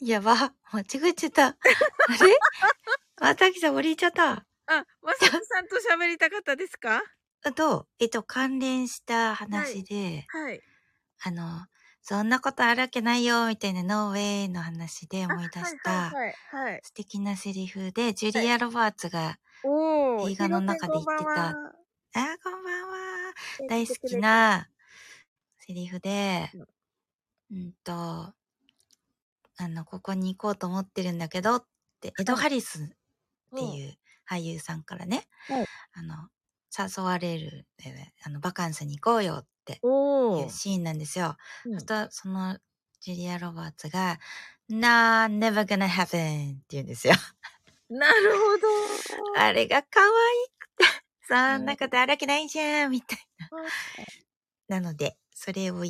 [0.01, 1.47] やば、間違えちゃった。
[1.47, 1.57] あ
[2.19, 2.37] れ？
[3.21, 4.31] またきさん降りちゃった。
[4.33, 7.01] あ、まさきさんと喋りたかったですか？
[7.43, 10.51] あと、えっと、関連した話で、はい。
[10.51, 10.63] はい、
[11.23, 11.67] あの、
[12.01, 16.17] そんなことあるわけないよ、みたいなノーウェイの話で思い出した、
[16.81, 19.39] 素敵なセリフで、ジュリア・ロバーツが
[20.17, 21.59] 映画の中で言ってた、
[22.13, 23.33] あ、こんばんは。
[23.67, 24.69] 大好きな
[25.59, 26.55] セリフで、
[27.51, 28.35] うんと、
[29.57, 31.65] あの、ここに行こうと思ってるんだけどっ
[31.99, 32.87] て、エド・ハリスっ
[33.55, 33.97] ていう
[34.29, 35.27] 俳優さんからね、
[35.93, 36.29] あの、
[36.79, 37.67] 誘われる、
[38.23, 41.35] あの、バカンスに行こうよっていうシーンなんですよ。
[41.65, 42.57] うん、そしたその、
[43.01, 44.19] ジュリア・ロバーツが、
[44.69, 47.15] Nah, never gonna happen って言うんですよ。
[47.89, 48.67] なるほど。
[49.41, 50.09] あれが可愛
[50.59, 50.85] くて、
[51.27, 53.19] そんなことあるわけないじゃん、みたい
[54.69, 54.79] な。
[54.79, 55.83] なので、それを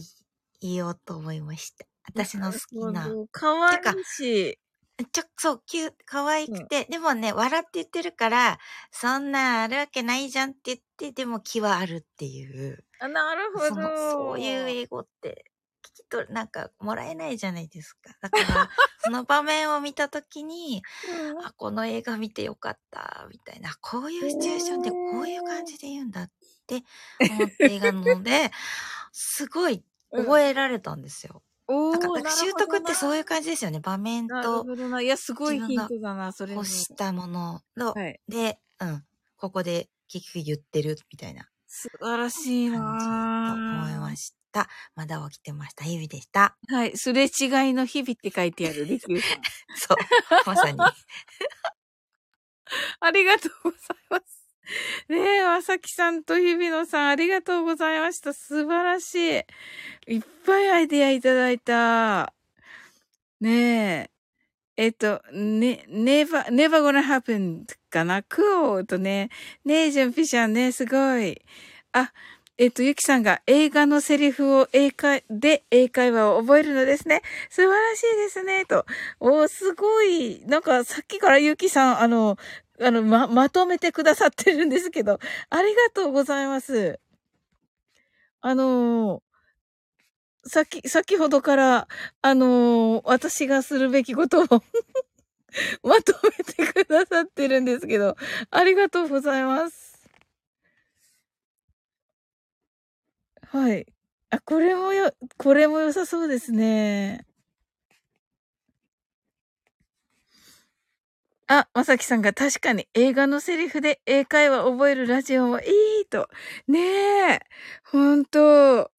[0.61, 1.86] 言おうと思いました。
[2.06, 3.07] 私の好きな。
[3.32, 4.60] 可愛いし。
[5.05, 8.59] ちょ、そう、キュ可愛くて、うん、でもね、笑って言ってるから、
[8.91, 12.84] そんなあるわけないじゃんって言って、でも気はあるっていう。
[12.99, 13.67] あ、なるほど。
[13.67, 15.45] そそういう英語って、
[15.84, 18.13] 聞き取る、なんか、もらえないじゃないですか。
[18.21, 18.69] だから、
[18.99, 20.81] その場面を見たときに、
[21.31, 26.31] うん、あ、この映画見てよかった、みたいな、こういうシチュエーションでこういう感じで言うんだっ
[26.67, 26.84] て
[27.21, 28.51] 思って映画なので、
[29.13, 31.35] すごい覚えられたんですよ。
[31.35, 31.48] おなん
[31.99, 33.79] か、なんか習得ってそういう感じですよね。
[33.79, 34.65] 場面と。
[35.01, 36.53] いや、すごいヒントだな、それ。
[36.53, 39.03] 欲したものの、はい、で、うん。
[39.37, 41.47] ここで結局言ってるみたいな。
[41.67, 42.83] 素晴らしいなと
[43.53, 44.67] 思いました。
[44.95, 45.83] まだ起きてました。
[45.85, 46.57] 日々でした。
[46.67, 46.97] はい。
[46.97, 47.29] すれ違い
[47.73, 49.41] の日々って書いてあるリキューさん。
[49.77, 49.97] そう。
[50.47, 50.79] まさに。
[52.99, 53.79] ありがとうござい
[54.09, 54.39] ます。
[55.09, 58.33] ねえ、まさきさんと日比野さん、ありがとうございました。
[58.33, 59.15] 素晴らし
[60.07, 60.15] い。
[60.15, 62.33] いっぱいアイディアいただいた。
[63.41, 64.09] ねえ。
[64.77, 68.23] えっと、ね、never, never gonna happen かな？
[68.23, 69.29] クオーとね。
[69.65, 71.41] ねえ、ジュンピシャンね、すごい。
[71.91, 72.13] あ、
[72.57, 77.21] えっと、ゆきさんが映画のセリフを英会、で英会話を覚えるのですね。
[77.49, 78.85] 素晴らしいですね、と。
[79.19, 80.43] おすごい。
[80.45, 82.37] なんか、さっきからゆきさん、あの、
[82.81, 85.19] あの、ま、まとめてくださってるんですけど、
[85.49, 86.99] ありがとうございます。
[88.41, 91.88] あのー、さき、先ほどから、
[92.22, 94.45] あのー、私がするべきことを
[95.84, 98.15] まとめてくださってるんですけど、
[98.49, 99.99] ありがとうございます。
[103.47, 103.85] はい。
[104.30, 107.26] あ、これもよ、これも良さそうですね。
[111.51, 115.63] あ、まさきさんが確かに映画のセリフで英会話覚えるラジオもい
[116.03, 116.30] いと。
[116.67, 116.80] ね
[117.34, 117.39] え。
[117.85, 118.91] ほんと。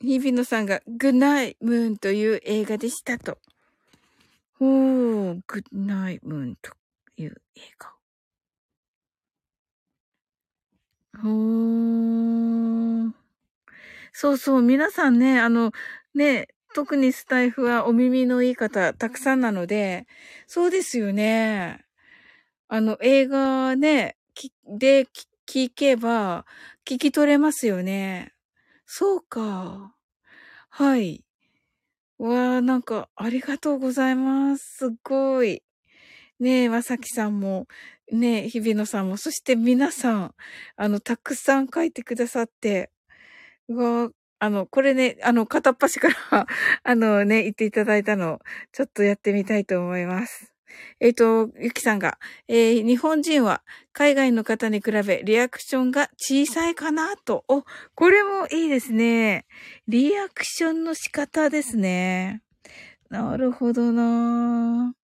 [0.00, 3.36] 日比野さんがグッナイムーンという映画でしたと。
[4.58, 6.72] おー、グッナイムーンと
[7.18, 7.92] いう映画。
[11.22, 13.12] ほー。
[14.14, 15.72] そうそう、皆さんね、あの、
[16.14, 20.06] ね、特にスタイフはお耳のいい方たくさんなので、
[20.46, 21.86] そうですよね。
[22.68, 24.18] あの、映画ね、
[24.68, 25.06] で
[25.48, 26.44] 聞けば、
[26.84, 28.34] 聞き取れますよね。
[28.84, 29.94] そうか。
[30.68, 31.24] はい。
[32.18, 34.76] わあ、なんか、ありがとうございます。
[34.88, 35.62] すごい。
[36.40, 37.68] ねえ、まさきさんも、
[38.12, 40.34] ねえ、日比野さんも、そして皆さん、
[40.76, 42.90] あの、たくさん書いてくださって、
[43.68, 46.46] うわあの、これね、あの、片っ端から
[46.82, 48.40] あのね、言っていただいたの、
[48.72, 50.52] ちょっとやってみたいと思います。
[51.00, 52.18] えっ、ー、と、ゆきさんが、
[52.48, 57.44] えー、日本人は海外の方に比べリアクションが小さいかなと。
[57.48, 57.64] お、
[57.94, 59.46] これもいいですね。
[59.88, 62.42] リアクションの仕方ですね。
[63.08, 64.94] なるほどな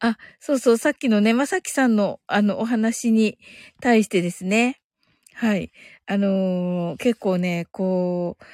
[0.00, 3.38] あ、そうそう、さっきのね、まさきさんのあのお話に
[3.80, 4.80] 対してですね。
[5.40, 5.70] はい。
[6.06, 8.44] あのー、結構ね、こう、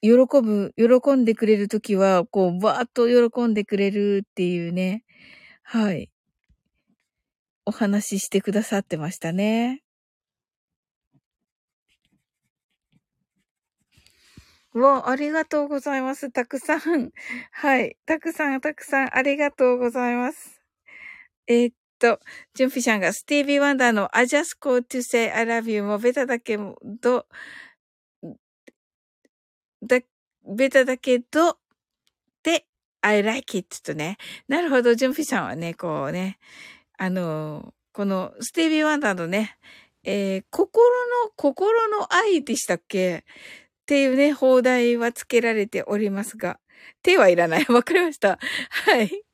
[0.00, 0.12] 喜
[0.42, 5.04] ぶ、喜んでくれるときは、こう、バーッと喜んでくれるっていうね。
[5.62, 6.10] はい。
[7.66, 9.82] お話ししてくださってましたね。
[14.72, 16.30] わ、ありがとうございます。
[16.30, 17.10] たくさん。
[17.52, 17.98] はい。
[18.06, 20.62] たくさん、たくさん、ありがとうございます。
[21.46, 22.18] えー、っと、
[22.54, 27.26] ジュンピシャンがスティービー・ワンダーの I just called to say I love you もベタだけど、
[29.82, 30.00] だ、
[30.44, 31.58] ベタだけど、
[32.42, 32.66] で、
[33.02, 34.16] I like it とね。
[34.48, 36.38] なるほど、ジュンピシャンはね、こうね、
[36.98, 39.56] あの、このスティービー・ワンダーのね、
[40.02, 40.90] えー、心
[41.24, 43.18] の、心の愛でしたっけ？
[43.18, 43.22] っ
[43.86, 46.58] ていうね、放題は付けられておりますが、
[47.02, 47.66] 手はいらない。
[47.68, 48.38] わかりました。
[48.70, 49.24] はい。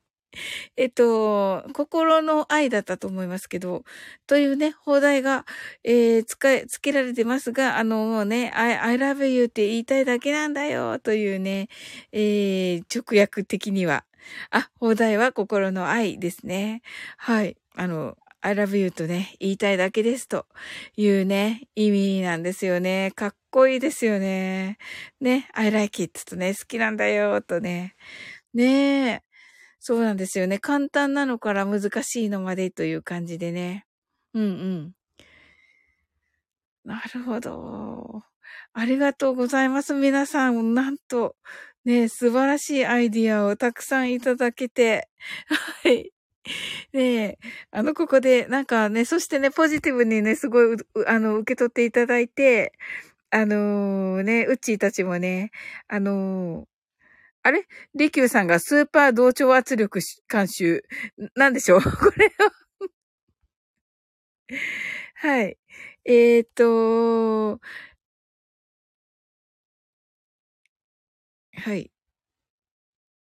[0.75, 3.83] えっと、心の愛だったと思いますけど、
[4.27, 5.45] というね、放題が、
[5.83, 11.69] えー、使え、付けられてますが、あの、もうね、I, I love you って言いたいだけなんだよ、というね、
[12.11, 14.05] えー、直訳的には。
[14.51, 16.81] あ、放題は心の愛ですね。
[17.17, 17.57] はい。
[17.75, 20.45] あの、I love you とね、言いたいだけですと
[20.95, 23.11] いうね、意味なんですよね。
[23.15, 24.77] かっこいいですよね。
[25.19, 27.95] ね、I like it とね、好きなんだよ、とね。
[28.53, 29.26] ねえ。
[29.87, 30.59] そうなんですよね。
[30.59, 33.85] 簡単なのから難しいのまでという感じでね。
[34.33, 34.93] うんうん。
[36.83, 38.21] なるほど。
[38.73, 39.93] ありがとうございます。
[39.93, 41.37] 皆さん、なんと、
[41.85, 45.07] ね、素晴らしいアイディアをたくさんいただけて。
[45.83, 46.11] はい。
[46.91, 47.37] ね
[47.71, 52.73] あの、ここで、なんかね、そしてね、ポジティブにね、すごい、あの、受け取っていただいて、
[53.29, 55.51] あのー、ね、うっちーたちもね、
[55.87, 56.76] あのー、
[57.47, 57.65] あれ？
[57.95, 59.99] 利休さんがスーパー同調圧力
[60.29, 60.83] 監修。
[61.35, 61.79] なんでしょう？
[61.81, 62.51] これは
[65.15, 65.57] はい。
[66.05, 67.59] えっ、ー、と、
[71.53, 71.91] はい。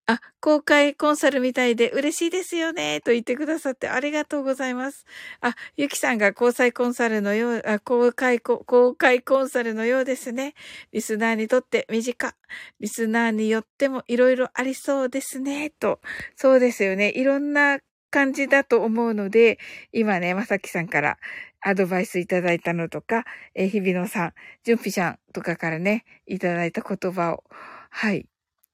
[0.07, 5.05] あ、公開コンサルみたいで嬉しいですよね、と言ってくださってありがとうございます。
[5.41, 10.53] あ、ゆきさんが交際コンサルのよう、あ公開、公開コンサルのようですね。
[10.91, 12.35] リスナーにとって身近。
[12.79, 15.99] リスナーによってもいろいろありそうですね、と。
[16.35, 17.09] そうですよね。
[17.15, 17.79] いろんな
[18.11, 19.57] 感じだと思うので、
[19.91, 21.17] 今ね、まさきさんから
[21.61, 23.25] アドバイスいただいたのとか、
[23.55, 24.33] え日比野さん、
[24.63, 27.43] じゅんぴちゃんとかからね、いただいた言葉を、
[27.89, 28.27] はい、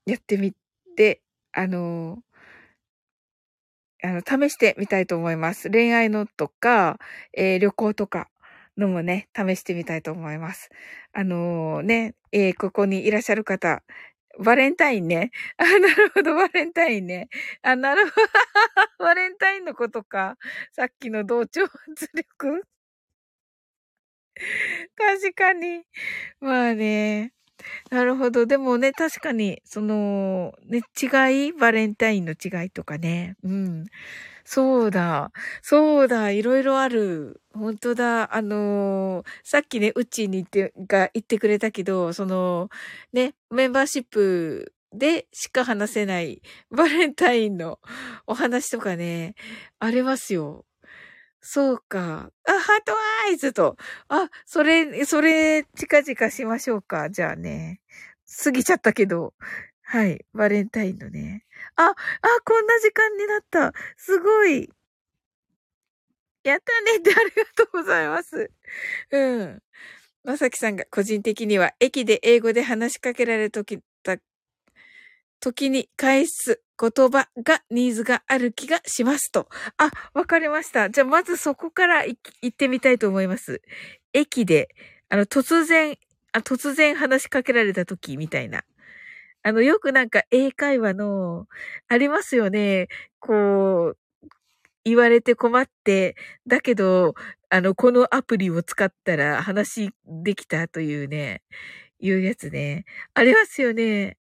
[0.06, 0.56] やってみで、
[0.96, 1.22] で
[1.54, 2.20] あの、
[4.04, 5.70] あの、試してみたいと思います。
[5.70, 6.98] 恋愛のとか、
[7.34, 8.30] えー、旅行とか
[8.78, 10.70] のもね、試してみたいと思います。
[11.14, 13.84] あのー、ね、えー、ここにいらっしゃる方、
[14.40, 15.32] バレンタインね。
[15.58, 17.30] あ、なるほど、バレンタインね。
[17.62, 18.28] あ、なるほど。
[19.06, 20.38] バレンタインのことか。
[20.72, 22.64] さっきの同調圧力。
[24.96, 25.84] 確かに。
[26.40, 27.34] まあね。
[27.90, 28.46] なるほど。
[28.46, 33.36] でもね、確かに、その、ね、違いバレンタインの違いとかね。
[33.44, 33.86] うん。
[34.44, 35.32] そうだ。
[35.62, 36.32] そうだ。
[36.32, 37.42] いろいろある。
[37.54, 38.36] 本当だ。
[38.36, 42.70] あのー、さっきね、うちに行って、が言ってくれたけど、その、
[43.14, 47.80] ね、メンバーシップでしか話せないバレンタインの
[48.28, 49.36] お話とかね、
[49.80, 50.66] ありますよ。
[51.42, 52.32] そうか。
[52.46, 52.94] あ、ハート
[53.28, 53.76] アイズと。
[54.10, 57.10] あ、それ、それ、近々しましょうか。
[57.10, 57.82] じゃあね。
[58.44, 59.34] 過ぎちゃったけど。
[59.82, 60.26] はい。
[60.34, 61.46] バレンタインのね。
[61.76, 61.96] あ、あ、
[62.46, 63.74] こんな時間になった。
[63.98, 64.70] すごい。
[66.44, 68.52] やったねってありがとうございます。
[69.12, 69.62] うん。
[70.24, 73.80] まさきさんが個人的には駅で英語で話しかけられるとき、
[75.42, 79.50] 時に返す言葉がニーズがある気がしますと。
[79.78, 80.90] あ、わかりました。
[80.90, 83.62] じゃあまずそこから行ってみたいと思います。
[84.14, 84.70] 駅で、
[85.10, 85.98] あの、突然、
[86.32, 88.64] あ突然話しかけられた時みたいな。
[89.44, 91.48] あの、よくなんか英会話の、
[91.88, 92.88] ありますよね。
[93.20, 93.98] こう、
[94.86, 96.16] 言われて困って、
[96.48, 97.16] だけど、
[97.50, 101.42] あの、このアプリを使ったら話できたというね、
[102.00, 102.86] いうやつね。
[103.16, 104.18] ありますよね。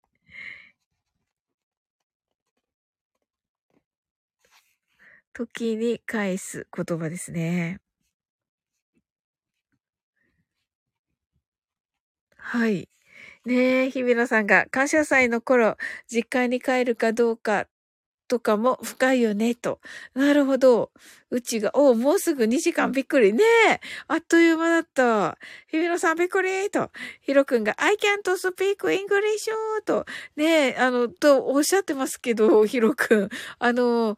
[5.35, 7.81] 時に返す言葉ですね。
[12.39, 12.89] はい。
[13.47, 15.77] ねえ、日比野さんが感謝祭の頃、
[16.09, 17.67] 実家に帰るかどうか
[18.29, 19.81] とかも深いよね、と。
[20.15, 20.93] なるほど。
[21.31, 23.33] うちが、おもうすぐ2時間びっくり。
[23.35, 25.39] ねえ、あっという間だった。
[25.69, 26.91] 日比野さんびっくりと。
[27.23, 29.51] ひろくんが、I can't speak English
[29.87, 30.07] と。
[30.37, 33.29] ねえ、あの、とおっしゃってますけど、ひろくん。
[33.59, 34.17] あの、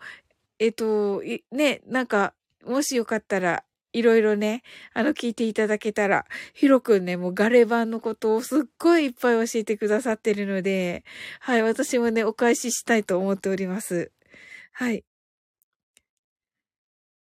[0.58, 1.22] えっと、
[1.52, 2.34] ね、なんか、
[2.64, 4.62] もしよかったら、いろいろね、
[4.94, 11.04] あの、聞いていただけたら、ヒロくんね、もうガレ版のことをすっごいいっぱい教えてくださってるので、
[11.40, 14.12] はい、私もね、お返ししたいと思っております。
[14.72, 15.04] はい。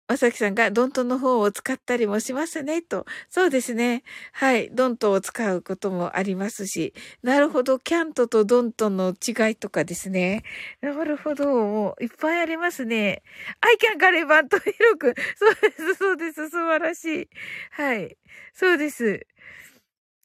[0.07, 3.05] まさきさんがドントの方を使ったりもしますね、と。
[3.29, 4.03] そうですね。
[4.33, 4.69] はい。
[4.71, 6.93] ドントを使うこともありますし。
[7.23, 7.79] なるほど。
[7.79, 10.43] キャントとドントの違いとかですね。
[10.81, 11.45] なるほど。
[11.47, 13.23] もういっぱいありますね。
[13.61, 15.15] アイキャンガレバンとヒロく。
[15.37, 16.49] そうです、そうです。
[16.49, 17.29] 素晴らしい。
[17.71, 18.17] はい。
[18.53, 19.25] そうです。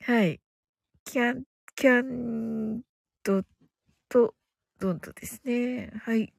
[0.05, 0.40] はい。
[1.05, 1.44] キャン、
[1.74, 2.82] キャン
[3.23, 3.43] ト
[4.09, 4.35] と
[4.78, 5.90] ドントですね。
[6.05, 6.32] はい。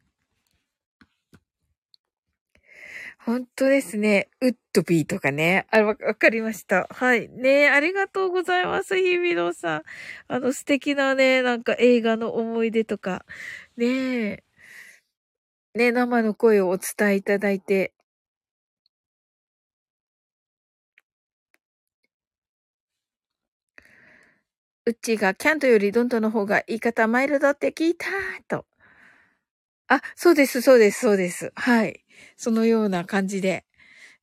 [3.25, 4.29] 本当ですね。
[4.41, 5.67] ウッドビーとかね。
[5.71, 6.87] あ、わかりました。
[6.89, 7.29] はい。
[7.29, 9.83] ねありがとうございます、日比野さん。
[10.27, 13.25] あの素敵なね、なんか映画の思い出とか。
[13.77, 13.85] ね
[14.31, 14.43] え。
[15.75, 17.93] ね生の声をお伝えいただいて。
[24.87, 28.07] うちがキャントよりドントの方が言い方マイルドって聞いた
[28.47, 28.65] と。
[29.91, 31.51] あ、そうです、そうです、そうです。
[31.53, 32.05] はい。
[32.37, 33.65] そのような感じで。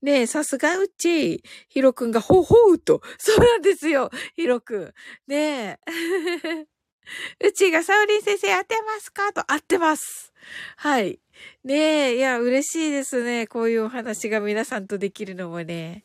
[0.01, 3.03] ねえ、さすがうち、ヒロくんがほほうと。
[3.19, 4.95] そうなんですよ、ヒロくん。
[5.27, 6.66] ねえ。
[7.47, 9.32] うちがサウリン先生合ってますか？
[9.35, 10.32] と合ってます。
[10.77, 11.20] はい。
[11.65, 13.47] ねえ、いや、嬉しいですね。
[13.47, 16.05] こういうお話が皆さんとできるのもね。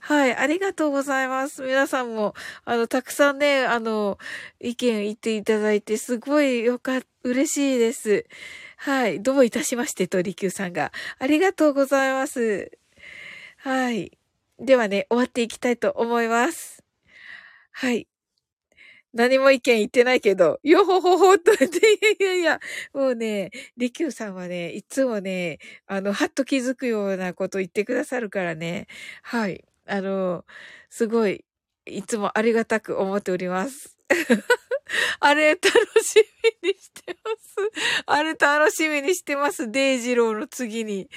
[0.00, 1.62] はい、ありがとうございます。
[1.62, 2.34] 皆さんも、
[2.64, 4.18] あの、たくさんね、あの、
[4.60, 8.26] 意見言っていただいて、すごいよかっ、嬉しいです。
[8.84, 9.22] はい。
[9.22, 10.92] どういたしましてと、りきゅうさんが。
[11.18, 12.70] ありがとうございます。
[13.58, 14.18] はい。
[14.58, 16.84] ではね、終わっていきたいと思います。
[17.72, 18.06] はい。
[19.14, 21.66] 何も意見言ってないけど、よほほほっと、 いや
[22.20, 22.60] いやいや、
[22.92, 28.88] もうね、りきゅうさんはね、いつもね、あの、はっと気づくようなこと言ってくださるからね、
[29.22, 29.64] はい。
[29.86, 30.44] あの、
[30.90, 31.44] すごい、
[31.86, 33.96] いつもありがたく思っております。
[35.20, 35.68] あれ楽
[36.02, 36.24] し
[36.62, 38.04] みにしてます。
[38.06, 39.70] あれ楽しみにしてます。
[39.70, 41.08] デイジローの次に。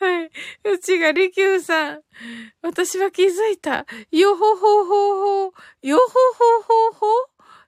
[0.00, 0.30] はい。
[0.64, 2.02] うちがりきゅうさん。
[2.62, 3.86] 私は気づいた。
[4.10, 5.52] よほほほほ。
[5.82, 6.04] よほ
[6.62, 7.06] ほほほ。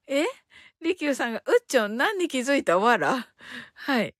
[0.06, 0.24] え？
[0.80, 2.78] りきゅうさんが、うっちょん、何に気づいた？
[2.78, 3.28] わら
[3.74, 4.14] はい。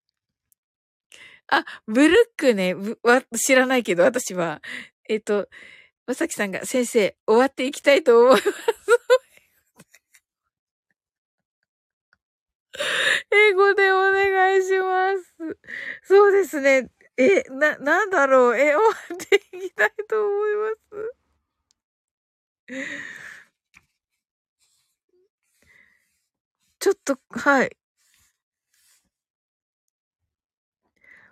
[1.49, 2.75] あ、ブルックね。
[3.03, 4.61] わ、知らないけど、私は。
[5.09, 5.49] えっと、
[6.07, 8.45] まさきさんが、先生、終わっていきたいと思います。
[13.33, 15.59] 英語でお願いします
[16.03, 16.89] そうですね。
[17.17, 18.57] え、な、なんだろう。
[18.57, 18.81] え、終わ
[19.15, 21.17] っていきたいと思います。
[26.79, 27.77] ちょっと、はい。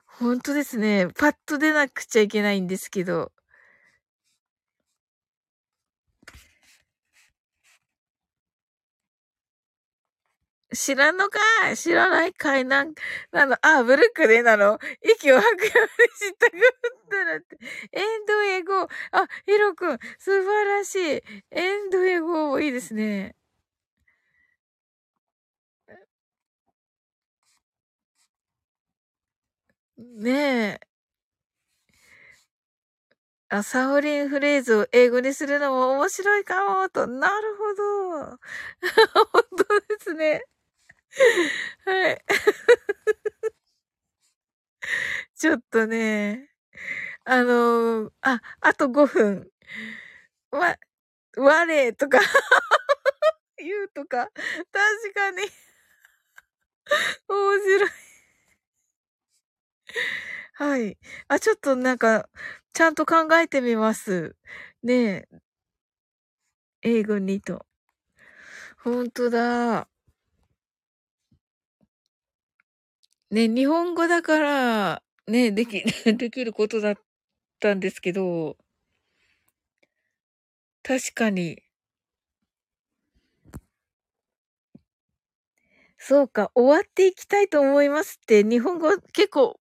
[0.07, 1.09] ほんとですね。
[1.19, 3.34] パッと出なくちゃいけないんですけど。
[10.75, 11.39] 知らんのか
[11.77, 12.65] 知らないかい？
[12.65, 12.95] なん、
[13.33, 14.79] なの、あ、ブルックでなの？
[15.03, 16.61] 息を吐くようにしたくっ
[17.11, 17.59] たらって。
[17.93, 18.83] エンドエゴ。
[19.13, 21.23] あ、ヒロくん、素晴らしい。
[21.51, 23.35] エンドエゴもいいですね。
[29.99, 30.87] ねえ。
[33.51, 37.07] あ、サオリンフレーズを英語にするのも面白いかも、と。
[37.07, 38.39] なるほど。
[39.33, 40.45] 本当ですね。
[41.87, 42.25] はい。
[45.37, 46.49] ちょっとね、
[47.25, 49.51] あのー、あ、あと5分。
[50.53, 50.77] わ、
[51.37, 52.19] 我とか
[53.59, 54.29] 言うとか、
[54.73, 55.43] 確かに
[57.29, 57.91] 面白い
[60.57, 60.97] はい。
[61.29, 62.29] あ、ちょっとなんか、
[62.73, 64.37] ちゃんと考えてみます。
[64.83, 64.95] ね
[65.33, 65.41] え。
[66.83, 67.65] 英語にと。
[68.79, 69.89] ほんとだ。
[73.35, 75.83] ね、日本語だから、ね、でき、
[76.17, 76.95] できることだっ
[77.61, 78.57] たんですけど、
[80.85, 81.65] 確かに。
[85.99, 89.59] そうか、終わっていきたいと思いますって、日本語結構、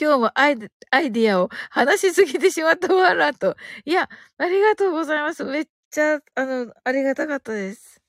[0.00, 3.56] 今日もアイデアイディアを 話しすぎてしまったわらと。
[3.86, 5.44] いや、ありがとうございます。
[5.44, 8.00] めっちゃ、あの、ありがたかったです。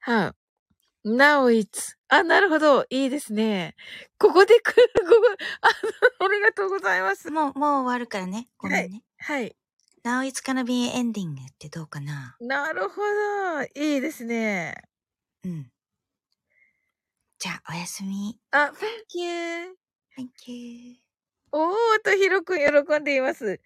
[0.00, 0.34] はい、あ、
[1.04, 2.86] Now it's あ、なるほど。
[2.90, 3.74] いいですね。
[4.18, 5.68] ここで来る、ここ、あ
[6.24, 7.30] ありがとうございます。
[7.30, 8.48] もう、もう終わるからね。
[8.58, 9.02] ごめんね。
[9.18, 9.42] はい。
[9.42, 9.56] はい、
[10.04, 12.36] Now it's gonna be ending ってどうかな？
[12.40, 13.62] なるほど。
[13.74, 14.74] いいですね。
[15.44, 15.70] うん。
[17.38, 18.40] じゃあ、おやすみ。
[18.50, 19.76] あ、thank you.
[20.16, 20.96] Thank you.
[21.52, 23.60] おーと、ひろくん喜んでいます。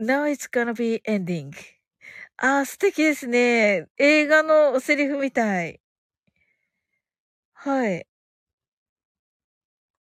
[0.00, 1.52] Now it's gonna be ending.
[2.38, 3.86] あ、素敵ですね。
[3.98, 5.81] 映画のセリフみたい。
[7.64, 8.06] はい。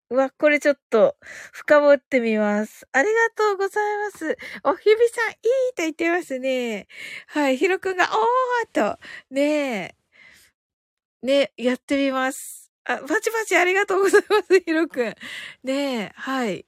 [0.10, 1.15] うわ、これちょっと、
[1.53, 2.86] 深掘ってみます。
[2.91, 4.38] ありがとうございます。
[4.64, 5.38] おひびさん、いい
[5.76, 6.88] と言ってますね。
[7.28, 8.99] はい、ひろくんが、おーと、
[9.30, 9.95] ね
[11.23, 12.72] え、ねやってみます。
[12.86, 15.15] あ、パチパチありがとうございます、ひろくん。
[15.64, 16.65] ねえ、はい。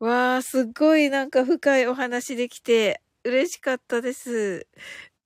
[0.00, 4.66] わー、すっごいなんか深いお話できて、嬉しかったです。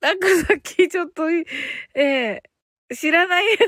[0.00, 1.44] なんかさっきちょっと、え
[1.94, 3.60] えー、知らないやつ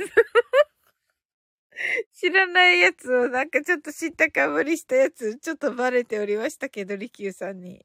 [2.12, 7.84] 知らないやつをなんかちょっと知ったかぶりしたやつ、ちょっとバレておりましたけど、リキューさんに。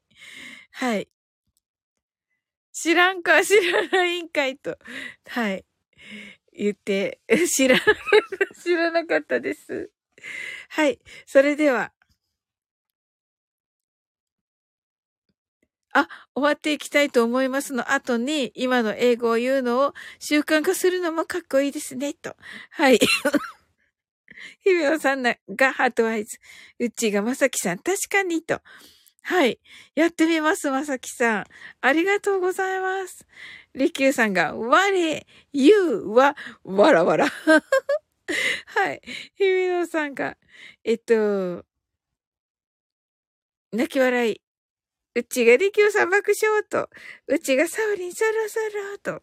[0.72, 1.08] はい。
[2.72, 4.78] 知らんか、知らないんかいと。
[5.26, 5.64] はい。
[6.52, 7.78] 言って、 知ら、
[8.62, 9.90] 知らなかったです。
[10.70, 11.00] はい。
[11.26, 11.92] それでは。
[15.94, 22.34] あ、終わっていきたいと思いますの後に、今の英語を言うのを習慣化するのもかっこいいですね、と。
[22.70, 22.98] はい。
[24.60, 26.38] ひびおさんがハートワイズ。
[26.78, 28.60] うちがまさきさん、確かにと。
[29.22, 29.60] はい。
[29.94, 31.44] やってみます、まさきさん。
[31.80, 33.26] ありがとうございます。
[33.74, 37.28] りきゅうさんが、我、ゆうは、わらわら。
[38.66, 39.00] はい。
[39.34, 40.36] ひびおさんが、
[40.84, 41.64] えっと、
[43.72, 44.40] 泣き笑い。
[45.14, 46.90] うちがりきゅうさん爆笑と、
[47.26, 48.58] うちがサウリンそろそ
[49.04, 49.22] ろと。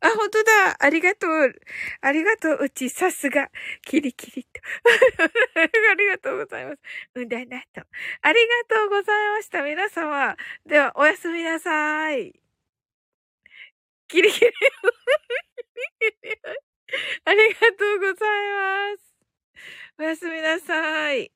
[0.00, 0.76] あ、本当だ。
[0.78, 1.52] ありがとう。
[2.00, 2.58] ありがとう。
[2.64, 3.50] うち、さすが。
[3.82, 4.60] キリキリと。
[5.60, 6.78] ありがとうございます。
[7.14, 7.82] うんだなと。
[8.22, 9.62] ありがとうございました。
[9.62, 10.36] 皆様。
[10.66, 12.34] では、おやすみなさい。
[14.08, 14.52] キリキリ。
[17.24, 18.16] ありがとうござい
[18.92, 19.14] ます。
[19.98, 21.30] おやすみなさい。